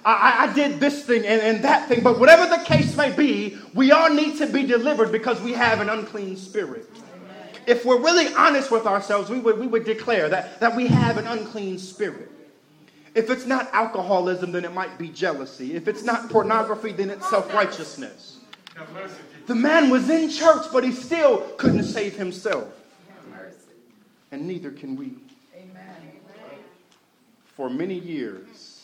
I, 0.07 0.47
I 0.49 0.53
did 0.53 0.79
this 0.79 1.03
thing 1.03 1.25
and, 1.25 1.41
and 1.41 1.63
that 1.65 1.89
thing. 1.89 2.01
But 2.01 2.17
whatever 2.17 2.45
the 2.47 2.63
case 2.63 2.95
may 2.95 3.11
be, 3.11 3.57
we 3.73 3.91
all 3.91 4.09
need 4.09 4.37
to 4.37 4.47
be 4.47 4.63
delivered 4.63 5.11
because 5.11 5.41
we 5.41 5.51
have 5.51 5.81
an 5.81 5.89
unclean 5.89 6.37
spirit. 6.37 6.89
If 7.65 7.83
we're 7.83 7.99
really 7.99 8.33
honest 8.33 8.71
with 8.71 8.85
ourselves, 8.85 9.29
we 9.29 9.39
would, 9.39 9.59
we 9.59 9.67
would 9.67 9.83
declare 9.83 10.29
that, 10.29 10.61
that 10.61 10.73
we 10.73 10.87
have 10.87 11.17
an 11.17 11.27
unclean 11.27 11.77
spirit. 11.77 12.31
If 13.15 13.29
it's 13.29 13.45
not 13.45 13.69
alcoholism, 13.73 14.53
then 14.53 14.63
it 14.63 14.73
might 14.73 14.97
be 14.97 15.09
jealousy. 15.09 15.75
If 15.75 15.89
it's 15.89 16.03
not 16.03 16.29
pornography, 16.29 16.93
then 16.93 17.09
it's 17.09 17.29
self 17.29 17.53
righteousness. 17.53 18.37
The 19.47 19.55
man 19.55 19.89
was 19.89 20.09
in 20.09 20.29
church, 20.29 20.67
but 20.71 20.85
he 20.85 20.93
still 20.93 21.39
couldn't 21.57 21.83
save 21.83 22.15
himself. 22.15 22.73
And 24.31 24.47
neither 24.47 24.71
can 24.71 24.95
we. 24.95 25.15
For 27.55 27.69
many 27.69 27.95
years, 27.95 28.76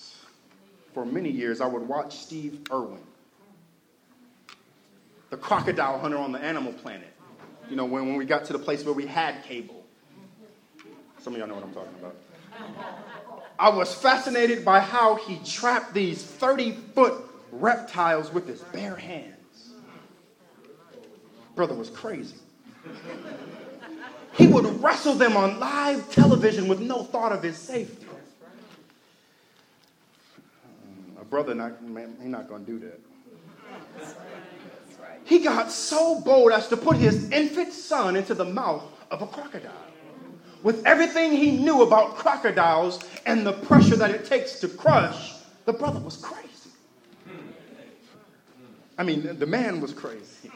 for 0.93 1.05
many 1.05 1.29
years, 1.29 1.61
I 1.61 1.67
would 1.67 1.87
watch 1.87 2.17
Steve 2.17 2.59
Irwin, 2.71 3.01
the 5.29 5.37
crocodile 5.37 5.99
hunter 5.99 6.17
on 6.17 6.31
the 6.31 6.39
Animal 6.39 6.73
Planet. 6.73 7.11
You 7.69 7.75
know, 7.75 7.85
when, 7.85 8.07
when 8.07 8.17
we 8.17 8.25
got 8.25 8.45
to 8.45 8.53
the 8.53 8.59
place 8.59 8.83
where 8.83 8.93
we 8.93 9.05
had 9.05 9.43
cable. 9.43 9.83
Some 11.19 11.33
of 11.33 11.39
y'all 11.39 11.47
know 11.47 11.55
what 11.55 11.63
I'm 11.63 11.73
talking 11.73 11.95
about. 11.99 12.15
I 13.57 13.69
was 13.69 13.93
fascinated 13.93 14.65
by 14.65 14.79
how 14.79 15.15
he 15.15 15.39
trapped 15.45 15.93
these 15.93 16.21
30 16.23 16.71
foot 16.71 17.13
reptiles 17.51 18.31
with 18.33 18.47
his 18.47 18.59
bare 18.61 18.95
hands. 18.95 19.73
Brother 21.55 21.75
was 21.75 21.89
crazy. 21.89 22.35
He 24.33 24.47
would 24.47 24.65
wrestle 24.81 25.13
them 25.13 25.37
on 25.37 25.59
live 25.59 26.11
television 26.11 26.67
with 26.67 26.79
no 26.79 27.03
thought 27.03 27.31
of 27.31 27.43
his 27.43 27.57
safety. 27.57 28.07
A 31.19 31.22
brother, 31.33 31.55
not, 31.55 31.83
man, 31.83 32.15
he's 32.21 32.29
not 32.29 32.47
going 32.47 32.63
to 32.63 32.71
do 32.71 32.77
that. 32.77 32.99
He 35.25 35.39
got 35.39 35.71
so 35.71 36.21
bold 36.21 36.51
as 36.51 36.67
to 36.67 36.77
put 36.77 36.95
his 36.95 37.31
infant 37.31 37.73
son 37.73 38.15
into 38.15 38.35
the 38.35 38.45
mouth 38.45 38.83
of 39.09 39.23
a 39.23 39.25
crocodile. 39.25 39.71
With 40.61 40.85
everything 40.85 41.31
he 41.31 41.57
knew 41.57 41.81
about 41.81 42.17
crocodiles 42.17 42.99
and 43.25 43.47
the 43.47 43.53
pressure 43.53 43.95
that 43.95 44.11
it 44.11 44.25
takes 44.25 44.59
to 44.59 44.67
crush, 44.67 45.33
the 45.65 45.73
brother 45.73 45.99
was 45.99 46.17
crazy. 46.17 46.69
I 48.99 49.01
mean, 49.01 49.39
the 49.39 49.47
man 49.47 49.81
was 49.81 49.91
crazy. 49.91 50.51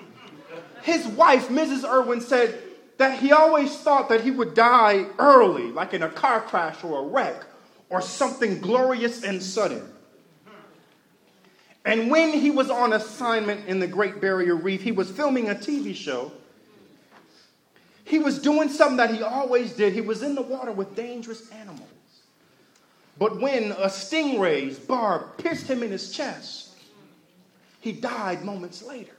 His 0.84 1.08
wife, 1.08 1.50
Mrs. 1.50 1.92
Irwin, 1.92 2.22
said 2.22 2.62
that 2.98 3.18
he 3.18 3.32
always 3.32 3.76
thought 3.76 4.10
that 4.10 4.22
he 4.22 4.30
would 4.30 4.54
die 4.54 5.08
early, 5.18 5.72
like 5.72 5.96
in 5.96 6.04
a 6.04 6.10
car 6.10 6.40
crash 6.40 6.84
or 6.84 7.00
a 7.00 7.08
wreck, 7.08 7.46
or 7.90 8.00
something 8.00 8.62
glorious 8.62 9.24
and 9.24 9.42
sudden. 9.42 9.97
And 11.88 12.12
when 12.12 12.34
he 12.34 12.52
was 12.52 12.70
on 12.70 12.92
assignment 12.92 13.66
in 13.66 13.80
the 13.80 13.88
Great 13.88 14.20
Barrier 14.20 14.56
Reef, 14.56 14.84
he 14.84 14.92
was 14.92 15.10
filming 15.10 15.50
a 15.50 15.56
TV 15.56 15.96
show. 15.96 16.34
He 18.04 18.20
was 18.20 18.40
doing 18.40 18.68
something 18.68 18.98
that 18.98 19.10
he 19.10 19.24
always 19.24 19.72
did. 19.72 19.94
He 19.94 20.02
was 20.02 20.22
in 20.22 20.36
the 20.36 20.42
water 20.42 20.74
with 20.74 20.98
dangerous 20.98 21.50
animals. 21.50 21.88
But 23.18 23.40
when 23.40 23.72
a 23.72 23.90
stingray's 23.90 24.78
barb 24.78 25.38
pierced 25.38 25.68
him 25.68 25.82
in 25.82 25.90
his 25.90 26.12
chest, 26.12 26.76
he 27.80 27.94
died 27.94 28.44
moments 28.44 28.84
later. 28.84 29.16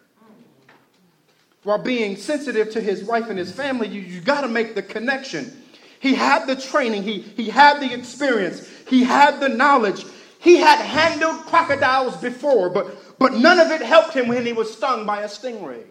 While 1.63 1.79
being 1.79 2.17
sensitive 2.17 2.71
to 2.73 2.83
his 2.83 3.03
wife 3.03 3.31
and 3.31 3.39
his 3.39 3.51
family, 3.51 3.89
you, 3.89 4.03
you 4.03 4.21
got 4.21 4.43
to 4.43 4.49
make 4.49 4.75
the 4.75 4.83
connection. 4.83 5.65
He 6.01 6.15
had 6.15 6.47
the 6.47 6.55
training, 6.55 7.03
he, 7.03 7.21
he 7.21 7.49
had 7.49 7.81
the 7.81 7.95
experience, 7.95 8.69
he 8.87 9.05
had 9.05 9.41
the 9.41 9.49
knowledge. 9.49 10.05
He 10.39 10.57
had 10.57 10.81
handled 10.81 11.47
crocodiles 11.47 12.17
before, 12.17 12.71
but, 12.71 13.19
but 13.19 13.35
none 13.35 13.59
of 13.59 13.71
it 13.71 13.83
helped 13.83 14.15
him 14.15 14.29
when 14.29 14.47
he 14.47 14.53
was 14.53 14.73
stung 14.73 15.05
by 15.05 15.23
a 15.23 15.27
stingray. 15.29 15.83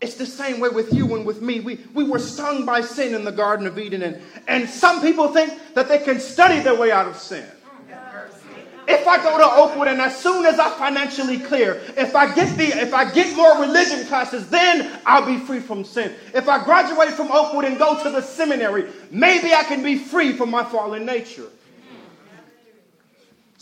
It's 0.00 0.14
the 0.14 0.26
same 0.26 0.60
way 0.60 0.68
with 0.68 0.92
you 0.92 1.14
and 1.16 1.26
with 1.26 1.42
me. 1.42 1.60
We, 1.60 1.80
we 1.92 2.04
were 2.04 2.20
stung 2.20 2.64
by 2.64 2.80
sin 2.82 3.14
in 3.14 3.24
the 3.24 3.32
Garden 3.32 3.66
of 3.66 3.78
Eden, 3.78 4.02
and, 4.02 4.22
and 4.46 4.68
some 4.68 5.00
people 5.02 5.28
think 5.28 5.52
that 5.74 5.88
they 5.88 5.98
can 5.98 6.20
study 6.20 6.60
their 6.60 6.76
way 6.76 6.92
out 6.92 7.08
of 7.08 7.16
sin. 7.16 7.46
If 8.90 9.06
I 9.06 9.18
go 9.18 9.36
to 9.36 9.44
Oakwood 9.44 9.86
and 9.86 10.00
as 10.00 10.16
soon 10.16 10.46
as 10.46 10.58
I 10.58 10.70
financially 10.78 11.38
clear, 11.38 11.78
if 11.98 12.16
I 12.16 12.34
get 12.34 12.56
the 12.56 12.68
if 12.68 12.94
I 12.94 13.12
get 13.12 13.36
more 13.36 13.60
religion 13.60 14.06
classes, 14.06 14.48
then 14.48 14.98
I'll 15.04 15.26
be 15.26 15.36
free 15.36 15.60
from 15.60 15.84
sin. 15.84 16.14
If 16.34 16.48
I 16.48 16.64
graduate 16.64 17.10
from 17.10 17.30
Oakwood 17.30 17.66
and 17.66 17.76
go 17.76 18.02
to 18.02 18.08
the 18.08 18.22
seminary, 18.22 18.86
maybe 19.10 19.52
I 19.52 19.62
can 19.64 19.82
be 19.82 19.98
free 19.98 20.32
from 20.32 20.50
my 20.50 20.64
fallen 20.64 21.04
nature. 21.04 21.48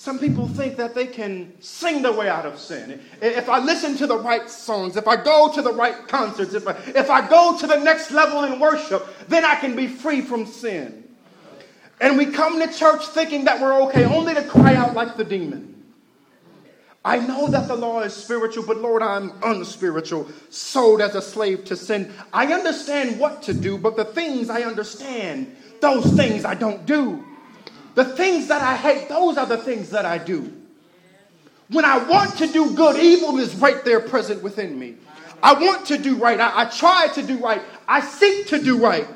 Some 0.07 0.21
people 0.21 0.47
think 0.47 0.77
that 0.77 0.95
they 0.95 1.09
can 1.09 1.53
sing 1.61 2.01
their 2.01 2.12
way 2.12 2.29
out 2.29 2.47
of 2.47 2.61
sin. 2.61 3.01
If 3.21 3.49
I 3.49 3.59
listen 3.59 3.97
to 3.97 4.07
the 4.07 4.16
right 4.16 4.49
songs, 4.49 4.97
if 4.97 5.09
I 5.09 5.16
go 5.16 5.51
to 5.53 5.61
the 5.61 5.73
right 5.73 6.07
concerts, 6.07 6.55
if 6.55 6.69
I, 6.69 6.77
if 6.95 7.11
I 7.11 7.29
go 7.29 7.59
to 7.59 7.66
the 7.66 7.81
next 7.81 8.12
level 8.12 8.45
in 8.45 8.61
worship, 8.61 9.05
then 9.27 9.45
I 9.45 9.57
can 9.57 9.75
be 9.75 9.88
free 9.88 10.21
from 10.21 10.47
sin. 10.47 11.03
And 12.01 12.16
we 12.16 12.27
come 12.27 12.61
to 12.61 12.73
church 12.73 13.05
thinking 13.09 13.47
that 13.47 13.61
we're 13.61 13.83
okay, 13.88 14.05
only 14.05 14.33
to 14.35 14.45
cry 14.45 14.77
out 14.77 14.95
like 14.95 15.16
the 15.16 15.25
demon. 15.25 15.75
I 17.05 17.19
know 17.19 17.49
that 17.49 17.66
the 17.66 17.75
law 17.75 18.03
is 18.03 18.14
spiritual, 18.14 18.64
but 18.64 18.77
Lord, 18.77 19.03
I'm 19.03 19.33
unspiritual, 19.42 20.29
sold 20.51 21.01
as 21.01 21.16
a 21.16 21.21
slave 21.21 21.64
to 21.64 21.75
sin. 21.75 22.14
I 22.33 22.53
understand 22.53 23.19
what 23.19 23.42
to 23.42 23.53
do, 23.53 23.77
but 23.77 23.97
the 23.97 24.05
things 24.05 24.51
I 24.51 24.62
understand, 24.62 25.57
those 25.81 26.12
things 26.12 26.45
I 26.45 26.55
don't 26.55 26.87
do. 26.87 27.26
The 27.96 28.04
things 28.04 28.48
that 28.48 28.61
I 28.61 28.76
hate, 28.76 29.09
those 29.09 29.38
are 29.38 29.46
the 29.46 29.56
things 29.56 29.88
that 29.90 30.04
I 30.04 30.18
do. 30.18 30.52
When 31.70 31.87
I 31.87 31.96
want 31.96 32.37
to 32.38 32.46
do 32.46 32.74
good, 32.74 32.96
evil 32.96 33.38
is 33.38 33.54
right 33.56 33.82
there 33.87 34.00
present 34.00 34.42
within 34.42 34.78
me. 34.78 34.96
I 35.42 35.54
want 35.54 35.87
to 35.87 35.96
do 35.96 36.16
right. 36.16 36.38
I, 36.38 36.62
I 36.62 36.64
try 36.66 37.09
to 37.14 37.22
do 37.22 37.38
right. 37.38 37.62
I 37.88 38.02
seek 38.02 38.48
to 38.48 38.62
do 38.62 38.78
right. 38.78 39.09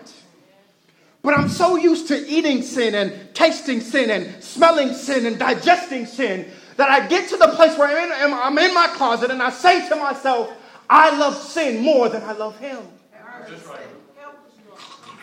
But 1.23 1.35
I'm 1.35 1.51
so 1.51 1.77
used 1.77 2.09
to 2.09 2.27
eating 2.27 2.63
sin 2.63 2.95
and 2.95 3.35
tasting 3.35 3.83
sin 3.83 4.09
and 4.11 4.43
smelling 4.43 4.95
sin 4.95 5.27
and 5.27 5.39
digesting 5.39 6.07
sin 6.07 6.51
that 6.77 6.89
I 6.89 7.07
get 7.07 7.29
to 7.29 7.37
the 7.37 7.49
place 7.49 7.77
where 7.77 7.89
I'm 7.89 8.31
in, 8.31 8.33
I'm 8.33 8.59
in 8.59 8.73
my 8.73 8.87
closet 8.95 9.31
and 9.31 9.43
I 9.43 9.51
say 9.51 9.87
to 9.91 9.97
myself, 9.97 10.51
I 10.89 11.17
love 11.19 11.37
sin 11.37 11.83
more 11.85 12.09
than 12.09 12.23
I 12.23 12.33
love 12.33 12.59
Him. 12.59 12.79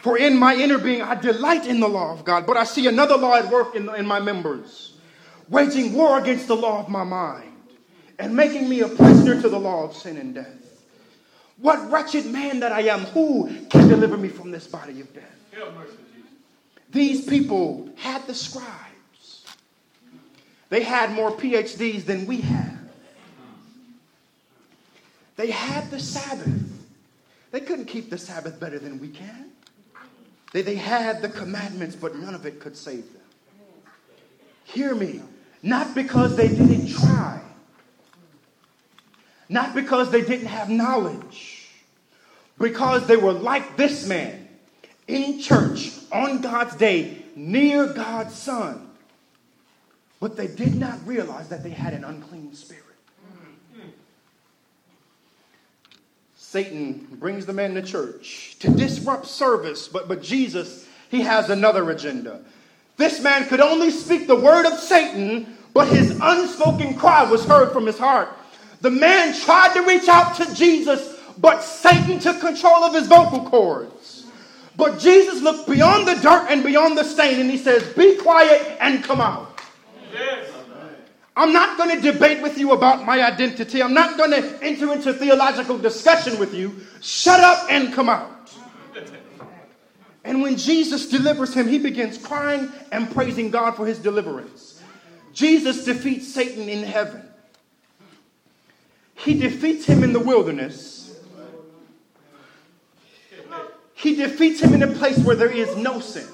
For 0.02 0.18
in 0.18 0.38
my 0.38 0.56
inner 0.56 0.78
being, 0.78 1.02
I 1.02 1.16
delight 1.16 1.66
in 1.66 1.80
the 1.80 1.88
law 1.88 2.14
of 2.14 2.24
God, 2.24 2.46
but 2.46 2.56
I 2.56 2.64
see 2.64 2.88
another 2.88 3.18
law 3.18 3.36
at 3.36 3.50
work 3.50 3.76
in, 3.76 3.90
in 3.96 4.06
my 4.06 4.20
members, 4.20 4.98
waging 5.50 5.94
war 5.94 6.20
against 6.20 6.48
the 6.48 6.56
law 6.56 6.80
of 6.80 6.90
my 6.90 7.04
mind 7.04 7.54
and 8.20 8.36
making 8.36 8.70
me 8.70 8.82
a 8.82 8.88
prisoner 8.88 9.42
to 9.42 9.50
the 9.50 9.60
law 9.60 9.84
of 9.84 9.96
sin 9.96 10.18
and 10.18 10.36
death. 10.36 10.84
What 11.58 11.92
wretched 11.92 12.28
man 12.28 12.60
that 12.60 12.72
I 12.72 12.82
am, 12.82 13.02
who 13.02 13.66
can 13.70 13.88
deliver 13.88 14.18
me 14.18 14.30
from 14.30 14.52
this 14.52 14.68
body 14.68 15.02
of 15.02 15.14
death? 15.14 15.24
These 16.92 17.26
people 17.26 17.90
had 17.98 18.26
the 18.28 18.34
scribes. 18.34 19.46
They 20.70 20.84
had 20.84 21.12
more 21.12 21.32
PhDs 21.32 22.06
than 22.06 22.28
we 22.28 22.42
have. 22.42 22.78
They 25.36 25.52
had 25.52 25.90
the 25.92 26.00
Sabbath. 26.00 26.86
They 27.52 27.62
couldn't 27.62 27.86
keep 27.86 28.10
the 28.10 28.18
Sabbath 28.18 28.60
better 28.60 28.80
than 28.80 29.00
we 29.00 29.10
can. 29.10 29.52
They, 30.54 30.62
they 30.62 30.76
had 30.76 31.22
the 31.22 31.30
commandments, 31.30 31.96
but 31.96 32.16
none 32.16 32.34
of 32.34 32.46
it 32.46 32.60
could 32.60 32.78
save 32.78 33.12
them. 33.14 33.22
Hear 34.64 34.96
me. 34.96 35.22
Not 35.64 35.96
because 35.96 36.36
they 36.36 36.48
didn't 36.50 36.88
try, 36.88 37.42
not 39.50 39.74
because 39.74 40.12
they 40.12 40.22
didn't 40.22 40.48
have 40.48 40.70
knowledge, 40.70 41.70
because 42.60 43.08
they 43.08 43.18
were 43.18 43.34
like 43.34 43.76
this 43.76 44.08
man 44.08 44.48
in 45.08 45.40
church 45.40 45.92
on 46.12 46.42
God's 46.42 46.76
day 46.76 47.24
near 47.36 47.88
God's 47.92 48.36
Son. 48.36 48.90
But 50.20 50.38
they 50.38 50.48
did 50.48 50.76
not 50.76 51.06
realize 51.06 51.50
that 51.50 51.64
they 51.64 51.70
had 51.70 51.94
an 51.94 52.04
unclean 52.04 52.54
spirit. 52.54 52.87
Satan 56.50 57.06
brings 57.20 57.46
the 57.46 57.52
man 57.52 57.74
to 57.74 57.82
church 57.82 58.56
to 58.60 58.70
disrupt 58.70 59.26
service, 59.26 59.90
but, 59.90 60.08
but 60.08 60.22
Jesus, 60.22 60.88
he 61.10 61.20
has 61.24 61.50
another 61.50 61.92
agenda. 61.92 62.40
This 62.96 63.20
man 63.20 63.50
could 63.50 63.60
only 63.60 63.92
speak 63.92 64.28
the 64.28 64.36
word 64.38 64.66
of 64.66 64.80
Satan, 64.80 65.58
but 65.74 65.90
his 65.90 66.18
unspoken 66.22 66.96
cry 66.96 67.30
was 67.30 67.44
heard 67.44 67.74
from 67.74 67.86
his 67.86 67.98
heart. 67.98 68.30
The 68.80 68.90
man 68.90 69.38
tried 69.38 69.74
to 69.74 69.82
reach 69.82 70.08
out 70.08 70.38
to 70.38 70.56
Jesus, 70.56 71.20
but 71.38 71.60
Satan 71.60 72.18
took 72.18 72.40
control 72.40 72.82
of 72.86 72.94
his 72.94 73.08
vocal 73.08 73.44
cords. 73.50 74.28
But 74.78 75.00
Jesus 75.00 75.42
looked 75.42 75.70
beyond 75.70 76.08
the 76.08 76.16
dirt 76.16 76.48
and 76.50 76.64
beyond 76.64 76.98
the 76.98 77.04
stain 77.04 77.42
and 77.42 77.52
he 77.52 77.58
says, 77.58 77.84
Be 77.94 78.16
quiet 78.16 78.78
and 78.80 79.04
come 79.04 79.20
out. 79.20 79.60
Yes. 80.14 80.57
I'm 81.38 81.54
not 81.54 81.78
going 81.78 81.96
to 81.96 82.12
debate 82.12 82.42
with 82.42 82.58
you 82.58 82.72
about 82.72 83.06
my 83.06 83.22
identity. 83.22 83.82
I'm 83.82 83.94
not 83.94 84.18
going 84.18 84.32
to 84.32 84.64
enter 84.64 84.92
into 84.92 85.14
theological 85.14 85.78
discussion 85.78 86.40
with 86.40 86.54
you. 86.54 86.76
Shut 87.02 87.40
up 87.40 87.68
and 87.70 87.94
come 87.94 88.10
out. 88.10 88.52
And 90.24 90.42
when 90.42 90.58
Jesus 90.58 91.08
delivers 91.08 91.54
him, 91.54 91.68
he 91.68 91.78
begins 91.78 92.18
crying 92.18 92.70
and 92.92 93.10
praising 93.12 93.50
God 93.52 93.76
for 93.76 93.86
his 93.86 94.00
deliverance. 94.00 94.82
Jesus 95.32 95.86
defeats 95.86 96.28
Satan 96.28 96.68
in 96.68 96.84
heaven. 96.84 97.24
He 99.16 99.40
defeats 99.40 99.86
him 99.86 100.04
in 100.04 100.12
the 100.12 100.20
wilderness 100.20 100.98
he 103.98 104.16
defeats 104.16 104.62
him 104.62 104.76
in 104.76 104.84
a 104.84 104.88
place 104.88 105.18
where 105.18 105.36
there 105.36 105.50
is 105.50 105.76
no 105.76 106.00
sin. 106.00 106.28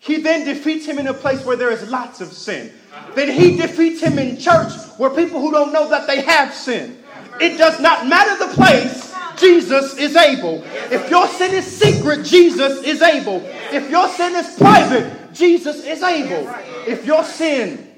He 0.00 0.16
then 0.16 0.46
defeats 0.46 0.86
him 0.86 0.98
in 0.98 1.08
a 1.08 1.14
place 1.14 1.44
where 1.44 1.56
there 1.56 1.70
is 1.70 1.88
lots 1.90 2.22
of 2.22 2.32
sin. 2.32 2.72
Then 3.14 3.30
he 3.30 3.56
defeats 3.56 4.00
him 4.00 4.18
in 4.18 4.38
church 4.38 4.72
where 4.96 5.10
people 5.10 5.40
who 5.40 5.52
don't 5.52 5.72
know 5.72 5.88
that 5.90 6.06
they 6.06 6.22
have 6.22 6.54
sin. 6.54 7.02
It 7.38 7.58
does 7.58 7.78
not 7.80 8.06
matter 8.08 8.36
the 8.38 8.52
place, 8.54 9.14
Jesus 9.36 9.96
is 9.98 10.16
able. 10.16 10.62
If 10.90 11.10
your 11.10 11.28
sin 11.28 11.54
is 11.54 11.66
secret, 11.66 12.24
Jesus 12.24 12.82
is 12.82 13.02
able. 13.02 13.42
If 13.72 13.90
your 13.90 14.08
sin 14.08 14.34
is 14.36 14.56
private, 14.56 15.34
Jesus 15.34 15.84
is 15.84 16.02
able. 16.02 16.50
If 16.86 17.04
your 17.04 17.22
sin 17.22 17.94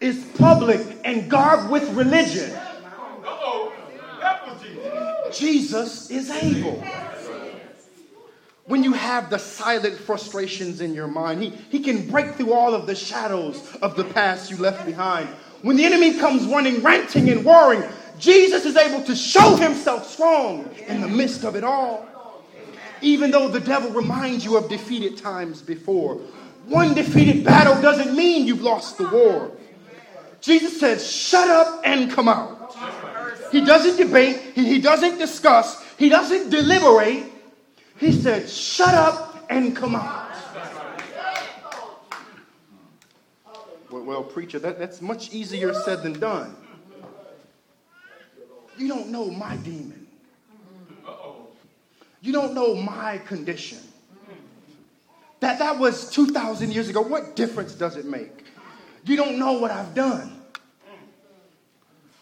is 0.00 0.24
public 0.38 0.80
and 1.04 1.30
garbed 1.30 1.70
with 1.70 1.88
religion, 1.90 2.52
Jesus 5.32 6.10
is 6.10 6.30
able. 6.30 6.82
When 8.68 8.84
you 8.84 8.92
have 8.92 9.30
the 9.30 9.38
silent 9.38 9.98
frustrations 9.98 10.82
in 10.82 10.94
your 10.94 11.08
mind. 11.08 11.42
He, 11.42 11.48
he 11.70 11.80
can 11.80 12.08
break 12.08 12.34
through 12.34 12.52
all 12.52 12.74
of 12.74 12.86
the 12.86 12.94
shadows 12.94 13.76
of 13.76 13.96
the 13.96 14.04
past 14.04 14.50
you 14.50 14.58
left 14.58 14.84
behind. 14.86 15.28
When 15.62 15.76
the 15.76 15.84
enemy 15.84 16.18
comes 16.18 16.44
running, 16.44 16.82
ranting, 16.82 17.30
and 17.30 17.44
warring, 17.44 17.82
Jesus 18.18 18.66
is 18.66 18.76
able 18.76 19.02
to 19.04 19.16
show 19.16 19.56
himself 19.56 20.06
strong 20.06 20.68
in 20.86 21.00
the 21.00 21.08
midst 21.08 21.44
of 21.44 21.56
it 21.56 21.64
all. 21.64 22.06
Even 23.00 23.30
though 23.30 23.48
the 23.48 23.60
devil 23.60 23.90
reminds 23.90 24.44
you 24.44 24.56
of 24.58 24.68
defeated 24.68 25.16
times 25.16 25.62
before. 25.62 26.16
One 26.66 26.94
defeated 26.94 27.44
battle 27.44 27.80
doesn't 27.80 28.14
mean 28.14 28.46
you've 28.46 28.62
lost 28.62 28.98
the 28.98 29.08
war. 29.08 29.50
Jesus 30.42 30.78
says, 30.78 31.10
shut 31.10 31.48
up 31.48 31.80
and 31.84 32.10
come 32.10 32.28
out. 32.28 32.76
He 33.50 33.64
doesn't 33.64 33.96
debate, 33.96 34.40
he 34.54 34.78
doesn't 34.78 35.18
discuss, 35.18 35.82
he 35.96 36.10
doesn't 36.10 36.50
deliberate. 36.50 37.24
He 37.98 38.12
said, 38.12 38.48
shut 38.48 38.94
up 38.94 39.44
and 39.50 39.74
come 39.74 39.96
out. 39.96 40.30
Well, 43.90 44.04
well 44.04 44.22
preacher, 44.22 44.58
that, 44.60 44.78
that's 44.78 45.00
much 45.02 45.32
easier 45.32 45.74
said 45.74 46.02
than 46.02 46.18
done. 46.18 46.54
You 48.76 48.86
don't 48.86 49.08
know 49.08 49.30
my 49.30 49.56
demon. 49.56 50.06
You 52.20 52.32
don't 52.32 52.54
know 52.54 52.74
my 52.74 53.18
condition. 53.18 53.78
That, 55.40 55.58
that 55.58 55.78
was 55.78 56.10
2,000 56.10 56.72
years 56.72 56.88
ago. 56.88 57.00
What 57.00 57.36
difference 57.36 57.74
does 57.74 57.96
it 57.96 58.04
make? 58.04 58.44
You 59.04 59.16
don't 59.16 59.38
know 59.38 59.52
what 59.52 59.70
I've 59.70 59.94
done. 59.94 60.42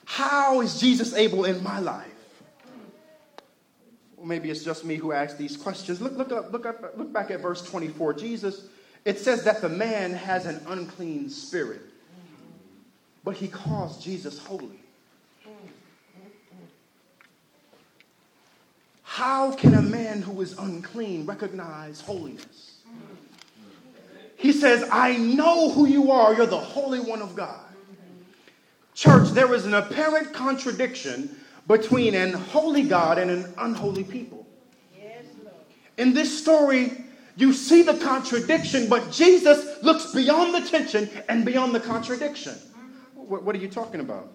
How 0.05 0.61
is 0.61 0.81
Jesus 0.81 1.15
able 1.15 1.45
in 1.45 1.63
my 1.63 1.81
life? 1.81 2.16
Maybe 4.27 4.51
it's 4.51 4.65
just 4.65 4.85
me 4.85 4.97
who 4.97 5.13
asks 5.13 5.39
these 5.39 5.57
questions. 5.57 6.01
Look, 6.01 6.17
look, 6.17 6.33
up, 6.33 6.53
look, 6.53 6.67
up, 6.67 6.97
look 6.97 7.13
back 7.13 7.31
at 7.31 7.41
verse 7.41 7.63
24. 7.63 8.15
Jesus, 8.15 8.67
it 9.05 9.21
says 9.21 9.45
that 9.45 9.61
the 9.61 9.69
man 9.69 10.13
has 10.13 10.47
an 10.47 10.61
unclean 10.67 11.31
spirit, 11.31 11.83
but 13.23 13.37
he 13.37 13.47
calls 13.47 14.03
Jesus 14.03 14.39
holy. 14.39 14.81
How 19.05 19.53
can 19.53 19.75
a 19.75 19.83
man 19.83 20.23
who 20.23 20.43
is 20.43 20.59
unclean 20.59 21.25
recognize 21.25 22.01
holiness? 22.01 22.81
He 24.37 24.53
says, 24.53 24.87
I 24.91 25.17
know 25.17 25.71
who 25.71 25.87
you 25.87 26.11
are. 26.11 26.35
You're 26.35 26.47
the 26.47 26.59
Holy 26.59 27.01
One 27.01 27.23
of 27.23 27.35
God. 27.37 27.61
Church, 28.95 29.31
there 29.31 29.55
is 29.55 29.65
an 29.65 29.75
apparent 29.75 30.35
contradiction 30.35 31.35
between 31.67 32.15
an 32.15 32.33
holy 32.33 32.83
God 32.83 33.19
and 33.19 33.31
an 33.31 33.55
unholy 33.59 34.05
people. 34.05 34.47
In 35.99 36.13
this 36.13 36.39
story, 36.39 36.93
you 37.37 37.53
see 37.53 37.83
the 37.83 37.95
contradiction, 37.95 38.89
but 38.89 39.11
Jesus 39.11 39.83
looks 39.83 40.13
beyond 40.13 40.55
the 40.55 40.69
tension 40.69 41.09
and 41.29 41.45
beyond 41.45 41.75
the 41.75 41.81
contradiction. 41.81 42.55
What, 43.15 43.55
are 43.55 43.59
you 43.59 43.69
talking 43.69 44.01
about? 44.01 44.31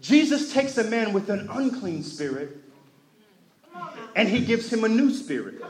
Jesus 0.00 0.52
takes 0.52 0.78
a 0.78 0.84
man 0.84 1.12
with 1.12 1.28
an 1.28 1.48
unclean 1.50 2.02
spirit 2.02 2.56
and 4.14 4.28
he 4.28 4.40
gives 4.40 4.72
him 4.72 4.84
a 4.84 4.88
new 4.88 5.12
spirit. 5.12 5.62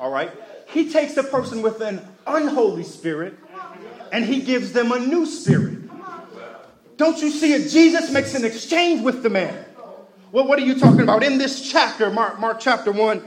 All 0.00 0.10
right? 0.10 0.32
He 0.68 0.90
takes 0.90 1.16
a 1.16 1.22
person 1.22 1.62
with 1.62 1.80
an 1.80 2.06
unholy 2.26 2.84
spirit 2.84 3.34
and 4.10 4.24
he 4.24 4.40
gives 4.40 4.72
them 4.72 4.92
a 4.92 4.98
new 4.98 5.26
spirit. 5.26 5.71
Don't 7.02 7.20
you 7.20 7.32
see 7.32 7.52
it? 7.52 7.68
Jesus 7.68 8.12
makes 8.12 8.32
an 8.36 8.44
exchange 8.44 9.02
with 9.02 9.24
the 9.24 9.28
man. 9.28 9.64
Well, 10.30 10.46
what 10.46 10.56
are 10.60 10.62
you 10.62 10.78
talking 10.78 11.00
about? 11.00 11.24
In 11.24 11.36
this 11.36 11.68
chapter, 11.68 12.12
Mark, 12.12 12.38
Mark 12.38 12.60
chapter 12.60 12.92
1, 12.92 13.20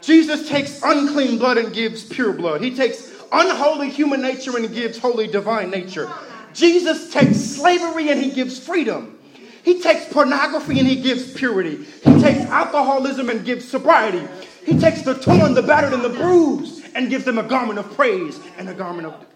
Jesus 0.00 0.48
takes 0.48 0.80
unclean 0.82 1.36
blood 1.36 1.58
and 1.58 1.70
gives 1.70 2.04
pure 2.04 2.32
blood. 2.32 2.62
He 2.62 2.74
takes 2.74 3.12
unholy 3.30 3.90
human 3.90 4.22
nature 4.22 4.56
and 4.56 4.72
gives 4.72 4.96
holy 4.96 5.26
divine 5.26 5.68
nature. 5.68 6.10
Jesus 6.54 7.12
takes 7.12 7.36
slavery 7.36 8.08
and 8.08 8.18
he 8.18 8.30
gives 8.30 8.58
freedom. 8.58 9.18
He 9.62 9.82
takes 9.82 10.10
pornography 10.10 10.78
and 10.78 10.88
he 10.88 11.02
gives 11.02 11.30
purity. 11.34 11.84
He 11.84 12.22
takes 12.22 12.40
alcoholism 12.46 13.28
and 13.28 13.44
gives 13.44 13.68
sobriety. 13.68 14.26
He 14.64 14.78
takes 14.78 15.02
the 15.02 15.12
torn, 15.12 15.52
the 15.52 15.60
battered, 15.60 15.92
and 15.92 16.02
the 16.02 16.08
bruised 16.08 16.82
and 16.94 17.10
gives 17.10 17.26
them 17.26 17.36
a 17.36 17.42
garment 17.42 17.78
of 17.78 17.94
praise 17.94 18.40
and 18.56 18.70
a 18.70 18.74
garment 18.74 19.06
of. 19.06 19.26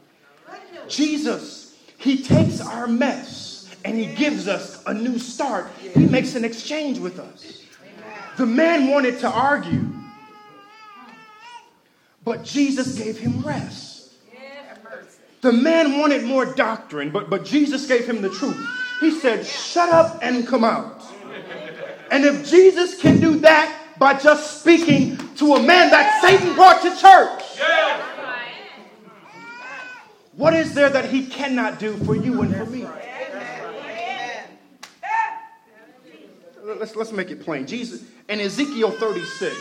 Jesus, 0.89 1.77
he 1.99 2.23
takes 2.23 2.63
our 2.63 2.87
mess 2.87 3.52
and 3.85 3.97
he 3.97 4.07
gives 4.07 4.49
us 4.49 4.83
a 4.87 4.95
new 4.95 5.19
start. 5.19 5.69
He 5.95 6.07
makes 6.07 6.35
an 6.35 6.45
exchange 6.45 6.99
with 6.99 7.19
us. 7.19 7.65
The 8.37 8.47
man 8.47 8.89
wanted 8.89 9.19
to 9.21 9.29
argue, 9.29 9.87
but 12.25 12.45
Jesus 12.45 12.97
gave 12.99 13.19
him 13.19 13.41
rest. 13.43 14.15
The 15.43 15.53
man 15.53 15.99
wanted 15.99 16.23
more 16.23 16.47
doctrine, 16.55 17.11
but, 17.11 17.29
but 17.29 17.45
Jesus 17.45 17.87
gave 17.87 18.07
him 18.07 18.23
the 18.23 18.31
truth. 18.31 18.65
He 19.01 19.11
said, 19.11 19.45
Shut 19.45 19.89
up 19.89 20.21
and 20.23 20.47
come 20.47 20.63
out. 20.63 21.03
And 22.13 22.25
if 22.25 22.49
Jesus 22.49 23.01
can 23.01 23.19
do 23.21 23.41
that 23.41 23.77
by 23.99 24.15
just 24.15 24.61
speaking 24.61 25.17
to 25.37 25.55
a 25.55 25.63
man 25.63 25.91
that 25.91 26.23
Satan 26.23 26.55
brought 26.55 26.81
to 26.83 26.91
church, 26.97 27.43
what 30.37 30.55
is 30.55 30.75
there 30.75 30.91
that 30.91 31.07
he 31.07 31.27
cannot 31.27 31.79
do 31.79 31.97
for 32.05 32.15
you 32.15 32.43
and 32.43 32.55
for 32.55 32.67
me? 32.67 32.87
Let's, 36.83 36.97
let's 36.97 37.13
make 37.13 37.31
it 37.31 37.45
plain. 37.45 37.65
Jesus, 37.65 38.03
in 38.29 38.41
Ezekiel 38.41 38.91
36, 38.91 39.55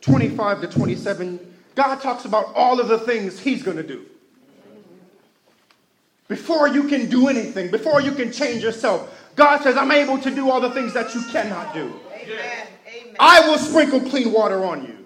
25 0.00 0.60
to 0.60 0.68
27, 0.68 1.54
God 1.74 2.00
talks 2.00 2.26
about 2.26 2.54
all 2.54 2.78
of 2.78 2.86
the 2.86 3.00
things 3.00 3.40
he's 3.40 3.60
going 3.60 3.76
to 3.76 3.82
do. 3.82 4.06
Before 6.28 6.68
you 6.68 6.84
can 6.84 7.10
do 7.10 7.26
anything, 7.26 7.72
before 7.72 8.00
you 8.00 8.12
can 8.12 8.30
change 8.30 8.62
yourself, 8.62 9.12
God 9.34 9.62
says, 9.62 9.76
I'm 9.76 9.90
able 9.90 10.16
to 10.18 10.30
do 10.30 10.48
all 10.48 10.60
the 10.60 10.70
things 10.70 10.94
that 10.94 11.12
you 11.12 11.24
cannot 11.32 11.74
do. 11.74 11.92
Amen. 12.14 12.68
I 13.18 13.48
will 13.48 13.58
sprinkle 13.58 13.98
clean 14.02 14.30
water 14.30 14.64
on 14.64 14.84
you, 14.84 15.04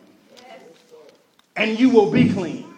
and 1.56 1.80
you 1.80 1.88
will 1.88 2.11
be 2.11 2.30
clean. 2.30 2.69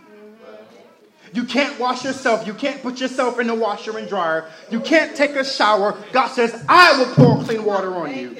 You 1.33 1.45
can't 1.45 1.79
wash 1.81 2.05
yourself. 2.05 2.47
You 2.47 2.53
can't 2.53 2.83
put 2.83 3.01
yourself 3.01 3.40
in 3.40 3.47
the 3.47 3.55
washer 3.55 3.97
and 3.97 4.09
dryer. 4.09 4.51
You 4.71 4.81
can't 4.81 5.16
take 5.16 5.31
a 5.31 5.45
shower. 5.45 5.97
God 6.12 6.29
says, 6.29 6.64
I 6.68 6.99
will 6.99 7.14
pour 7.14 7.42
clean 7.45 7.64
water 7.64 7.95
on 7.95 8.14
you. 8.14 8.37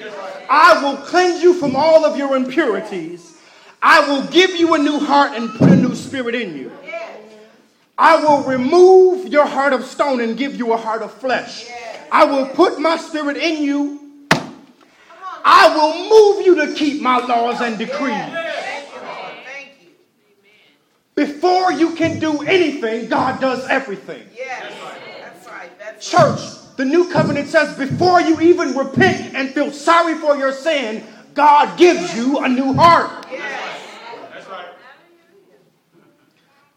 I 0.49 0.81
will 0.83 0.97
cleanse 0.97 1.41
you 1.41 1.55
from 1.55 1.75
all 1.75 2.05
of 2.05 2.17
your 2.17 2.35
impurities. 2.35 3.39
I 3.81 4.07
will 4.07 4.23
give 4.27 4.51
you 4.51 4.75
a 4.75 4.77
new 4.77 4.99
heart 4.99 5.31
and 5.35 5.49
put 5.55 5.69
a 5.69 5.75
new 5.75 5.95
spirit 5.95 6.35
in 6.35 6.55
you. 6.55 6.71
I 7.97 8.23
will 8.23 8.43
remove 8.43 9.27
your 9.27 9.45
heart 9.45 9.73
of 9.73 9.83
stone 9.85 10.21
and 10.21 10.37
give 10.37 10.55
you 10.55 10.73
a 10.73 10.77
heart 10.77 11.01
of 11.01 11.11
flesh. 11.11 11.69
I 12.11 12.25
will 12.25 12.47
put 12.47 12.79
my 12.79 12.97
spirit 12.97 13.37
in 13.37 13.63
you. 13.63 13.99
I 15.45 15.75
will 15.75 16.09
move 16.09 16.45
you 16.45 16.65
to 16.65 16.73
keep 16.73 17.01
my 17.01 17.17
laws 17.17 17.59
and 17.61 17.77
decrees. 17.77 18.42
Before 21.15 21.71
you 21.71 21.95
can 21.95 22.19
do 22.19 22.41
anything, 22.41 23.07
God 23.07 23.39
does 23.39 23.67
everything. 23.69 24.27
Yes, 24.35 24.73
that's 25.21 25.47
right. 25.47 26.01
Church, 26.01 26.75
the 26.75 26.85
new 26.85 27.11
covenant 27.11 27.49
says 27.49 27.77
before 27.77 28.19
you 28.21 28.39
even 28.41 28.75
repent 28.75 29.35
and 29.35 29.49
feel 29.51 29.71
sorry 29.71 30.15
for 30.15 30.35
your 30.35 30.51
sin, 30.51 31.03
God 31.33 31.77
gives 31.77 32.15
you 32.15 32.39
a 32.39 32.49
new 32.49 32.73
heart. 32.73 33.27
Yes. 33.31 33.81
That's 34.31 34.49
right. 34.49 34.67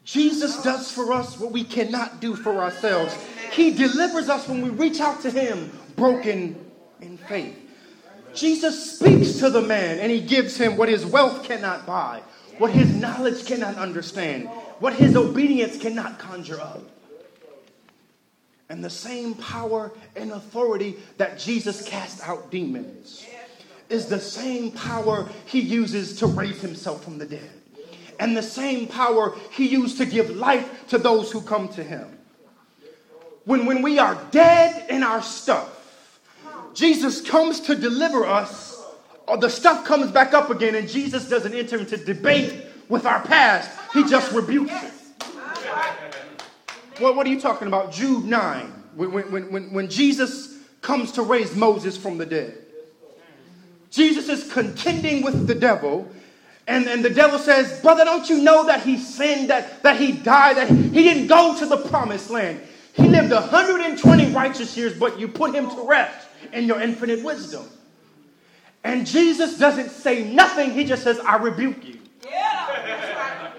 Jesus 0.04 0.62
does 0.62 0.90
for 0.90 1.12
us 1.12 1.38
what 1.38 1.52
we 1.52 1.64
cannot 1.64 2.20
do 2.20 2.36
for 2.36 2.62
ourselves. 2.62 3.16
He 3.52 3.72
delivers 3.72 4.28
us 4.28 4.46
when 4.48 4.60
we 4.60 4.68
reach 4.68 5.00
out 5.00 5.22
to 5.22 5.30
Him 5.30 5.70
broken 5.96 6.62
in 7.00 7.16
faith. 7.16 7.56
Jesus 8.34 8.98
speaks 8.98 9.38
to 9.38 9.48
the 9.48 9.62
man 9.62 9.98
and 9.98 10.12
He 10.12 10.20
gives 10.20 10.58
him 10.58 10.76
what 10.76 10.90
his 10.90 11.06
wealth 11.06 11.44
cannot 11.44 11.86
buy, 11.86 12.22
what 12.58 12.70
his 12.70 12.94
knowledge 12.94 13.46
cannot 13.46 13.76
understand, 13.76 14.48
what 14.78 14.94
his 14.94 15.16
obedience 15.16 15.78
cannot 15.78 16.18
conjure 16.18 16.60
up. 16.60 16.82
And 18.68 18.84
the 18.84 18.90
same 18.90 19.34
power 19.34 19.92
and 20.16 20.32
authority 20.32 20.96
that 21.18 21.38
Jesus 21.38 21.86
cast 21.86 22.26
out 22.26 22.50
demons 22.50 23.24
is 23.88 24.06
the 24.06 24.18
same 24.18 24.72
power 24.72 25.28
he 25.44 25.60
uses 25.60 26.18
to 26.18 26.26
raise 26.26 26.60
himself 26.60 27.04
from 27.04 27.18
the 27.18 27.26
dead 27.26 27.50
and 28.18 28.36
the 28.36 28.42
same 28.42 28.86
power 28.86 29.36
he 29.50 29.68
used 29.68 29.98
to 29.98 30.06
give 30.06 30.30
life 30.30 30.88
to 30.88 30.98
those 30.98 31.30
who 31.30 31.40
come 31.40 31.68
to 31.68 31.82
him. 31.82 32.06
When, 33.44 33.66
when 33.66 33.82
we 33.82 33.98
are 33.98 34.20
dead 34.30 34.90
in 34.90 35.02
our 35.02 35.22
stuff, 35.22 35.72
Jesus 36.74 37.20
comes 37.20 37.60
to 37.60 37.74
deliver 37.74 38.26
us, 38.26 38.75
Oh, 39.28 39.36
the 39.36 39.50
stuff 39.50 39.84
comes 39.84 40.10
back 40.10 40.34
up 40.34 40.50
again, 40.50 40.74
and 40.74 40.88
Jesus 40.88 41.28
doesn't 41.28 41.52
enter 41.52 41.78
into 41.78 41.96
debate 41.96 42.66
with 42.88 43.06
our 43.06 43.20
past. 43.20 43.70
He 43.92 44.04
just 44.04 44.32
rebukes 44.32 44.72
it. 44.72 44.92
Well, 47.00 47.14
what 47.14 47.26
are 47.26 47.30
you 47.30 47.40
talking 47.40 47.68
about? 47.68 47.92
Jude 47.92 48.24
9, 48.24 48.66
when, 48.94 49.12
when, 49.12 49.50
when, 49.52 49.72
when 49.72 49.88
Jesus 49.90 50.56
comes 50.80 51.12
to 51.12 51.22
raise 51.22 51.54
Moses 51.54 51.96
from 51.96 52.16
the 52.16 52.26
dead. 52.26 52.56
Jesus 53.90 54.28
is 54.28 54.52
contending 54.52 55.22
with 55.22 55.46
the 55.46 55.54
devil. 55.54 56.08
And, 56.68 56.86
and 56.86 57.04
the 57.04 57.10
devil 57.10 57.38
says, 57.38 57.80
Brother, 57.80 58.04
don't 58.04 58.28
you 58.28 58.42
know 58.42 58.66
that 58.66 58.82
he 58.82 58.98
sinned, 58.98 59.50
that, 59.50 59.82
that 59.82 59.98
he 59.98 60.12
died, 60.12 60.56
that 60.56 60.68
he 60.68 61.02
didn't 61.02 61.26
go 61.26 61.58
to 61.58 61.66
the 61.66 61.76
promised 61.88 62.30
land? 62.30 62.60
He 62.92 63.08
lived 63.08 63.32
120 63.32 64.32
righteous 64.32 64.76
years, 64.76 64.98
but 64.98 65.18
you 65.18 65.28
put 65.28 65.54
him 65.54 65.68
to 65.68 65.86
rest 65.86 66.28
in 66.52 66.64
your 66.64 66.80
infinite 66.80 67.22
wisdom. 67.22 67.66
And 68.84 69.06
Jesus 69.06 69.58
doesn't 69.58 69.90
say 69.90 70.24
nothing, 70.24 70.70
he 70.70 70.84
just 70.84 71.02
says, 71.02 71.18
I 71.20 71.36
rebuke 71.36 71.84
you. 71.84 71.98
Yeah. 72.24 73.52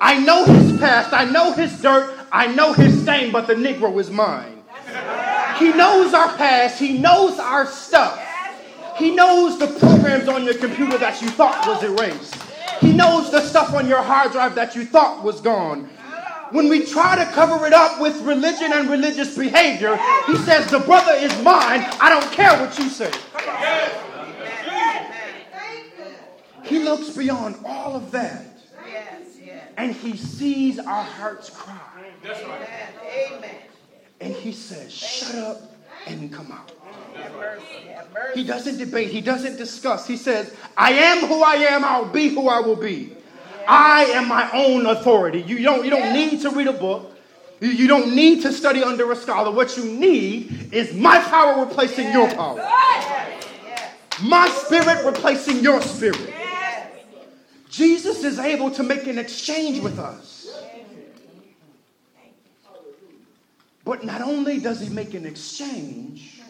I 0.00 0.18
know 0.18 0.44
his 0.44 0.78
past, 0.78 1.12
I 1.12 1.24
know 1.24 1.52
his 1.52 1.80
dirt, 1.80 2.18
I 2.32 2.46
know 2.46 2.72
his 2.72 3.02
stain, 3.02 3.32
but 3.32 3.46
the 3.46 3.54
Negro 3.54 3.98
is 4.00 4.10
mine. 4.10 4.62
He 5.58 5.72
knows 5.72 6.14
our 6.14 6.34
past, 6.36 6.78
he 6.78 6.98
knows 6.98 7.38
our 7.38 7.66
stuff. 7.66 8.18
He 8.96 9.14
knows 9.14 9.58
the 9.58 9.66
programs 9.66 10.28
on 10.28 10.44
your 10.44 10.54
computer 10.54 10.98
that 10.98 11.22
you 11.22 11.28
thought 11.28 11.66
was 11.66 11.82
erased. 11.82 12.34
He 12.80 12.92
knows 12.92 13.30
the 13.30 13.40
stuff 13.40 13.74
on 13.74 13.86
your 13.86 14.02
hard 14.02 14.32
drive 14.32 14.54
that 14.54 14.74
you 14.74 14.84
thought 14.84 15.22
was 15.22 15.40
gone. 15.40 15.88
When 16.50 16.68
we 16.68 16.84
try 16.84 17.16
to 17.16 17.30
cover 17.32 17.66
it 17.66 17.72
up 17.72 18.00
with 18.00 18.20
religion 18.22 18.72
and 18.72 18.90
religious 18.90 19.36
behavior, 19.36 19.96
he 20.26 20.36
says, 20.38 20.70
The 20.70 20.80
brother 20.80 21.12
is 21.12 21.30
mine. 21.42 21.86
I 22.00 22.08
don't 22.08 22.30
care 22.32 22.58
what 22.58 22.76
you 22.78 22.88
say. 22.88 23.12
He 26.64 26.78
looks 26.80 27.10
beyond 27.10 27.56
all 27.64 27.94
of 27.96 28.10
that. 28.12 28.44
And 29.76 29.94
he 29.94 30.16
sees 30.16 30.78
our 30.78 31.04
hearts 31.04 31.50
cry. 31.50 31.78
Amen. 32.24 33.56
And 34.20 34.34
he 34.34 34.52
says, 34.52 34.92
Shut 34.92 35.34
up 35.36 35.74
and 36.06 36.32
come 36.32 36.52
out. 36.52 36.72
He 38.34 38.44
doesn't 38.44 38.78
debate, 38.78 39.10
he 39.10 39.20
doesn't 39.20 39.56
discuss. 39.56 40.06
He 40.06 40.16
says, 40.16 40.54
I 40.76 40.92
am 40.92 41.26
who 41.26 41.42
I 41.42 41.54
am, 41.54 41.84
I'll 41.84 42.04
be 42.06 42.28
who 42.28 42.48
I 42.48 42.60
will 42.60 42.76
be. 42.76 43.16
I 43.66 44.04
am 44.14 44.28
my 44.28 44.50
own 44.52 44.86
authority. 44.86 45.42
You 45.42 45.62
don't, 45.62 45.84
you 45.84 45.90
don't 45.90 46.12
need 46.12 46.40
to 46.42 46.50
read 46.50 46.66
a 46.66 46.72
book. 46.72 47.16
You 47.60 47.86
don't 47.86 48.14
need 48.14 48.42
to 48.42 48.52
study 48.52 48.82
under 48.82 49.12
a 49.12 49.16
scholar. 49.16 49.50
What 49.50 49.76
you 49.76 49.84
need 49.84 50.72
is 50.72 50.94
my 50.94 51.20
power 51.20 51.64
replacing 51.64 52.10
your 52.10 52.28
power. 52.34 52.56
My 54.22 54.48
spirit 54.48 55.04
replacing 55.04 55.60
your 55.60 55.80
spirit. 55.82 56.39
Jesus 57.70 58.24
is 58.24 58.38
able 58.40 58.70
to 58.72 58.82
make 58.82 59.06
an 59.06 59.18
exchange 59.18 59.78
with 59.78 59.98
us. 59.98 60.48
But 63.84 64.04
not 64.04 64.20
only 64.20 64.58
does 64.58 64.80
he 64.80 64.88
make 64.88 65.14
an 65.14 65.24
exchange, 65.24 66.40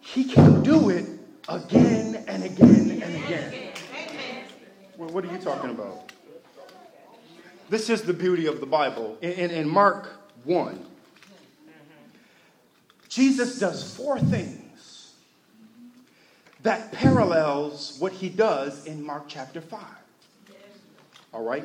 he 0.00 0.24
can 0.24 0.62
do 0.62 0.88
it 0.90 1.06
again 1.48 2.24
and 2.28 2.44
again 2.44 3.02
and 3.02 3.24
again. 3.24 3.72
Well, 4.96 5.10
what 5.10 5.24
are 5.24 5.32
you 5.32 5.38
talking 5.38 5.70
about? 5.70 6.12
This 7.68 7.90
is 7.90 8.02
the 8.02 8.12
beauty 8.12 8.46
of 8.46 8.60
the 8.60 8.66
Bible. 8.66 9.18
In, 9.20 9.32
in, 9.32 9.50
in 9.50 9.68
Mark 9.68 10.10
1, 10.44 10.86
Jesus 13.08 13.58
does 13.58 13.94
four 13.96 14.18
things 14.20 14.61
that 16.62 16.92
parallels 16.92 17.96
what 17.98 18.12
he 18.12 18.28
does 18.28 18.86
in 18.86 19.04
Mark 19.04 19.24
chapter 19.28 19.60
5. 19.60 19.80
All 21.34 21.44
right? 21.44 21.64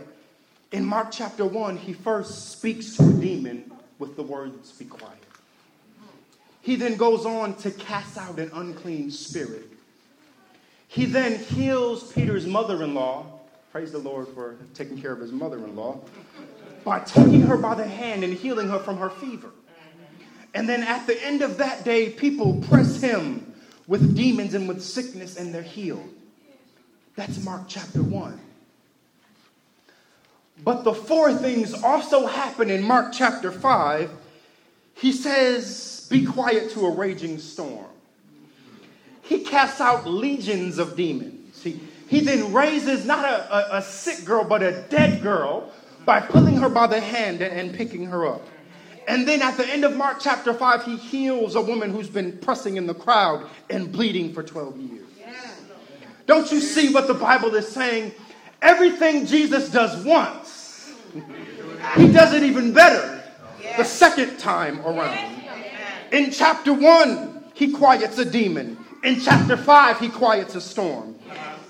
In 0.72 0.84
Mark 0.86 1.10
chapter 1.12 1.46
1, 1.46 1.78
he 1.78 1.94
first 1.94 2.52
speaks 2.52 2.98
to 2.98 3.04
a 3.04 3.14
demon 3.14 3.72
with 4.00 4.16
the 4.16 4.24
words, 4.24 4.72
Be 4.72 4.86
quiet. 4.86 5.18
He 6.62 6.76
then 6.76 6.98
goes 6.98 7.26
on 7.26 7.56
to 7.58 7.72
cast 7.72 8.18
out 8.18 8.40
an 8.40 8.52
unclean 8.54 9.12
spirit. 9.12 9.72
He 10.90 11.06
then 11.06 11.38
heals 11.38 12.12
Peter's 12.12 12.46
mother 12.46 12.84
in 12.84 12.94
law. 12.94 13.26
Praise 13.72 13.92
the 13.92 14.00
Lord 14.00 14.28
for 14.30 14.58
taking 14.74 15.00
care 15.02 15.12
of 15.12 15.20
his 15.20 15.32
mother 15.32 15.58
in 15.58 15.76
law. 15.76 16.00
By 16.84 17.00
taking 17.02 17.42
her 17.42 17.58
by 17.58 17.76
the 17.76 17.88
hand 17.88 18.24
and 18.24 18.34
healing 18.34 18.70
her 18.70 18.80
from 18.80 18.98
her 18.98 19.10
fever. 19.10 19.52
And 20.54 20.68
then 20.68 20.84
at 20.84 21.06
the 21.06 21.24
end 21.24 21.42
of 21.42 21.58
that 21.58 21.84
day, 21.84 22.10
people 22.10 22.62
press 22.68 23.00
him 23.00 23.47
with 23.88 24.15
demons 24.15 24.54
and 24.54 24.67
with 24.67 24.82
sickness, 24.84 25.38
and 25.38 25.54
they're 25.54 25.62
healed. 25.62 26.10
That's 27.15 27.43
Mark 27.43 27.63
chapter 27.67 28.04
1. 28.04 28.39
But 30.63 30.84
the 30.84 30.93
four 30.93 31.34
things 31.34 31.73
also 31.73 32.28
happen 32.28 32.69
in 32.69 32.84
Mark 32.84 33.13
chapter 33.13 33.52
5. 33.52 34.12
He 34.95 35.12
says, 35.12 36.08
Be 36.10 36.26
quiet 36.26 36.71
to 36.71 36.86
a 36.86 36.91
raging 36.91 37.38
storm. 37.38 37.86
He 39.21 39.39
casts 39.39 39.82
out 39.82 40.08
legions 40.08 40.78
of 40.78 40.95
demons. 40.95 41.62
He, 41.63 41.80
he 42.08 42.21
then 42.21 42.54
raises 42.54 43.06
not 43.06 43.26
a, 43.26 43.76
a, 43.76 43.78
a 43.78 43.82
sick 43.82 44.26
girl, 44.26 44.43
but 44.43 44.63
a 44.63 44.84
dead 44.89 45.21
girl 45.21 45.71
by 46.06 46.21
pulling 46.21 46.56
her 46.58 46.69
by 46.69 46.88
the 46.88 47.02
hand 47.02 47.41
and, 47.41 47.60
and 47.60 47.76
picking 47.76 48.06
her 48.06 48.26
up. 48.26 48.41
And 49.08 49.26
then 49.26 49.41
at 49.41 49.56
the 49.56 49.65
end 49.65 49.86
of 49.86 49.96
Mark 49.96 50.17
chapter 50.20 50.54
5, 50.54 50.84
he 50.84 50.98
heals 50.98 51.56
a 51.56 51.62
woman 51.62 51.91
who's 51.91 52.10
been 52.10 52.38
pressing 52.39 52.76
in 52.76 52.88
the 52.88 52.93
crowd 52.93 53.50
and 53.70 53.89
bleeding 53.89 54.34
for 54.34 54.43
12 54.43 54.78
years. 54.78 55.08
Don't 56.26 56.52
you 56.52 56.60
see 56.60 56.93
what 56.93 57.08
the 57.08 57.13
Bible 57.13 57.56
is 57.56 57.70
saying? 57.70 58.12
Everything 58.62 59.26
Jesus 59.26 59.70
does 59.70 60.04
once, 60.04 60.93
he 61.96 62.12
does 62.12 62.34
it 62.34 62.43
even 62.43 62.74
better 62.74 63.24
the 63.78 63.86
second 63.86 64.38
time 64.38 64.82
around. 64.82 65.41
In 66.12 66.32
chapter 66.32 66.74
1, 66.74 67.43
he 67.54 67.72
quiets 67.72 68.17
a 68.17 68.26
demon. 68.26 68.78
In 69.06 69.22
chapter 69.22 69.56
5, 69.56 70.00
he 70.02 70.10
quiets 70.10 70.56
a 70.56 70.62
storm. 70.62 71.15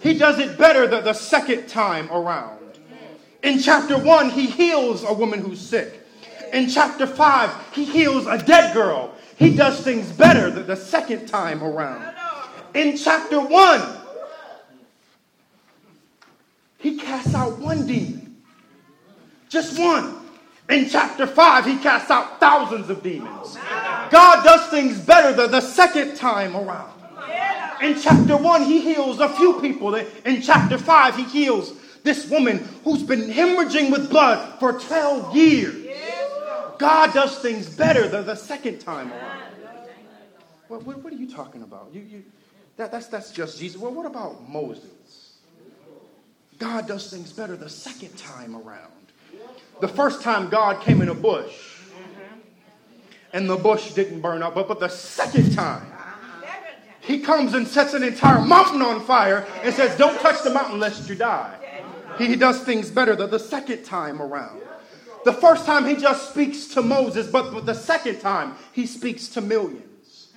He 0.01 0.17
does 0.17 0.39
it 0.39 0.57
better 0.57 0.87
the, 0.87 1.01
the 1.01 1.13
second 1.13 1.67
time 1.67 2.09
around. 2.11 2.57
In 3.43 3.59
chapter 3.59 3.97
1, 3.97 4.31
he 4.31 4.47
heals 4.47 5.03
a 5.03 5.13
woman 5.13 5.39
who's 5.39 5.61
sick. 5.61 6.06
In 6.53 6.69
chapter 6.69 7.07
5, 7.07 7.73
he 7.73 7.85
heals 7.85 8.27
a 8.27 8.37
dead 8.37 8.73
girl. 8.73 9.13
He 9.37 9.55
does 9.55 9.81
things 9.81 10.11
better 10.11 10.49
the, 10.49 10.63
the 10.63 10.75
second 10.75 11.27
time 11.27 11.63
around. 11.63 12.13
In 12.73 12.97
chapter 12.97 13.39
1, 13.39 13.97
he 16.79 16.97
casts 16.97 17.33
out 17.33 17.57
one 17.59 17.85
demon. 17.87 18.37
Just 19.49 19.79
one. 19.79 20.15
In 20.69 20.89
chapter 20.89 21.25
5, 21.25 21.65
he 21.65 21.77
casts 21.77 22.11
out 22.11 22.39
thousands 22.39 22.89
of 22.89 23.01
demons. 23.01 23.55
God 24.09 24.43
does 24.43 24.69
things 24.69 24.99
better 24.99 25.33
the, 25.33 25.47
the 25.47 25.61
second 25.61 26.15
time 26.15 26.55
around. 26.55 26.91
In 27.81 27.99
chapter 27.99 28.35
1, 28.35 28.63
he 28.63 28.81
heals 28.81 29.19
a 29.19 29.29
few 29.29 29.61
people. 29.61 29.95
In 29.95 30.41
chapter 30.41 30.77
5, 30.77 31.15
he 31.15 31.23
heals 31.23 31.73
this 32.03 32.29
woman 32.29 32.57
who's 32.83 33.03
been 33.03 33.29
hemorrhaging 33.29 33.91
with 33.91 34.09
blood 34.09 34.59
for 34.59 34.73
12 34.73 35.35
years. 35.35 35.86
God 36.77 37.13
does 37.13 37.39
things 37.39 37.67
better 37.67 38.07
than 38.07 38.25
the 38.25 38.35
second 38.35 38.79
time 38.79 39.11
around. 39.11 39.41
What, 40.67 40.83
what, 40.83 41.03
what 41.03 41.13
are 41.13 41.17
you 41.17 41.29
talking 41.29 41.63
about? 41.63 41.89
You, 41.93 42.01
you, 42.01 42.23
that, 42.75 42.91
that's, 42.91 43.07
that's 43.07 43.31
just 43.31 43.59
Jesus. 43.59 43.79
Well, 43.79 43.93
what 43.93 44.05
about 44.05 44.47
Moses? 44.49 45.37
God 46.59 46.87
does 46.87 47.09
things 47.09 47.31
better 47.31 47.55
the 47.55 47.69
second 47.69 48.17
time 48.17 48.55
around. 48.55 48.91
The 49.79 49.87
first 49.87 50.21
time 50.21 50.49
God 50.49 50.81
came 50.81 51.01
in 51.01 51.09
a 51.09 51.13
bush 51.13 51.77
and 53.33 53.49
the 53.49 53.55
bush 53.55 53.93
didn't 53.93 54.21
burn 54.21 54.41
up, 54.41 54.55
but, 54.55 54.67
but 54.67 54.79
the 54.79 54.89
second 54.89 55.53
time 55.53 55.93
he 57.07 57.19
comes 57.19 57.53
and 57.53 57.65
sets 57.65 57.93
an 57.93 58.03
entire 58.03 58.41
mountain 58.41 58.81
on 58.81 58.99
fire 59.05 59.47
and 59.63 59.73
says, 59.73 59.97
Don't 59.97 60.19
touch 60.19 60.43
the 60.43 60.49
mountain 60.49 60.77
lest 60.77 61.07
you 61.07 61.15
die. 61.15 61.55
He, 62.17 62.35
does 62.35 62.61
things 62.61 62.91
better 62.91 63.15
the, 63.15 63.27
the 63.27 63.39
second 63.39 63.85
time 63.85 64.21
around. 64.21 64.61
The 65.27 65.33
first 65.33 65.65
time 65.65 65.85
he 65.85 65.97
just 65.97 66.29
speaks 66.29 66.67
to 66.67 66.81
Moses, 66.81 67.27
but, 67.27 67.65
the 67.65 67.73
second 67.73 68.21
time 68.21 68.55
he 68.71 68.85
speaks 68.85 69.27
to 69.35 69.41
millions. 69.41 70.29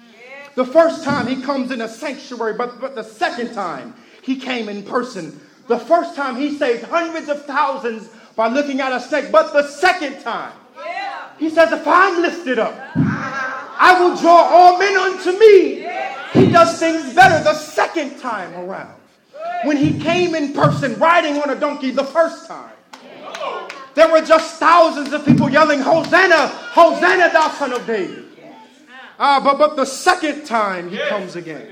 The 0.56 0.66
first 0.66 1.04
time 1.04 1.28
he 1.28 1.40
comes 1.40 1.70
in 1.70 1.82
a 1.82 1.88
sanctuary, 1.88 2.54
but, 2.54 2.80
but 2.80 2.96
the 2.96 3.04
second 3.04 3.54
time 3.54 3.94
he 4.20 4.34
came 4.34 4.68
in 4.68 4.82
person. 4.82 5.38
The 5.68 5.78
first 5.78 6.16
time 6.16 6.34
he 6.34 6.58
saved 6.58 6.82
hundreds 6.82 7.28
of 7.28 7.46
thousands 7.46 8.08
by 8.34 8.48
looking 8.48 8.80
at 8.80 8.90
a 8.90 8.98
snake, 8.98 9.30
but 9.30 9.52
the 9.52 9.68
second 9.68 10.22
time 10.22 10.54
he 11.38 11.50
says, 11.50 11.70
If 11.70 11.86
I'm 11.86 12.20
lifted 12.20 12.58
up, 12.58 12.74
I 12.96 13.96
will 14.00 14.16
draw 14.16 14.42
all 14.42 14.76
men 14.76 14.96
unto 14.96 15.38
me. 15.38 15.88
He 16.32 16.50
does 16.50 16.80
things 16.80 17.14
better 17.14 17.44
the 17.44 17.54
second 17.54 18.18
time 18.18 18.52
around. 18.54 19.00
When 19.62 19.76
he 19.76 20.00
came 20.00 20.34
in 20.34 20.52
person 20.52 20.98
riding 20.98 21.40
on 21.40 21.50
a 21.50 21.54
donkey 21.54 21.92
the 21.92 22.02
first 22.02 22.48
time, 22.48 22.72
there 23.94 24.10
were 24.10 24.20
just 24.20 24.58
thousands 24.58 25.12
of 25.12 25.24
people 25.24 25.50
yelling, 25.50 25.80
Hosanna, 25.80 26.48
Hosanna, 26.48 27.30
thou 27.32 27.48
son 27.50 27.72
of 27.72 27.86
David. 27.86 28.26
Ah, 29.18 29.40
but, 29.42 29.58
but 29.58 29.76
the 29.76 29.84
second 29.84 30.46
time 30.46 30.88
he 30.88 30.96
comes 31.08 31.36
again, 31.36 31.68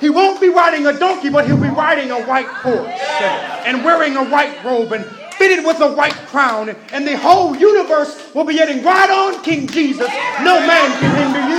he 0.00 0.10
won't 0.10 0.40
be 0.40 0.50
riding 0.50 0.86
a 0.86 0.98
donkey, 0.98 1.30
but 1.30 1.46
he'll 1.46 1.56
be 1.56 1.68
riding 1.68 2.10
a 2.10 2.22
white 2.24 2.46
horse 2.46 2.86
and, 2.86 3.76
and 3.76 3.84
wearing 3.84 4.16
a 4.16 4.24
white 4.24 4.62
robe 4.62 4.92
and 4.92 5.04
fitted 5.36 5.64
with 5.64 5.80
a 5.80 5.92
white 5.92 6.14
crown, 6.28 6.68
and 6.92 7.06
the 7.06 7.16
whole 7.16 7.56
universe 7.56 8.34
will 8.34 8.44
be 8.44 8.54
yelling, 8.54 8.82
Right 8.82 9.10
on, 9.10 9.42
King 9.42 9.66
Jesus. 9.66 10.08
No 10.42 10.58
man 10.66 11.00
can 11.00 11.16
hinder 11.16 11.48
you. 11.48 11.56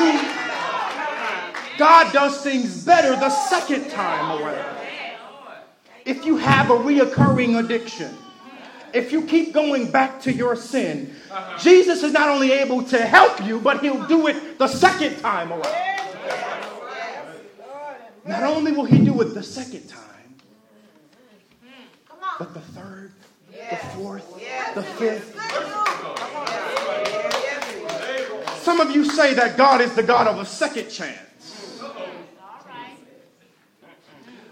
God 1.77 2.11
does 2.11 2.41
things 2.41 2.83
better 2.83 3.11
the 3.11 3.29
second 3.29 3.89
time 3.89 4.41
around. 4.41 4.77
If 6.05 6.25
you 6.25 6.37
have 6.37 6.71
a 6.71 6.75
reoccurring 6.75 7.63
addiction, 7.63 8.15
if 8.93 9.11
you 9.11 9.23
keep 9.23 9.53
going 9.53 9.91
back 9.91 10.21
to 10.21 10.33
your 10.33 10.55
sin, 10.55 11.13
Jesus 11.59 12.03
is 12.03 12.13
not 12.13 12.29
only 12.29 12.51
able 12.51 12.83
to 12.83 12.97
help 12.99 13.43
you, 13.45 13.59
but 13.59 13.81
he'll 13.81 14.05
do 14.07 14.27
it 14.27 14.57
the 14.57 14.67
second 14.67 15.19
time 15.19 15.51
around. 15.51 15.97
Not 18.25 18.43
only 18.43 18.71
will 18.71 18.85
he 18.85 18.99
do 18.99 19.19
it 19.21 19.33
the 19.33 19.43
second 19.43 19.87
time, 19.87 20.03
but 22.37 22.53
the 22.53 22.59
third, 22.59 23.13
the 23.51 23.77
fourth, 23.95 24.33
the 24.75 24.83
fifth. 24.83 25.33
Some 28.63 28.81
of 28.81 28.91
you 28.91 29.05
say 29.05 29.33
that 29.33 29.55
God 29.55 29.79
is 29.79 29.95
the 29.95 30.03
God 30.03 30.27
of 30.27 30.39
a 30.39 30.45
second 30.45 30.89
chance. 30.89 31.81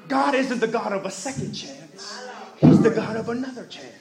God 0.07 0.35
isn't 0.35 0.59
the 0.59 0.67
God 0.67 0.93
of 0.93 1.05
a 1.05 1.11
second 1.11 1.53
chance. 1.53 2.25
He's 2.57 2.81
the 2.81 2.89
God 2.89 3.15
of 3.17 3.29
another 3.29 3.65
chance. 3.65 3.91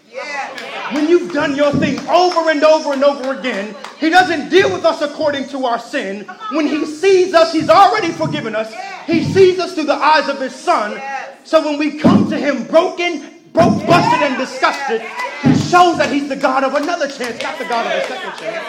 When 0.93 1.09
you've 1.09 1.33
done 1.33 1.57
your 1.57 1.73
thing 1.73 1.99
over 2.09 2.51
and 2.51 2.63
over 2.63 2.93
and 2.93 3.03
over 3.03 3.39
again, 3.39 3.75
He 3.99 4.11
doesn't 4.11 4.49
deal 4.49 4.73
with 4.73 4.85
us 4.85 5.03
according 5.03 5.49
to 5.49 5.67
our 5.67 5.79
sin. 5.79 6.25
When 6.53 6.67
He 6.67 6.87
sees 6.87 7.35
us, 7.35 7.53
He's 7.53 7.69
already 7.69 8.13
forgiven 8.13 8.55
us. 8.55 8.73
He 9.07 9.25
sees 9.25 9.59
us 9.59 9.75
through 9.75 9.85
the 9.85 9.95
eyes 9.95 10.29
of 10.29 10.41
His 10.41 10.55
Son. 10.55 11.01
So 11.45 11.65
when 11.65 11.79
we 11.79 11.99
come 11.99 12.31
to 12.31 12.37
Him 12.39 12.65
broken, 12.67 13.43
broke, 13.53 13.85
busted, 13.87 14.23
and 14.23 14.39
disgusted, 14.39 15.01
He 15.43 15.55
shows 15.55 15.99
that 15.99 16.11
He's 16.13 16.29
the 16.29 16.37
God 16.37 16.63
of 16.65 16.75
another 16.75 17.09
chance, 17.09 17.43
not 17.43 17.59
the 17.59 17.65
God 17.65 17.87
of 17.87 17.93
a 17.93 18.07
second 18.07 18.39
chance. 18.39 18.67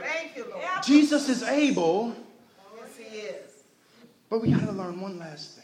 Thank 0.00 0.36
you, 0.36 0.44
Jesus 0.84 1.28
is 1.28 1.42
able. 1.42 2.14
Yes, 2.76 2.96
he 2.96 3.18
is. 3.18 3.62
But 4.28 4.40
we 4.40 4.50
got 4.50 4.64
to 4.66 4.72
learn 4.72 5.00
one 5.00 5.18
last 5.18 5.56
thing. 5.56 5.63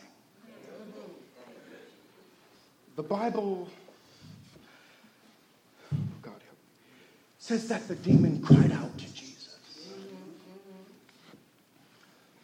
The 3.01 3.09
Bible, 3.09 3.67
oh 5.91 5.97
God 6.21 6.33
help, 6.33 6.59
says 7.39 7.67
that 7.69 7.89
the 7.89 7.95
demon 7.95 8.43
cried 8.43 8.73
out 8.73 8.99
to 8.99 9.15
Jesus. 9.15 9.57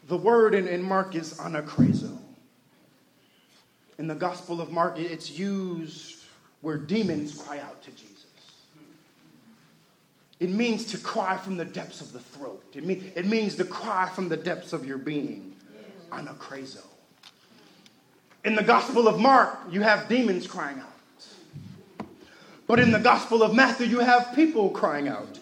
The 0.08 0.16
word 0.16 0.54
in, 0.54 0.66
in 0.66 0.82
Mark 0.82 1.14
is 1.14 1.34
anakrezo. 1.34 2.16
In 3.98 4.06
the 4.06 4.14
Gospel 4.14 4.62
of 4.62 4.72
Mark, 4.72 4.98
it's 4.98 5.30
used 5.30 6.24
where 6.62 6.78
demons 6.78 7.36
cry 7.36 7.58
out 7.58 7.82
to 7.82 7.90
Jesus. 7.90 8.24
It 10.40 10.48
means 10.48 10.86
to 10.86 10.96
cry 10.96 11.36
from 11.36 11.58
the 11.58 11.66
depths 11.66 12.00
of 12.00 12.14
the 12.14 12.20
throat. 12.20 12.64
It, 12.72 12.82
mean, 12.86 13.12
it 13.14 13.26
means 13.26 13.56
to 13.56 13.64
cry 13.66 14.08
from 14.08 14.30
the 14.30 14.38
depths 14.38 14.72
of 14.72 14.86
your 14.86 14.96
being. 14.96 15.54
Anakrezo. 16.10 16.82
In 18.46 18.54
the 18.54 18.62
Gospel 18.62 19.08
of 19.08 19.18
Mark, 19.18 19.58
you 19.72 19.80
have 19.80 20.08
demons 20.08 20.46
crying 20.46 20.78
out. 20.78 22.06
But 22.68 22.78
in 22.78 22.92
the 22.92 23.00
Gospel 23.00 23.42
of 23.42 23.56
Matthew, 23.56 23.88
you 23.88 23.98
have 23.98 24.36
people 24.36 24.70
crying 24.70 25.08
out. 25.08 25.40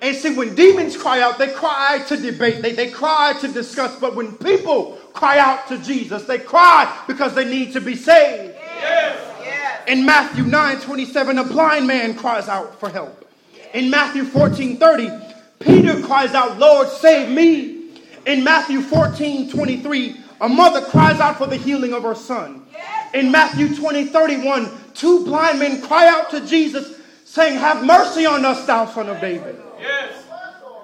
And 0.00 0.14
see, 0.14 0.36
when 0.36 0.54
demons 0.54 0.96
cry 0.96 1.22
out, 1.22 1.38
they 1.38 1.48
cry 1.48 2.04
to 2.06 2.16
debate, 2.16 2.62
they, 2.62 2.72
they 2.72 2.88
cry 2.88 3.34
to 3.40 3.48
discuss. 3.48 3.98
But 3.98 4.14
when 4.14 4.36
people 4.36 4.92
cry 5.12 5.40
out 5.40 5.66
to 5.68 5.78
Jesus, 5.78 6.24
they 6.26 6.38
cry 6.38 7.02
because 7.08 7.34
they 7.34 7.44
need 7.44 7.72
to 7.72 7.80
be 7.80 7.96
saved. 7.96 8.54
Yes. 8.54 9.42
Yes. 9.42 9.88
In 9.88 10.06
Matthew 10.06 10.44
9 10.44 10.80
27, 10.82 11.36
a 11.36 11.44
blind 11.44 11.88
man 11.88 12.14
cries 12.14 12.48
out 12.48 12.78
for 12.78 12.88
help. 12.90 13.28
In 13.74 13.90
Matthew 13.90 14.24
14 14.24 14.76
30, 14.76 15.10
Peter 15.58 16.00
cries 16.00 16.32
out, 16.34 16.58
Lord, 16.60 16.86
save 16.86 17.28
me. 17.34 17.90
In 18.24 18.44
Matthew 18.44 18.82
14 18.82 19.50
23, 19.50 20.19
a 20.40 20.48
mother 20.48 20.80
cries 20.80 21.20
out 21.20 21.38
for 21.38 21.46
the 21.46 21.56
healing 21.56 21.92
of 21.92 22.02
her 22.02 22.14
son. 22.14 22.66
In 23.12 23.30
Matthew 23.30 23.74
20 23.74 24.06
31, 24.06 24.70
two 24.94 25.24
blind 25.24 25.58
men 25.58 25.82
cry 25.82 26.06
out 26.08 26.30
to 26.30 26.46
Jesus, 26.46 27.00
saying, 27.24 27.58
Have 27.58 27.84
mercy 27.84 28.24
on 28.24 28.44
us, 28.44 28.66
thou 28.66 28.86
son 28.86 29.08
of 29.08 29.20
David. 29.20 29.60
Yes. 29.78 30.24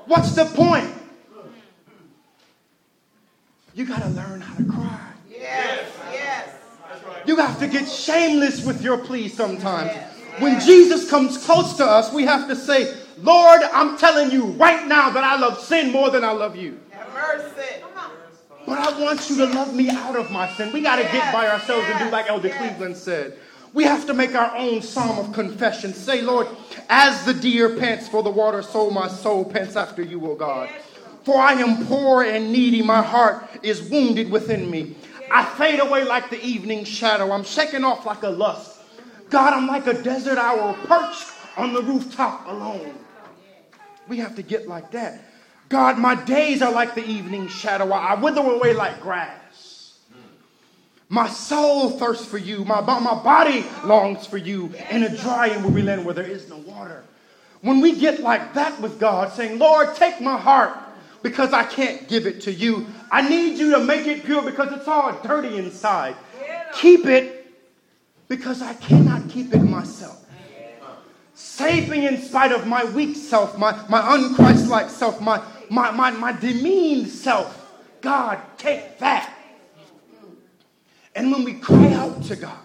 What's 0.06 0.34
the 0.34 0.44
point? 0.44 0.92
You 3.74 3.84
got 3.84 4.02
to 4.02 4.08
learn 4.08 4.40
how 4.40 4.54
to 4.56 4.64
cry. 4.64 5.12
Yes, 5.30 5.90
yes. 6.10 6.54
You 7.26 7.36
have 7.36 7.58
to 7.58 7.68
get 7.68 7.88
shameless 7.88 8.64
with 8.64 8.82
your 8.82 8.98
plea 8.98 9.28
sometimes. 9.28 9.90
Yes. 9.92 10.12
When 10.38 10.60
Jesus 10.60 11.08
comes 11.08 11.44
close 11.44 11.76
to 11.76 11.84
us, 11.84 12.12
we 12.12 12.24
have 12.24 12.48
to 12.48 12.56
say, 12.56 12.94
Lord, 13.18 13.62
I'm 13.72 13.96
telling 13.96 14.30
you 14.30 14.46
right 14.52 14.86
now 14.86 15.10
that 15.10 15.24
I 15.24 15.38
love 15.38 15.58
sin 15.58 15.92
more 15.92 16.10
than 16.10 16.24
I 16.24 16.32
love 16.32 16.56
you. 16.56 16.78
Have 16.90 17.12
mercy. 17.12 17.82
But 18.66 18.78
I 18.78 19.00
want 19.00 19.30
you 19.30 19.36
to 19.36 19.46
love 19.46 19.74
me 19.74 19.88
out 19.90 20.16
of 20.16 20.30
my 20.30 20.48
sin. 20.54 20.72
We 20.72 20.80
got 20.80 20.96
to 20.96 21.02
get 21.04 21.32
by 21.32 21.48
ourselves 21.48 21.86
and 21.88 21.98
do 22.00 22.10
like 22.10 22.28
Elder. 22.28 22.50
Cleveland 22.50 22.96
said. 22.96 23.38
We 23.72 23.84
have 23.84 24.06
to 24.06 24.14
make 24.14 24.34
our 24.34 24.56
own 24.56 24.80
psalm 24.82 25.18
of 25.18 25.32
confession. 25.32 25.92
Say, 25.92 26.22
Lord, 26.22 26.48
as 26.88 27.24
the 27.24 27.34
deer 27.34 27.76
pants 27.76 28.08
for 28.08 28.22
the 28.22 28.30
water, 28.30 28.62
so 28.62 28.90
my 28.90 29.06
soul 29.06 29.44
pants 29.44 29.76
after 29.76 30.02
you, 30.02 30.26
O 30.26 30.34
God. 30.34 30.70
For 31.24 31.38
I 31.38 31.52
am 31.54 31.86
poor 31.86 32.22
and 32.22 32.52
needy. 32.52 32.82
My 32.82 33.02
heart 33.02 33.44
is 33.62 33.82
wounded 33.82 34.30
within 34.30 34.70
me. 34.70 34.96
I 35.30 35.44
fade 35.44 35.80
away 35.80 36.04
like 36.04 36.30
the 36.30 36.42
evening 36.42 36.84
shadow. 36.84 37.32
I'm 37.32 37.44
shaken 37.44 37.84
off 37.84 38.06
like 38.06 38.22
a 38.22 38.28
lust. 38.28 38.80
God, 39.28 39.52
I'm 39.52 39.66
like 39.66 39.86
a 39.86 40.02
desert 40.02 40.38
owl 40.38 40.74
perched 40.84 41.32
on 41.56 41.72
the 41.72 41.82
rooftop 41.82 42.46
alone. 42.46 42.94
We 44.08 44.18
have 44.18 44.36
to 44.36 44.42
get 44.42 44.68
like 44.68 44.92
that. 44.92 45.20
God, 45.68 45.98
my 45.98 46.14
days 46.14 46.62
are 46.62 46.72
like 46.72 46.94
the 46.94 47.04
evening 47.04 47.48
shadow. 47.48 47.92
I 47.92 48.14
wither 48.14 48.40
away 48.40 48.72
like 48.72 49.00
grass. 49.00 49.98
My 51.08 51.28
soul 51.28 51.90
thirsts 51.90 52.26
for 52.26 52.38
you. 52.38 52.64
My, 52.64 52.80
my 52.80 53.14
body 53.22 53.64
longs 53.84 54.26
for 54.26 54.36
you 54.38 54.72
in 54.90 55.04
a 55.04 55.16
dry 55.16 55.48
and 55.48 55.64
weary 55.64 55.82
land 55.82 56.04
where 56.04 56.14
there 56.14 56.24
is 56.24 56.48
no 56.48 56.56
water. 56.58 57.04
When 57.60 57.80
we 57.80 57.96
get 57.96 58.20
like 58.20 58.54
that 58.54 58.80
with 58.80 58.98
God, 58.98 59.32
saying, 59.32 59.58
Lord, 59.58 59.94
take 59.94 60.20
my 60.20 60.36
heart 60.36 60.76
because 61.22 61.52
I 61.52 61.64
can't 61.64 62.08
give 62.08 62.26
it 62.26 62.40
to 62.42 62.52
you. 62.52 62.86
I 63.10 63.28
need 63.28 63.58
you 63.58 63.72
to 63.72 63.80
make 63.80 64.06
it 64.06 64.24
pure 64.24 64.42
because 64.42 64.72
it's 64.72 64.88
all 64.88 65.12
dirty 65.22 65.56
inside. 65.56 66.16
Keep 66.74 67.06
it 67.06 67.46
because 68.28 68.62
I 68.62 68.74
cannot 68.74 69.28
keep 69.28 69.54
it 69.54 69.62
myself. 69.62 70.24
Save 71.34 71.88
me 71.88 72.06
in 72.06 72.20
spite 72.22 72.50
of 72.50 72.66
my 72.66 72.84
weak 72.84 73.14
self, 73.14 73.58
my, 73.58 73.72
my 73.88 74.00
unchristlike 74.00 74.88
self, 74.88 75.20
my, 75.20 75.42
my, 75.68 75.90
my, 75.90 76.10
my 76.10 76.32
demeaned 76.32 77.08
self. 77.08 77.62
God, 78.00 78.40
take 78.56 78.98
that. 78.98 79.32
And 81.14 81.32
when 81.32 81.44
we 81.44 81.54
cry 81.54 81.92
out 81.94 82.22
to 82.24 82.36
God 82.36 82.58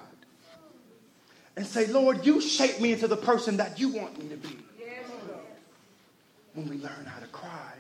and 1.56 1.66
say, 1.66 1.88
Lord, 1.88 2.26
you 2.26 2.42
shape 2.42 2.80
me 2.82 2.94
into 2.94 3.08
the 3.08 3.18
person 3.18 3.58
that 3.58 3.80
you 3.80 3.90
want 3.90 4.22
me 4.22 4.30
to 4.30 4.36
be. 4.36 4.58
When 6.54 6.68
we 6.68 6.78
learn 6.78 7.06
how 7.06 7.20
to 7.20 7.28
cry. 7.28 7.74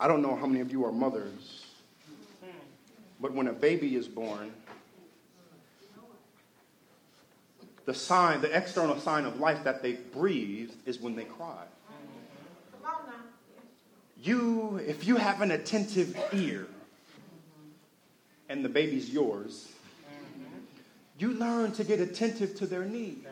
I 0.00 0.08
don't 0.08 0.22
know 0.22 0.34
how 0.34 0.46
many 0.46 0.60
of 0.60 0.72
you 0.72 0.84
are 0.86 0.92
mothers, 0.92 1.66
but 3.20 3.32
when 3.32 3.46
a 3.48 3.52
baby 3.52 3.94
is 3.94 4.08
born, 4.08 4.52
the 7.84 7.94
sign, 7.94 8.40
the 8.40 8.56
external 8.56 8.98
sign 8.98 9.24
of 9.26 9.38
life 9.38 9.62
that 9.64 9.82
they 9.82 9.92
breathe 9.92 10.70
is 10.86 10.98
when 10.98 11.14
they 11.14 11.24
cry. 11.24 11.64
You, 14.24 14.80
if 14.86 15.06
you 15.06 15.16
have 15.16 15.42
an 15.42 15.50
attentive 15.50 16.18
ear 16.32 16.66
and 18.48 18.64
the 18.64 18.70
baby's 18.70 19.10
yours, 19.10 19.68
you 21.18 21.34
learn 21.34 21.72
to 21.72 21.84
get 21.84 22.00
attentive 22.00 22.54
to 22.56 22.66
their 22.66 22.86
needs. 22.86 23.26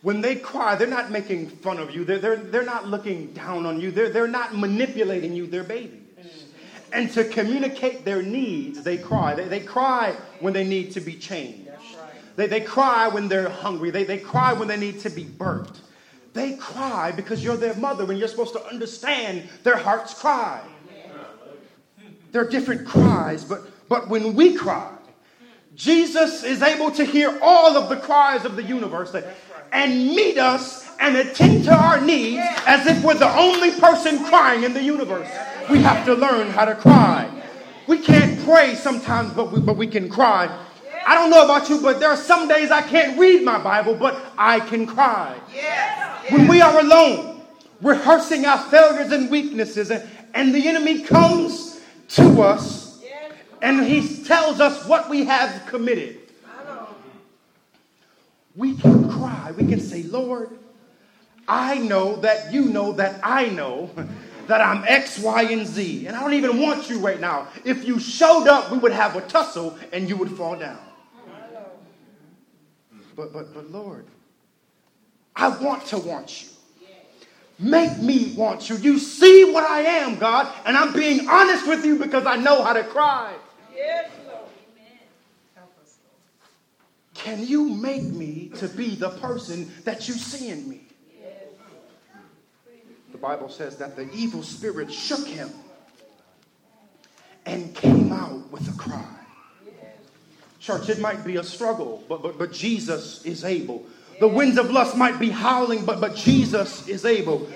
When 0.00 0.22
they 0.22 0.36
cry, 0.36 0.76
they're 0.76 0.88
not 0.88 1.10
making 1.10 1.50
fun 1.50 1.78
of 1.78 1.94
you. 1.94 2.06
They're, 2.06 2.18
they're, 2.18 2.36
they're 2.36 2.64
not 2.64 2.88
looking 2.88 3.34
down 3.34 3.66
on 3.66 3.82
you. 3.82 3.90
They're, 3.90 4.08
they're 4.08 4.26
not 4.26 4.56
manipulating 4.56 5.34
you. 5.34 5.46
They're 5.46 5.62
babies. 5.62 6.00
And 6.90 7.12
to 7.12 7.24
communicate 7.24 8.06
their 8.06 8.22
needs, 8.22 8.82
they 8.82 8.96
cry. 8.96 9.34
They, 9.34 9.44
they 9.44 9.60
cry 9.60 10.16
when 10.40 10.54
they 10.54 10.64
need 10.64 10.92
to 10.92 11.00
be 11.00 11.16
changed. 11.16 11.68
They, 12.36 12.46
they 12.46 12.62
cry 12.62 13.08
when 13.08 13.28
they're 13.28 13.50
hungry. 13.50 13.90
They, 13.90 14.04
they 14.04 14.18
cry 14.18 14.54
when 14.54 14.68
they 14.68 14.78
need 14.78 15.00
to 15.00 15.10
be 15.10 15.24
burped. 15.24 15.82
They 16.32 16.56
cry 16.56 17.12
because 17.12 17.42
you're 17.42 17.56
their 17.56 17.74
mother 17.74 18.04
and 18.04 18.18
you're 18.18 18.28
supposed 18.28 18.52
to 18.54 18.64
understand 18.66 19.48
their 19.62 19.76
heart's 19.76 20.14
cry. 20.14 20.62
There 22.32 22.42
are 22.42 22.48
different 22.48 22.86
cries, 22.86 23.44
but, 23.44 23.62
but 23.88 24.08
when 24.08 24.34
we 24.34 24.54
cry, 24.54 24.92
Jesus 25.74 26.44
is 26.44 26.62
able 26.62 26.90
to 26.92 27.04
hear 27.04 27.38
all 27.42 27.76
of 27.76 27.88
the 27.88 27.96
cries 27.96 28.44
of 28.44 28.54
the 28.54 28.62
universe 28.62 29.14
and 29.72 30.06
meet 30.08 30.38
us 30.38 30.88
and 31.00 31.16
attend 31.16 31.64
to 31.64 31.74
our 31.74 32.00
needs 32.00 32.42
as 32.66 32.86
if 32.86 33.02
we're 33.02 33.14
the 33.14 33.36
only 33.36 33.72
person 33.80 34.24
crying 34.24 34.62
in 34.62 34.74
the 34.74 34.82
universe. 34.82 35.28
We 35.68 35.78
have 35.78 36.04
to 36.06 36.14
learn 36.14 36.50
how 36.50 36.66
to 36.66 36.74
cry. 36.74 37.28
We 37.88 37.98
can't 37.98 38.38
pray 38.44 38.74
sometimes, 38.74 39.32
but 39.32 39.50
we, 39.50 39.60
but 39.60 39.76
we 39.76 39.86
can 39.86 40.08
cry 40.08 40.66
I 41.06 41.14
don't 41.14 41.30
know 41.30 41.44
about 41.44 41.68
you, 41.68 41.80
but 41.80 42.00
there 42.00 42.10
are 42.10 42.16
some 42.16 42.48
days 42.48 42.70
I 42.70 42.82
can't 42.82 43.18
read 43.18 43.42
my 43.44 43.58
Bible, 43.58 43.94
but 43.94 44.20
I 44.36 44.60
can 44.60 44.86
cry. 44.86 45.38
Yes. 45.54 46.30
When 46.30 46.46
we 46.46 46.60
are 46.60 46.80
alone, 46.80 47.42
rehearsing 47.80 48.46
our 48.46 48.58
failures 48.70 49.10
and 49.12 49.30
weaknesses, 49.30 49.90
and, 49.90 50.08
and 50.34 50.54
the 50.54 50.68
enemy 50.68 51.02
comes 51.02 51.80
to 52.10 52.42
us 52.42 52.80
and 53.62 53.84
he 53.84 54.24
tells 54.24 54.60
us 54.60 54.86
what 54.86 55.10
we 55.10 55.24
have 55.24 55.66
committed. 55.66 56.18
We 58.56 58.74
can 58.76 59.10
cry. 59.10 59.52
We 59.56 59.66
can 59.66 59.80
say, 59.80 60.02
Lord, 60.02 60.50
I 61.46 61.78
know 61.78 62.16
that 62.16 62.52
you 62.52 62.66
know 62.66 62.92
that 62.92 63.20
I 63.22 63.48
know 63.48 63.90
that 64.46 64.60
I'm 64.60 64.84
X, 64.86 65.18
Y, 65.18 65.42
and 65.42 65.66
Z. 65.66 66.06
And 66.06 66.16
I 66.16 66.20
don't 66.20 66.34
even 66.34 66.60
want 66.60 66.90
you 66.90 66.98
right 66.98 67.20
now. 67.20 67.48
If 67.64 67.84
you 67.84 67.98
showed 68.00 68.48
up, 68.48 68.70
we 68.72 68.78
would 68.78 68.92
have 68.92 69.14
a 69.16 69.20
tussle 69.22 69.78
and 69.92 70.08
you 70.08 70.16
would 70.16 70.30
fall 70.32 70.56
down. 70.56 70.78
But, 73.16 73.32
but, 73.32 73.52
but, 73.52 73.70
Lord, 73.70 74.06
I 75.36 75.48
want 75.48 75.86
to 75.86 75.98
want 75.98 76.42
you. 76.42 76.48
Make 77.58 77.98
me 77.98 78.32
want 78.36 78.70
you. 78.70 78.76
You 78.76 78.98
see 78.98 79.52
what 79.52 79.64
I 79.64 79.80
am, 79.80 80.18
God, 80.18 80.50
and 80.64 80.76
I'm 80.76 80.94
being 80.94 81.28
honest 81.28 81.66
with 81.66 81.84
you 81.84 81.98
because 81.98 82.24
I 82.24 82.36
know 82.36 82.64
how 82.64 82.72
to 82.72 82.82
cry. 82.84 83.34
Yes, 83.76 84.10
Lord. 84.26 84.38
Can 87.12 87.46
you 87.46 87.68
make 87.68 88.04
me 88.04 88.50
to 88.56 88.66
be 88.66 88.94
the 88.94 89.10
person 89.10 89.70
that 89.84 90.08
you 90.08 90.14
see 90.14 90.48
in 90.48 90.68
me? 90.68 90.80
The 93.12 93.18
Bible 93.18 93.50
says 93.50 93.76
that 93.76 93.96
the 93.96 94.10
evil 94.14 94.42
spirit 94.42 94.90
shook 94.90 95.26
him 95.26 95.50
and 97.44 97.74
came 97.74 98.12
out 98.12 98.50
with 98.50 98.66
a 98.74 98.78
cry. 98.78 99.19
Church, 100.60 100.90
it 100.90 101.00
might 101.00 101.24
be 101.24 101.36
a 101.36 101.42
struggle, 101.42 102.04
but, 102.06 102.22
but, 102.22 102.38
but 102.38 102.52
Jesus 102.52 103.24
is 103.24 103.44
able. 103.44 103.86
The 104.20 104.28
winds 104.28 104.58
of 104.58 104.70
lust 104.70 104.94
might 104.94 105.18
be 105.18 105.30
howling, 105.30 105.86
but, 105.86 106.02
but 106.02 106.14
Jesus 106.14 106.86
is 106.86 107.06
able. 107.06 107.48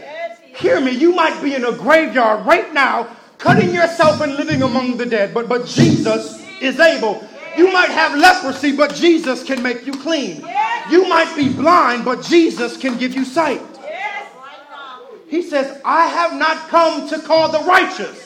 Hear 0.56 0.80
me, 0.80 0.92
you 0.92 1.14
might 1.14 1.42
be 1.42 1.54
in 1.54 1.66
a 1.66 1.72
graveyard 1.72 2.46
right 2.46 2.72
now, 2.72 3.14
cutting 3.36 3.74
yourself 3.74 4.22
and 4.22 4.36
living 4.36 4.62
among 4.62 4.96
the 4.96 5.04
dead, 5.04 5.34
but, 5.34 5.50
but 5.50 5.66
Jesus 5.66 6.42
is 6.62 6.80
able. 6.80 7.22
You 7.58 7.70
might 7.70 7.90
have 7.90 8.18
leprosy, 8.18 8.74
but 8.74 8.94
Jesus 8.94 9.44
can 9.44 9.62
make 9.62 9.86
you 9.86 9.92
clean. 9.92 10.36
You 10.90 11.06
might 11.06 11.32
be 11.36 11.50
blind, 11.50 12.06
but 12.06 12.22
Jesus 12.22 12.78
can 12.78 12.96
give 12.96 13.14
you 13.14 13.26
sight. 13.26 13.60
He 15.28 15.42
says, 15.42 15.78
I 15.84 16.06
have 16.06 16.38
not 16.38 16.68
come 16.68 17.06
to 17.10 17.18
call 17.20 17.50
the 17.50 17.60
righteous, 17.60 18.23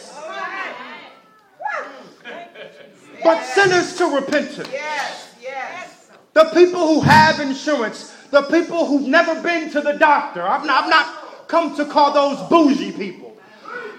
but 3.22 3.44
sinners 3.44 3.96
to 3.96 4.06
repentance. 4.06 4.68
Yes, 4.72 5.34
yes. 5.40 6.10
The 6.34 6.44
people 6.54 6.86
who 6.86 7.00
have 7.00 7.40
insurance, 7.40 8.14
the 8.30 8.42
people 8.42 8.86
who've 8.86 9.08
never 9.08 9.40
been 9.42 9.70
to 9.70 9.80
the 9.80 9.92
doctor. 9.92 10.42
I've 10.42 10.64
not, 10.64 10.84
I've 10.84 10.90
not 10.90 11.48
come 11.48 11.76
to 11.76 11.84
call 11.84 12.12
those 12.12 12.48
bougie 12.48 12.92
people. 12.92 13.36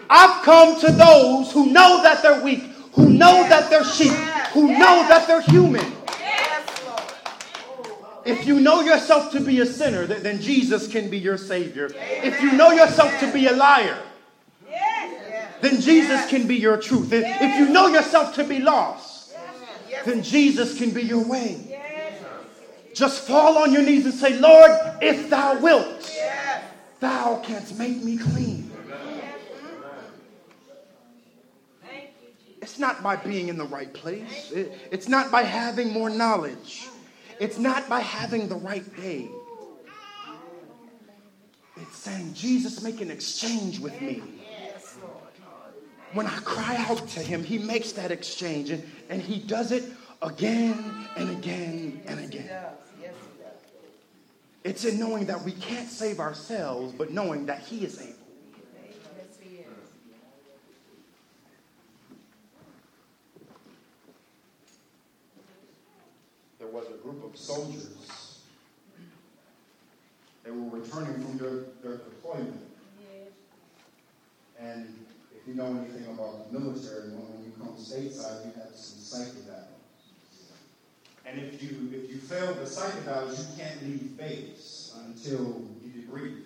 I've 0.09 0.43
come 0.43 0.79
to 0.81 0.91
those 0.91 1.51
who 1.51 1.67
know 1.67 2.01
that 2.01 2.21
they're 2.23 2.43
weak, 2.43 2.63
who 2.93 3.09
know 3.09 3.47
that 3.49 3.69
they're 3.69 3.83
sheep, 3.83 4.13
who 4.53 4.67
know 4.67 5.05
that 5.07 5.27
they're 5.27 5.41
human. 5.41 5.85
If 8.25 8.45
you 8.45 8.59
know 8.59 8.81
yourself 8.81 9.31
to 9.31 9.39
be 9.39 9.59
a 9.61 9.65
sinner, 9.65 10.05
then 10.05 10.39
Jesus 10.41 10.87
can 10.87 11.09
be 11.09 11.17
your 11.17 11.37
Savior. 11.37 11.89
If 11.95 12.41
you 12.41 12.51
know 12.53 12.71
yourself 12.71 13.17
to 13.21 13.31
be 13.31 13.47
a 13.47 13.53
liar, 13.53 13.97
then 15.61 15.81
Jesus 15.81 16.29
can 16.29 16.47
be 16.47 16.55
your 16.55 16.77
truth. 16.77 17.09
If 17.11 17.57
you 17.57 17.69
know 17.69 17.87
yourself 17.87 18.35
to 18.35 18.43
be 18.43 18.59
lost, 18.59 19.08
then 20.05 20.23
Jesus 20.23 20.77
can 20.77 20.91
be 20.91 21.03
your 21.03 21.23
way. 21.23 21.79
Just 22.93 23.27
fall 23.27 23.57
on 23.57 23.71
your 23.71 23.81
knees 23.81 24.05
and 24.05 24.13
say, 24.13 24.37
Lord, 24.39 24.71
if 25.01 25.29
thou 25.29 25.59
wilt, 25.59 26.11
thou 26.99 27.41
canst 27.45 27.77
make 27.77 28.03
me 28.03 28.17
clean. 28.17 28.71
It's 32.61 32.77
not 32.77 33.01
by 33.01 33.15
being 33.15 33.47
in 33.47 33.57
the 33.57 33.65
right 33.65 33.93
place. 33.93 34.51
it's 34.53 35.07
not 35.07 35.31
by 35.31 35.43
having 35.43 35.91
more 35.91 36.09
knowledge. 36.09 36.87
It's 37.39 37.57
not 37.57 37.87
by 37.87 38.01
having 38.01 38.49
the 38.49 38.55
right 38.55 38.95
day. 38.97 39.29
It's 41.77 41.97
saying, 41.97 42.33
Jesus, 42.33 42.83
make 42.83 42.99
an 42.99 43.09
exchange 43.09 43.79
with 43.79 43.99
me. 44.01 44.21
When 46.13 46.25
I 46.25 46.37
cry 46.39 46.75
out 46.89 47.07
to 47.09 47.19
him, 47.19 47.43
he 47.43 47.57
makes 47.57 47.91
that 47.93 48.11
exchange 48.11 48.71
and, 48.71 48.83
and 49.09 49.21
he 49.21 49.39
does 49.39 49.71
it 49.71 49.83
again 50.21 51.07
and 51.15 51.29
again 51.29 52.01
and 52.05 52.19
again. 52.19 52.49
It's 54.63 54.85
in 54.85 54.99
knowing 54.99 55.25
that 55.27 55.41
we 55.43 55.53
can't 55.53 55.87
save 55.87 56.19
ourselves, 56.19 56.93
but 56.93 57.11
knowing 57.11 57.45
that 57.45 57.59
he 57.61 57.85
is 57.85 58.01
able. 58.01 58.13
There 66.59 66.67
was 66.67 66.87
a 66.87 66.97
group 67.01 67.23
of 67.23 67.37
soldiers. 67.37 68.39
They 70.43 70.51
were 70.51 70.77
returning 70.77 71.13
from 71.23 71.37
their, 71.37 71.63
their 71.81 71.97
deployment. 71.97 72.59
And 74.59 74.93
if 75.33 75.47
you 75.47 75.48
know 75.59 75.77
anything 75.77 76.05
about 76.05 76.51
the 76.51 76.57
military, 76.57 77.09
when 77.09 77.43
you 77.43 77.51
come 77.59 77.75
stateside, 77.75 78.45
you 78.45 78.53
have 78.55 78.73
some 78.73 79.03
psychedelics. 79.03 79.67
And 81.25 81.39
if 81.39 81.61
you 81.61 81.91
if 81.93 82.09
you 82.09 82.17
fail 82.17 82.53
the 82.53 82.61
psychedelics, 82.61 83.51
you 83.51 83.63
can't 83.63 83.83
leave 83.83 84.17
base 84.17 84.95
until 85.05 85.61
you 85.83 86.01
debrief. 86.01 86.43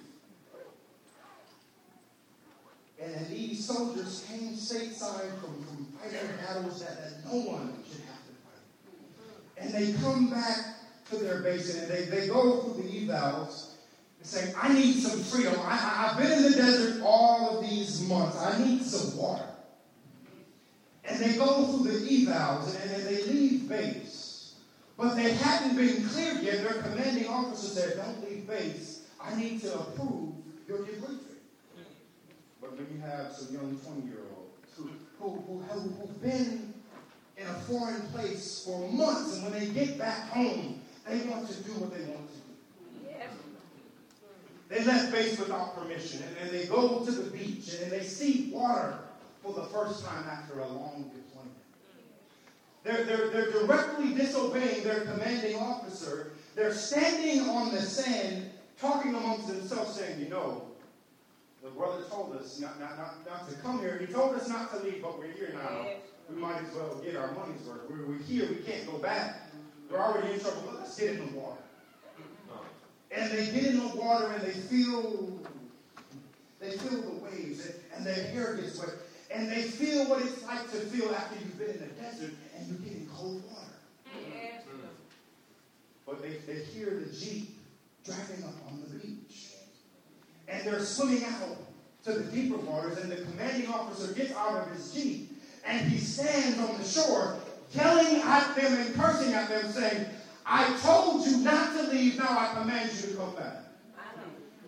And 3.01 3.27
these 3.27 3.65
soldiers 3.65 4.25
came 4.29 4.53
stateside 4.53 5.39
from, 5.39 5.63
from 5.63 5.85
fighting 5.99 6.29
battles 6.37 6.81
that, 6.81 6.97
that 6.97 7.25
no 7.25 7.39
one 7.39 7.83
should 7.85 8.01
have 8.05 8.23
to 8.23 8.33
fight. 8.41 9.57
and 9.57 9.73
they 9.73 9.93
come 10.01 10.29
back 10.29 10.57
to 11.09 11.17
their 11.17 11.41
base 11.41 11.75
and 11.75 11.91
they, 11.91 12.05
they 12.05 12.27
go 12.27 12.61
through 12.61 12.81
the 12.81 13.07
evals 13.07 13.72
and 14.23 14.31
say, 14.31 14.53
I 14.57 14.73
need 14.73 14.93
some 14.93 15.19
freedom. 15.19 15.53
I, 15.65 15.75
have 15.75 16.17
been 16.17 16.31
in 16.31 16.43
the 16.43 16.51
desert 16.51 17.01
all 17.03 17.59
of 17.59 17.69
these 17.69 18.07
months. 18.07 18.37
I 18.37 18.57
need 18.63 18.81
some 18.81 19.17
water. 19.17 19.49
And 21.03 21.19
they 21.19 21.37
go 21.37 21.65
through 21.65 21.91
the 21.91 21.99
evals 22.07 22.81
and, 22.81 22.91
and 22.91 23.05
they 23.05 23.23
leave 23.23 23.67
base. 23.67 24.55
But 24.97 25.15
they 25.15 25.33
hadn't 25.33 25.75
been 25.75 26.07
cleared 26.07 26.41
yet. 26.41 26.63
Their 26.63 26.81
commanding 26.83 27.27
officer 27.27 27.67
said, 27.67 27.97
Don't 27.97 28.29
leave 28.29 28.47
base. 28.47 29.07
I 29.19 29.35
need 29.35 29.61
to 29.63 29.77
approve 29.77 30.35
your 30.69 30.79
debriefing. 30.79 31.19
But 32.61 32.77
when 32.77 32.87
you 32.95 33.01
have 33.01 33.33
some 33.33 33.53
young 33.53 33.77
20 33.77 34.07
year 34.07 34.19
olds 34.37 34.71
who, 34.77 34.89
who, 35.19 35.63
who, 35.67 35.79
who've 35.81 36.21
been 36.21 36.73
in 37.35 37.45
a 37.47 37.53
foreign 37.67 38.03
place 38.13 38.63
for 38.65 38.89
months, 38.89 39.35
and 39.35 39.51
when 39.51 39.59
they 39.59 39.67
get 39.67 39.97
back 39.97 40.29
home, 40.29 40.79
they 41.05 41.19
want 41.27 41.45
to 41.49 41.55
do 41.63 41.71
what 41.71 41.93
they 41.93 42.05
want. 42.05 42.29
They 44.73 44.83
left 44.85 45.11
base 45.11 45.37
without 45.37 45.75
permission, 45.77 46.23
and, 46.23 46.37
and 46.37 46.49
they 46.49 46.65
go 46.65 47.05
to 47.05 47.11
the 47.11 47.29
beach, 47.29 47.75
and 47.79 47.91
they 47.91 48.01
see 48.01 48.49
water 48.51 48.97
for 49.43 49.53
the 49.53 49.65
first 49.65 50.03
time 50.03 50.25
after 50.27 50.59
a 50.59 50.67
long 50.67 51.11
deployment. 51.13 51.53
They're, 52.83 53.03
they're, 53.05 53.29
they're 53.29 53.51
directly 53.51 54.15
disobeying 54.15 54.83
their 54.83 55.01
commanding 55.01 55.57
officer. 55.57 56.31
They're 56.55 56.73
standing 56.73 57.41
on 57.49 57.71
the 57.71 57.81
sand, 57.81 58.49
talking 58.79 59.13
amongst 59.13 59.47
themselves, 59.47 59.95
saying, 59.95 60.19
You 60.19 60.29
know, 60.29 60.63
the 61.63 61.69
brother 61.69 62.03
told 62.09 62.35
us 62.35 62.59
not, 62.59 62.79
not, 62.79 62.97
not, 62.97 63.25
not 63.27 63.49
to 63.49 63.55
come 63.57 63.79
here. 63.79 63.99
He 63.99 64.11
told 64.11 64.35
us 64.35 64.49
not 64.49 64.71
to 64.71 64.79
leave, 64.79 65.03
but 65.03 65.19
we're 65.19 65.31
here 65.33 65.53
now 65.53 65.85
we 66.29 66.41
might 66.41 66.61
as 66.61 66.73
well 66.73 66.99
get 67.03 67.15
our 67.15 67.31
money's 67.33 67.61
worth. 67.67 67.89
We're, 67.89 68.07
we're 68.07 68.23
here, 68.23 68.47
we 68.49 68.55
can't 68.55 68.89
go 68.89 68.97
back. 68.97 69.51
We're 69.89 69.99
already 69.99 70.33
in 70.33 70.39
trouble. 70.39 70.73
Let's 70.79 70.97
get 70.97 71.11
in 71.11 71.31
the 71.31 71.39
water. 71.39 71.62
And 73.15 73.31
they 73.31 73.45
get 73.45 73.65
in 73.65 73.79
the 73.79 73.95
water 73.95 74.31
and 74.33 74.41
they 74.43 74.51
feel 74.51 75.39
they 76.59 76.71
feel 76.71 77.01
the 77.01 77.23
waves 77.23 77.65
and, 77.65 77.75
and 77.95 78.05
their 78.05 78.25
hair 78.31 78.55
gets 78.55 78.79
wet. 78.79 78.95
And 79.33 79.51
they 79.51 79.63
feel 79.63 80.05
what 80.05 80.21
it's 80.21 80.43
like 80.45 80.71
to 80.71 80.77
feel 80.77 81.13
after 81.13 81.35
you've 81.35 81.57
been 81.57 81.71
in 81.71 81.79
the 81.79 82.01
desert 82.01 82.31
and 82.57 82.67
you're 82.67 82.77
getting 82.79 83.07
cold 83.07 83.43
water. 83.45 83.59
But 86.05 86.21
they, 86.21 86.37
they 86.47 86.63
hear 86.65 87.01
the 87.05 87.15
Jeep 87.15 87.57
driving 88.05 88.43
up 88.43 88.53
on 88.67 88.81
the 88.81 88.99
beach. 88.99 89.51
And 90.47 90.65
they're 90.65 90.81
swimming 90.81 91.23
out 91.25 91.57
to 92.03 92.11
the 92.11 92.31
deeper 92.31 92.57
waters, 92.57 92.97
and 92.97 93.09
the 93.09 93.15
commanding 93.15 93.69
officer 93.69 94.13
gets 94.13 94.33
out 94.33 94.67
of 94.67 94.71
his 94.75 94.93
Jeep 94.93 95.33
and 95.65 95.89
he 95.89 95.97
stands 95.97 96.59
on 96.59 96.77
the 96.77 96.83
shore, 96.83 97.37
yelling 97.73 98.21
at 98.21 98.55
them 98.55 98.73
and 98.73 98.95
cursing 98.95 99.33
at 99.33 99.49
them, 99.49 99.71
saying, 99.71 100.05
I 100.45 100.77
told 100.81 101.25
you 101.25 101.37
not 101.37 101.73
to 101.75 101.83
leave, 101.83 102.17
now 102.17 102.37
I 102.37 102.53
command 102.59 102.91
you 102.93 103.09
to 103.09 103.15
come 103.15 103.35
back. 103.35 103.57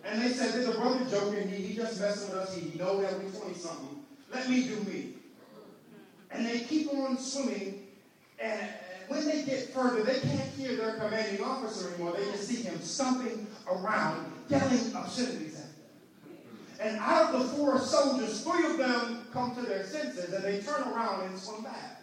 And 0.04 0.22
they 0.22 0.28
said, 0.28 0.52
there's 0.52 0.68
a 0.68 0.78
brother 0.78 1.04
joking, 1.10 1.48
he, 1.48 1.56
he 1.56 1.74
just 1.74 2.00
messing 2.00 2.30
with 2.30 2.38
us, 2.38 2.54
he, 2.54 2.78
know 2.78 3.00
that 3.02 3.12
we're 3.14 3.30
20 3.30 3.54
something. 3.54 4.04
Let 4.32 4.48
me 4.48 4.68
do 4.68 4.76
me. 4.84 5.14
And 6.30 6.46
they 6.46 6.60
keep 6.60 6.92
on 6.92 7.18
swimming, 7.18 7.86
and 8.38 8.68
when 9.08 9.24
they 9.24 9.42
get 9.42 9.70
further, 9.70 10.02
they 10.02 10.20
can't 10.20 10.50
hear 10.56 10.76
their 10.76 10.94
commanding 10.94 11.44
officer 11.44 11.92
anymore. 11.92 12.14
They 12.16 12.24
just 12.32 12.48
see 12.48 12.62
him 12.62 12.80
stumping 12.80 13.46
around, 13.68 14.32
yelling 14.48 14.94
obscenities 14.94 15.54
at 15.54 15.60
them. 15.60 15.70
And 16.80 16.98
out 16.98 17.34
of 17.34 17.42
the 17.42 17.56
four 17.56 17.78
soldiers, 17.78 18.42
three 18.42 18.66
of 18.66 18.78
them 18.78 19.26
come 19.32 19.54
to 19.54 19.62
their 19.62 19.84
senses 19.84 20.32
and 20.32 20.44
they 20.44 20.60
turn 20.60 20.82
around 20.82 21.22
and 21.24 21.38
swim 21.38 21.62
back. 21.62 21.95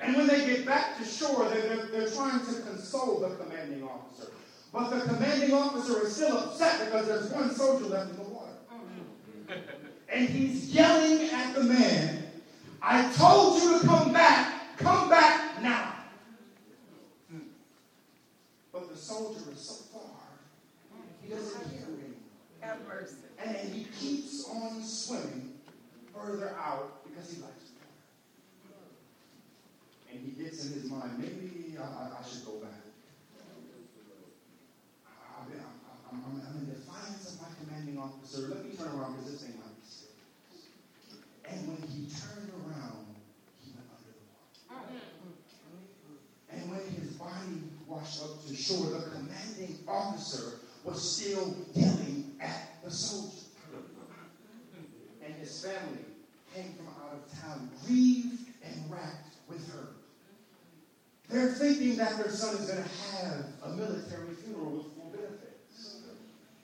And 0.00 0.16
when 0.16 0.26
they 0.26 0.46
get 0.46 0.66
back 0.66 0.98
to 0.98 1.04
shore, 1.04 1.48
they're, 1.48 1.86
they're, 1.86 2.10
trying 2.10 2.40
to 2.40 2.60
console 2.62 3.20
the 3.20 3.34
commanding 3.36 3.84
officer. 3.84 4.30
But 4.72 4.90
the 4.90 5.00
commanding 5.00 5.52
officer 5.52 6.06
is 6.06 6.14
still 6.14 6.36
upset 6.36 6.84
because 6.84 7.06
there's 7.06 7.30
one 7.30 7.50
soldier 7.54 7.86
left 7.86 8.10
in 8.10 8.16
the 8.16 8.22
water. 8.24 8.52
And 10.08 10.28
he's 10.28 10.70
yelling 10.74 11.30
at 11.30 11.54
the 11.54 11.64
man, 11.64 12.24
I 12.82 13.10
told 13.12 13.62
you 13.62 13.80
to 13.80 13.86
come 13.86 14.12
back. 14.12 14.76
Come 14.76 15.08
back 15.08 15.62
now. 15.62 15.94
But 18.72 18.90
the 18.90 18.96
soldier 18.96 19.40
is 19.52 19.60
so 19.60 19.74
far, 19.92 20.02
he 21.22 21.32
doesn't 21.32 21.70
hear 21.70 21.86
him. 21.86 22.16
Have 22.60 22.78
mercy. 22.88 23.14
And 23.44 23.56
he 23.72 23.84
keeps 23.98 24.48
on 24.48 24.82
swimming 24.82 25.52
further 26.12 26.56
out 26.58 27.04
because 27.04 27.32
he 27.32 27.40
likes 27.40 27.63
he 30.24 30.42
gets 30.42 30.64
in 30.64 30.72
his 30.72 30.90
mind, 30.90 31.18
maybe 31.18 31.76
I, 31.78 31.84
I 31.84 32.26
should 32.26 32.46
go 32.46 32.52
back. 32.52 32.80
I, 35.06 35.42
am 35.44 36.22
I'm, 36.24 36.42
I'm 36.48 36.56
in 36.60 36.66
defiance 36.66 37.34
of 37.34 37.42
my 37.42 37.48
commanding 37.60 37.98
officer. 37.98 38.48
Let 38.48 38.64
me 38.64 38.72
turn 38.76 38.88
around 38.88 39.16
because 39.16 39.32
this 39.32 39.44
ain't 39.44 39.58
my 39.58 39.68
mistake. 39.84 40.16
And 41.44 41.68
when 41.68 41.88
he 41.88 42.08
turned 42.08 42.50
around, 42.64 43.04
he 43.60 43.72
went 43.76 43.88
under 43.92 44.16
the 44.16 44.24
water. 44.72 44.96
And 46.50 46.70
when 46.70 46.80
his 46.94 47.12
body 47.14 47.60
washed 47.86 48.22
up 48.22 48.46
to 48.46 48.56
shore, 48.56 48.86
the 48.86 49.10
commanding 49.10 49.78
officer 49.86 50.60
was 50.84 51.02
still 51.02 51.54
yelling 51.74 52.36
at 52.40 52.82
the 52.82 52.90
soldier. 52.90 53.44
And 55.22 55.34
his 55.34 55.64
family 55.64 56.04
came 56.54 56.74
from 56.74 56.88
out 56.88 57.12
of 57.12 57.40
town, 57.40 57.70
grieved 57.84 58.48
and 58.62 58.90
her. 58.90 59.23
They're 61.34 61.48
thinking 61.48 61.96
that 61.96 62.16
their 62.16 62.30
son 62.30 62.54
is 62.54 62.70
going 62.70 62.84
to 62.84 62.88
have 63.16 63.44
a 63.64 63.68
military 63.70 64.36
funeral 64.36 64.70
with 64.70 64.94
full 64.94 65.10
benefits. 65.10 65.96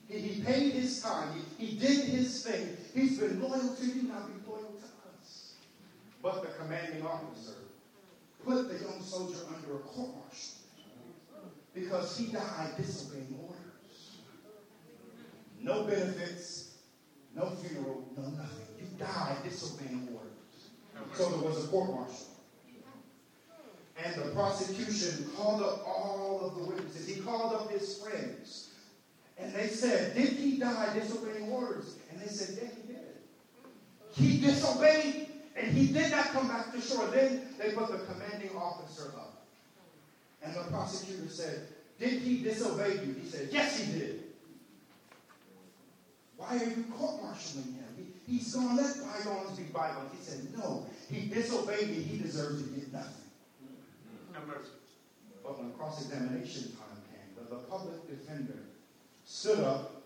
He, 0.08 0.20
he 0.20 0.42
paid 0.42 0.74
his 0.74 1.02
time. 1.02 1.28
He, 1.58 1.66
he 1.66 1.76
did 1.76 2.04
his 2.04 2.44
thing. 2.44 2.76
He's 2.94 3.18
been 3.18 3.42
loyal 3.42 3.74
to 3.74 3.84
you, 3.84 4.04
now 4.04 4.28
be 4.28 4.48
loyal 4.48 4.78
to 4.78 5.18
us. 5.18 5.54
But 6.22 6.42
the 6.42 6.52
commanding 6.62 7.04
officer 7.04 7.54
put 8.46 8.68
the 8.68 8.84
young 8.84 9.02
soldier 9.02 9.38
under 9.52 9.74
a 9.74 9.78
court 9.80 10.10
martial 10.14 10.54
because 11.74 12.16
he 12.16 12.26
died 12.26 12.74
disobeying 12.76 13.36
orders. 13.42 14.18
No 15.60 15.82
benefits, 15.82 16.76
no 17.34 17.46
funeral, 17.46 18.04
no 18.16 18.22
nothing. 18.22 18.66
You 18.78 18.86
died 19.00 19.38
disobeying 19.42 20.10
orders. 20.14 21.18
So 21.18 21.28
there 21.28 21.48
was 21.48 21.64
a 21.64 21.66
court 21.66 21.90
martial. 21.90 22.29
And 24.04 24.14
the 24.14 24.30
prosecution 24.30 25.30
called 25.36 25.62
up 25.62 25.86
all 25.86 26.40
of 26.42 26.56
the 26.56 26.64
witnesses. 26.64 27.06
He 27.06 27.20
called 27.20 27.54
up 27.54 27.70
his 27.70 27.98
friends. 27.98 28.70
And 29.38 29.52
they 29.54 29.66
said, 29.66 30.14
Did 30.14 30.30
he 30.30 30.58
die 30.58 30.94
disobeying 30.94 31.50
orders? 31.50 31.96
And 32.10 32.20
they 32.20 32.26
said, 32.26 32.58
Yeah, 32.60 32.68
he 32.76 32.92
did. 32.92 33.06
He 34.12 34.46
disobeyed, 34.46 35.28
and 35.56 35.72
he 35.76 35.92
did 35.92 36.10
not 36.10 36.26
come 36.26 36.48
back 36.48 36.72
to 36.72 36.80
shore. 36.80 37.06
Then 37.08 37.48
they 37.58 37.72
put 37.72 37.90
the 37.90 37.98
commanding 38.12 38.56
officer 38.56 39.12
up. 39.16 39.44
And 40.42 40.54
the 40.54 40.62
prosecutor 40.70 41.28
said, 41.28 41.68
Did 41.98 42.22
he 42.22 42.42
disobey 42.42 42.94
you? 43.04 43.14
He 43.22 43.28
said, 43.28 43.48
Yes, 43.50 43.78
he 43.80 43.98
did. 43.98 44.24
Why 46.36 46.56
are 46.56 46.64
you 46.64 46.84
court 46.96 47.22
martialing 47.22 47.74
him? 47.74 47.84
He, 48.26 48.32
he's 48.32 48.54
going 48.54 48.68
to 48.68 48.82
let 48.82 48.96
bygones 48.96 49.58
be 49.58 49.64
bygones. 49.64 50.10
He 50.18 50.24
said, 50.24 50.40
No, 50.56 50.86
he 51.10 51.26
disobeyed 51.26 51.88
me. 51.90 52.02
He 52.02 52.18
deserves 52.18 52.62
to 52.62 52.68
get 52.70 52.90
nothing. 52.92 53.29
But 55.42 55.58
when 55.58 55.72
cross 55.72 56.06
examination 56.06 56.76
time 56.76 57.00
came, 57.10 57.34
the, 57.36 57.54
the 57.54 57.62
public 57.62 58.08
defender 58.08 58.58
stood 59.24 59.60
up. 59.60 60.02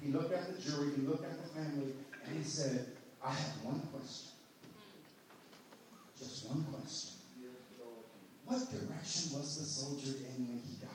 He 0.00 0.10
looked 0.10 0.32
at 0.32 0.54
the 0.54 0.60
jury, 0.60 0.90
he 0.96 1.02
looked 1.06 1.24
at 1.24 1.42
the 1.42 1.48
family, 1.48 1.92
and 2.26 2.36
he 2.36 2.42
said, 2.42 2.88
I 3.24 3.30
have 3.30 3.64
one 3.64 3.80
question. 3.92 4.32
Just 6.18 6.46
one 6.46 6.64
question. 6.64 7.10
What 8.46 8.70
direction 8.70 9.38
was 9.38 9.58
the 9.58 9.64
soldier 9.64 10.18
in 10.18 10.46
when 10.48 10.60
he 10.60 10.76
died? 10.76 10.90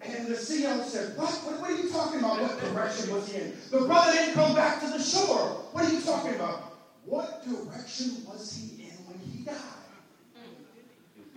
And 0.00 0.28
the 0.28 0.34
CO 0.34 0.82
said, 0.82 1.16
what? 1.16 1.30
what? 1.44 1.60
What 1.60 1.70
are 1.70 1.76
you 1.76 1.88
talking 1.90 2.20
about? 2.20 2.40
What 2.40 2.60
direction 2.60 3.14
was 3.14 3.32
he 3.32 3.40
in? 3.40 3.56
The 3.70 3.86
brother 3.86 4.12
didn't 4.12 4.34
come 4.34 4.54
back 4.54 4.80
to 4.82 4.86
the 4.88 5.02
shore. 5.02 5.64
What 5.72 5.84
are 5.84 5.92
you 5.92 6.00
talking 6.00 6.34
about? 6.34 6.76
What 7.04 7.42
direction 7.44 8.24
was 8.26 8.54
he 8.54 8.84
in 8.84 8.96
when 9.06 9.18
he 9.18 9.44
died? 9.44 9.73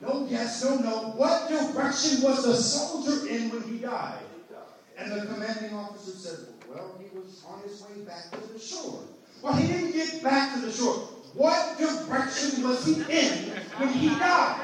No 0.02 0.28
yes, 0.30 0.64
no 0.64 0.78
no. 0.78 1.12
What 1.16 1.50
direction 1.50 2.22
was 2.22 2.44
the 2.44 2.56
soldier 2.56 3.28
in 3.28 3.50
when 3.50 3.64
he 3.64 3.80
died? 3.80 4.20
And 4.98 5.12
the 5.12 5.26
commanding 5.26 5.74
officer 5.74 6.12
said, 6.12 6.48
Well, 6.70 7.00
he 7.00 7.18
was 7.18 7.44
on 7.48 7.62
his 7.62 7.82
way 7.82 8.04
back 8.06 8.32
to 8.32 8.54
the 8.54 8.60
shore. 8.60 9.04
Well, 9.42 9.54
he 9.54 9.68
didn't 9.68 9.92
get 9.92 10.24
back 10.24 10.56
to 10.56 10.62
the 10.62 10.72
shore. 10.72 10.96
What 11.34 11.78
direction 11.78 12.64
was 12.64 12.86
he 12.86 12.94
in 12.94 13.52
when 13.78 13.90
he 13.90 14.10
died? 14.10 14.64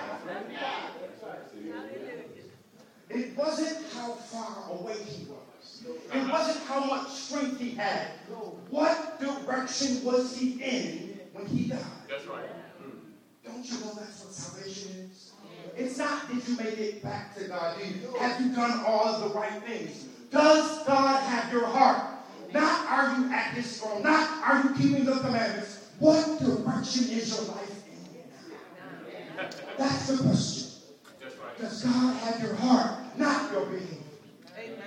It 3.10 3.38
wasn't 3.38 3.86
how 3.94 4.14
far 4.14 4.72
away 4.72 4.96
he 5.04 5.26
was. 5.26 5.84
It 6.14 6.32
wasn't 6.32 6.66
how 6.66 6.86
much 6.86 7.10
strength 7.10 7.60
he 7.60 7.72
had. 7.72 8.08
What 8.72 9.20
direction 9.20 10.04
was 10.04 10.36
he 10.36 10.54
in 10.64 11.20
when 11.34 11.46
he 11.46 11.68
died? 11.68 11.80
That's 12.10 12.26
right. 12.26 12.50
Don't 13.46 13.66
you 13.66 13.80
know 13.82 13.92
that's 13.96 14.24
what 14.24 14.34
salvation 14.34 15.10
is? 15.12 15.23
It's 15.76 15.98
not 15.98 16.28
did 16.32 16.48
you 16.48 16.58
make 16.58 16.78
it 16.78 17.04
back 17.04 17.36
to 17.36 17.46
God? 17.46 17.78
Have 18.20 18.42
you 18.42 18.56
done 18.56 18.84
all 18.86 19.06
of 19.06 19.22
the 19.22 19.40
right 19.40 19.64
things? 19.64 20.06
Does 20.32 20.84
God 20.86 21.22
have 21.22 21.52
your 21.52 21.66
heart? 21.66 22.10
Not 22.54 22.86
are 22.88 23.20
you 23.20 23.32
at 23.32 23.54
his 23.54 23.80
throne? 23.80 24.04
Not 24.04 24.30
are 24.44 24.64
you 24.64 24.76
keeping 24.76 25.06
the 25.06 25.18
commandments? 25.20 25.90
What 26.00 26.40
direction 26.40 27.06
is 27.06 27.36
your 27.36 27.56
life 27.56 27.84
in? 27.88 29.46
That's 29.78 30.08
the 30.08 30.24
question. 30.24 30.70
Does 31.60 31.84
God 31.84 32.16
have 32.18 32.42
your 32.42 32.56
heart, 32.56 33.18
not 33.18 33.52
your 33.52 33.66
being? 33.68 34.04
Amen. 34.58 34.78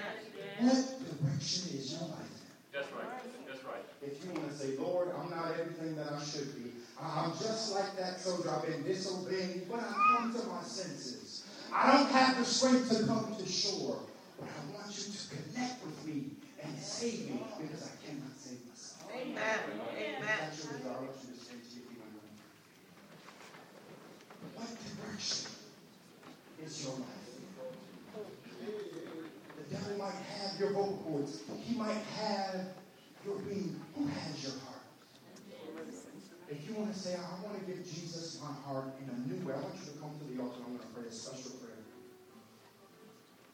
What 0.61 1.23
direction 1.23 1.79
is 1.79 1.93
your 1.93 2.09
life 2.09 2.21
in? 2.21 2.73
That's 2.73 2.93
right. 2.93 3.47
That's 3.49 3.65
right. 3.65 3.85
If 4.03 4.25
you 4.25 4.33
want 4.33 4.51
to 4.51 4.57
say, 4.57 4.77
Lord, 4.77 5.09
I'm 5.19 5.31
not 5.31 5.53
everything 5.59 5.97
that 5.97 6.13
I 6.13 6.23
should 6.23 6.55
be. 6.55 6.66
I'm 7.01 7.31
just 7.33 7.75
like 7.75 7.97
that 7.99 8.21
soldier. 8.21 8.51
I've 8.51 8.67
been 8.67 8.83
disobeying, 8.85 9.67
but 9.71 9.81
I 9.81 9.93
come 10.19 10.33
to 10.33 10.47
my 10.47 10.63
senses. 10.63 11.45
I 11.73 11.93
don't 11.93 12.11
have 12.11 12.39
the 12.39 12.45
strength 12.45 12.89
to 12.91 13.07
come 13.07 13.35
to 13.37 13.47
shore, 13.47 13.99
but 14.39 14.49
I 14.49 14.73
want 14.73 14.89
you 14.97 15.13
to 15.13 15.29
connect 15.29 15.85
with 15.85 16.07
me 16.07 16.31
and 16.63 16.79
save 16.79 17.29
me 17.31 17.43
because 17.61 17.85
I 17.85 18.07
cannot 18.07 18.33
save 18.37 18.65
myself. 18.67 19.11
Amen. 19.15 19.59
Amen. 19.99 20.39
That's 20.41 20.65
your 20.65 20.73
desire. 20.73 20.93
I 20.93 21.03
want 21.03 21.17
you 21.21 21.35
to 21.35 21.41
to 21.45 21.53
your 21.53 21.85
feet 21.85 22.01
on 22.01 22.09
your 22.17 22.25
own. 22.25 22.41
What 24.57 24.71
direction 24.97 25.53
is 26.65 26.85
your 26.85 26.95
life? 26.95 27.27
The 29.59 29.75
devil 29.75 29.99
might 29.99 30.15
have 30.15 30.61
your 30.61 30.71
vocal 30.71 31.03
cords. 31.05 31.43
He 31.63 31.77
might 31.77 32.03
have 32.21 32.61
your 33.27 33.37
being. 33.41 33.81
Who 33.97 34.07
has 34.07 34.43
your 34.43 34.53
heart? 34.53 34.66
If 36.49 36.69
you 36.69 36.75
want 36.77 36.93
to 36.93 36.99
say, 36.99 37.15
I 37.15 37.45
want 37.45 37.59
to 37.59 37.65
give 37.67 37.85
Jesus 37.85 38.41
my 38.41 38.55
heart 38.65 38.95
in 39.03 39.11
a 39.11 39.19
new 39.27 39.47
way, 39.47 39.55
I 39.55 39.59
want 39.59 39.75
you 39.75 39.93
to 39.93 39.99
come 39.99 40.11
to 40.19 40.25
the 40.25 40.41
altar. 40.41 40.61
I'm 40.65 40.77
going 40.77 40.79
to 40.79 40.95
pray 40.95 41.09
a 41.09 41.13
special 41.13 41.53
prayer. 41.59 41.73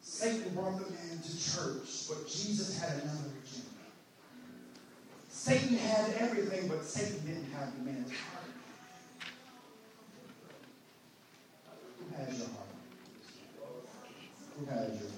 Satan 0.02 0.52
brought 0.54 0.78
the 0.78 0.90
man 0.92 1.22
to 1.24 1.32
church, 1.32 2.08
but 2.08 2.28
Jesus 2.28 2.78
had 2.78 3.02
another 3.02 3.32
agenda. 3.40 3.70
Satan 5.30 5.76
had 5.78 6.14
everything, 6.20 6.68
but 6.68 6.84
Satan 6.84 7.24
didn't 7.26 7.50
have 7.52 7.72
the 7.78 7.90
man's 7.90 8.12
heart. 8.12 8.44
Who 11.98 12.14
has 12.14 12.38
your 12.38 12.48
heart? 12.48 12.68
Who 14.58 14.66
has 14.66 15.00
your 15.00 15.11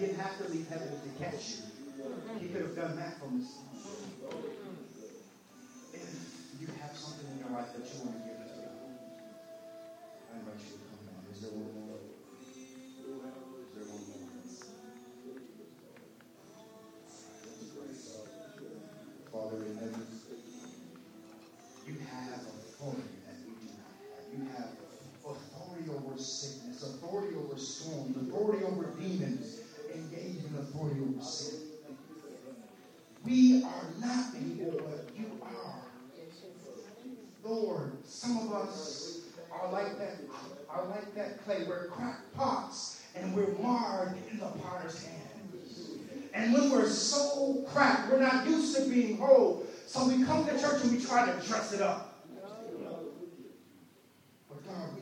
didn't 0.00 0.18
have 0.18 0.38
to 0.38 0.50
leave 0.50 0.66
heaven 0.68 0.88
to 0.88 1.24
catch 1.24 1.50
you. 1.50 1.69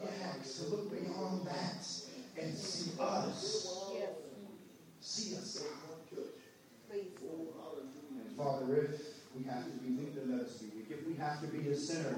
God, 0.00 0.44
to 0.44 0.62
look 0.70 0.90
beyond 0.90 1.46
that 1.46 1.86
and 2.40 2.54
see 2.56 2.90
us. 3.00 3.92
See 5.00 5.36
us, 5.36 5.58
God. 5.58 6.24
And 6.90 8.36
Father, 8.36 8.76
if 8.76 9.00
we 9.36 9.44
have 9.44 9.64
to 9.64 9.70
be 9.82 9.90
weak, 9.94 10.14
then 10.14 10.36
let 10.36 10.46
us 10.46 10.54
be 10.54 10.66
weak. 10.76 10.86
If 10.90 11.06
we 11.06 11.14
have 11.14 11.40
to 11.40 11.46
be 11.46 11.68
a 11.68 11.76
sinner, 11.76 12.16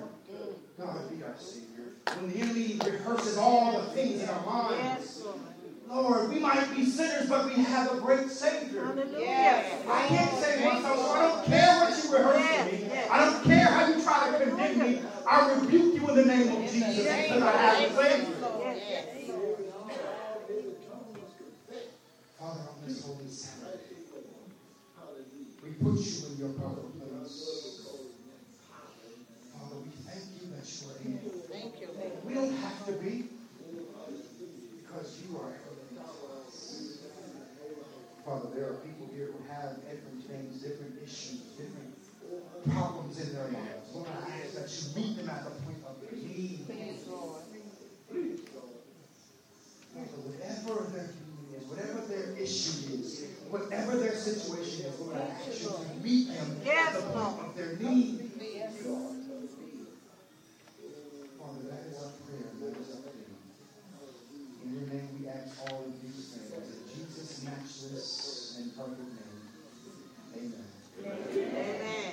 God, 0.78 1.10
be 1.10 1.22
our 1.22 1.36
Savior. 1.38 1.94
When 2.18 2.30
the 2.32 2.40
enemy 2.40 2.78
rehearses 2.84 3.36
all 3.36 3.80
the 3.80 3.86
things 3.90 4.22
in 4.22 4.28
our 4.28 4.44
minds, 4.46 5.22
Lord, 5.88 6.30
we 6.30 6.38
might 6.38 6.70
be 6.74 6.84
sinners, 6.84 7.28
but 7.28 7.46
we 7.46 7.54
have 7.64 7.92
a 7.92 8.00
great 8.00 8.30
Savior. 8.30 8.94
Yes. 9.18 9.84
I 9.88 10.06
can't 10.06 10.34
save 10.38 10.64
myself, 10.64 10.98
so 10.98 11.10
I 11.10 11.28
don't 11.28 11.44
care 11.46 11.80
what 11.80 12.04
you 12.04 12.12
rehearse 12.16 12.56
to 12.56 12.64
me. 12.86 12.92
I 13.10 13.24
don't 13.24 13.44
care 13.44 13.66
how 13.66 13.88
you 13.88 14.02
try 14.02 14.30
to 14.30 14.44
condemn 14.44 14.78
me. 14.78 15.02
I 15.28 15.52
rebuke 15.52 15.94
you 15.94 16.08
in 16.08 16.14
the 16.16 16.24
name 16.24 16.48
of 16.48 16.59
Jesus 16.90 17.06
I 17.06 17.12
have 17.12 17.82
a 17.82 18.30
Father, 22.38 22.60
on 22.60 22.88
this 22.88 23.04
holy 23.04 23.28
Sabbath, 23.28 23.80
we 25.62 25.70
put 25.70 26.00
you 26.00 26.26
in 26.26 26.38
your 26.38 26.48
proper 26.58 26.80
place. 26.80 27.84
Father, 29.52 29.76
we 29.76 29.90
thank 30.08 30.24
you 30.40 30.48
that 30.56 30.64
you 30.66 30.88
are 30.88 30.98
you. 31.04 31.18
We 32.24 32.34
don't 32.34 32.56
have 32.56 32.86
to 32.86 32.92
be 32.92 33.28
because 34.82 35.20
you 35.22 35.36
are 35.36 35.52
everything. 35.52 36.00
Father, 38.24 38.48
there 38.54 38.66
are 38.70 38.74
people 38.74 39.08
here 39.14 39.26
who 39.26 39.52
have 39.52 39.76
different 39.84 40.24
things, 40.26 40.62
different 40.62 40.96
issues, 41.04 41.40
different 41.58 41.94
problems 42.72 43.18
in 43.20 43.34
their 43.34 43.44
lives. 43.48 43.94
Lord, 43.94 44.08
I 44.08 44.44
ask 44.44 44.54
that 44.54 44.70
you 44.70 45.02
meet 45.02 45.16
them 45.16 45.28
at 45.28 45.44
the 45.44 45.50
point 45.50 45.82
of 45.86 46.00
their 46.00 46.12
need. 46.18 46.60
Father, 49.94 50.32
whatever 50.64 50.90
their 50.90 51.08
need 51.08 51.56
is, 51.56 51.64
whatever 51.64 52.00
their 52.06 52.36
issue 52.36 52.94
is, 52.94 53.24
whatever 53.48 53.96
their 53.96 54.14
situation 54.14 54.86
is, 54.86 55.00
Lord, 55.00 55.16
I 55.16 55.20
ask 55.30 55.62
you 55.62 55.68
to 55.68 56.02
meet 56.02 56.28
them 56.28 56.60
at 56.66 56.92
the 56.94 57.02
point 57.02 57.40
of 57.46 57.54
their 57.56 57.76
need. 57.76 58.30
Father, 61.38 61.62
that 61.72 61.82
is 61.88 61.96
our 61.96 62.12
prayer, 62.26 62.52
that 62.60 62.74
is 62.78 62.88
our 62.94 63.00
plea. 63.00 63.24
In 64.62 64.68
your 64.74 64.86
name 64.88 65.08
we 65.18 65.28
ask 65.28 65.60
all 65.70 65.84
of 65.86 66.02
these 66.02 66.28
things. 66.28 66.52
In 66.52 66.82
Jesus' 66.94 67.42
matchless 67.44 68.56
and 68.60 68.76
perfect 68.76 69.00
name. 69.00 69.40
Amen. 70.36 70.66
Amen. 71.02 72.09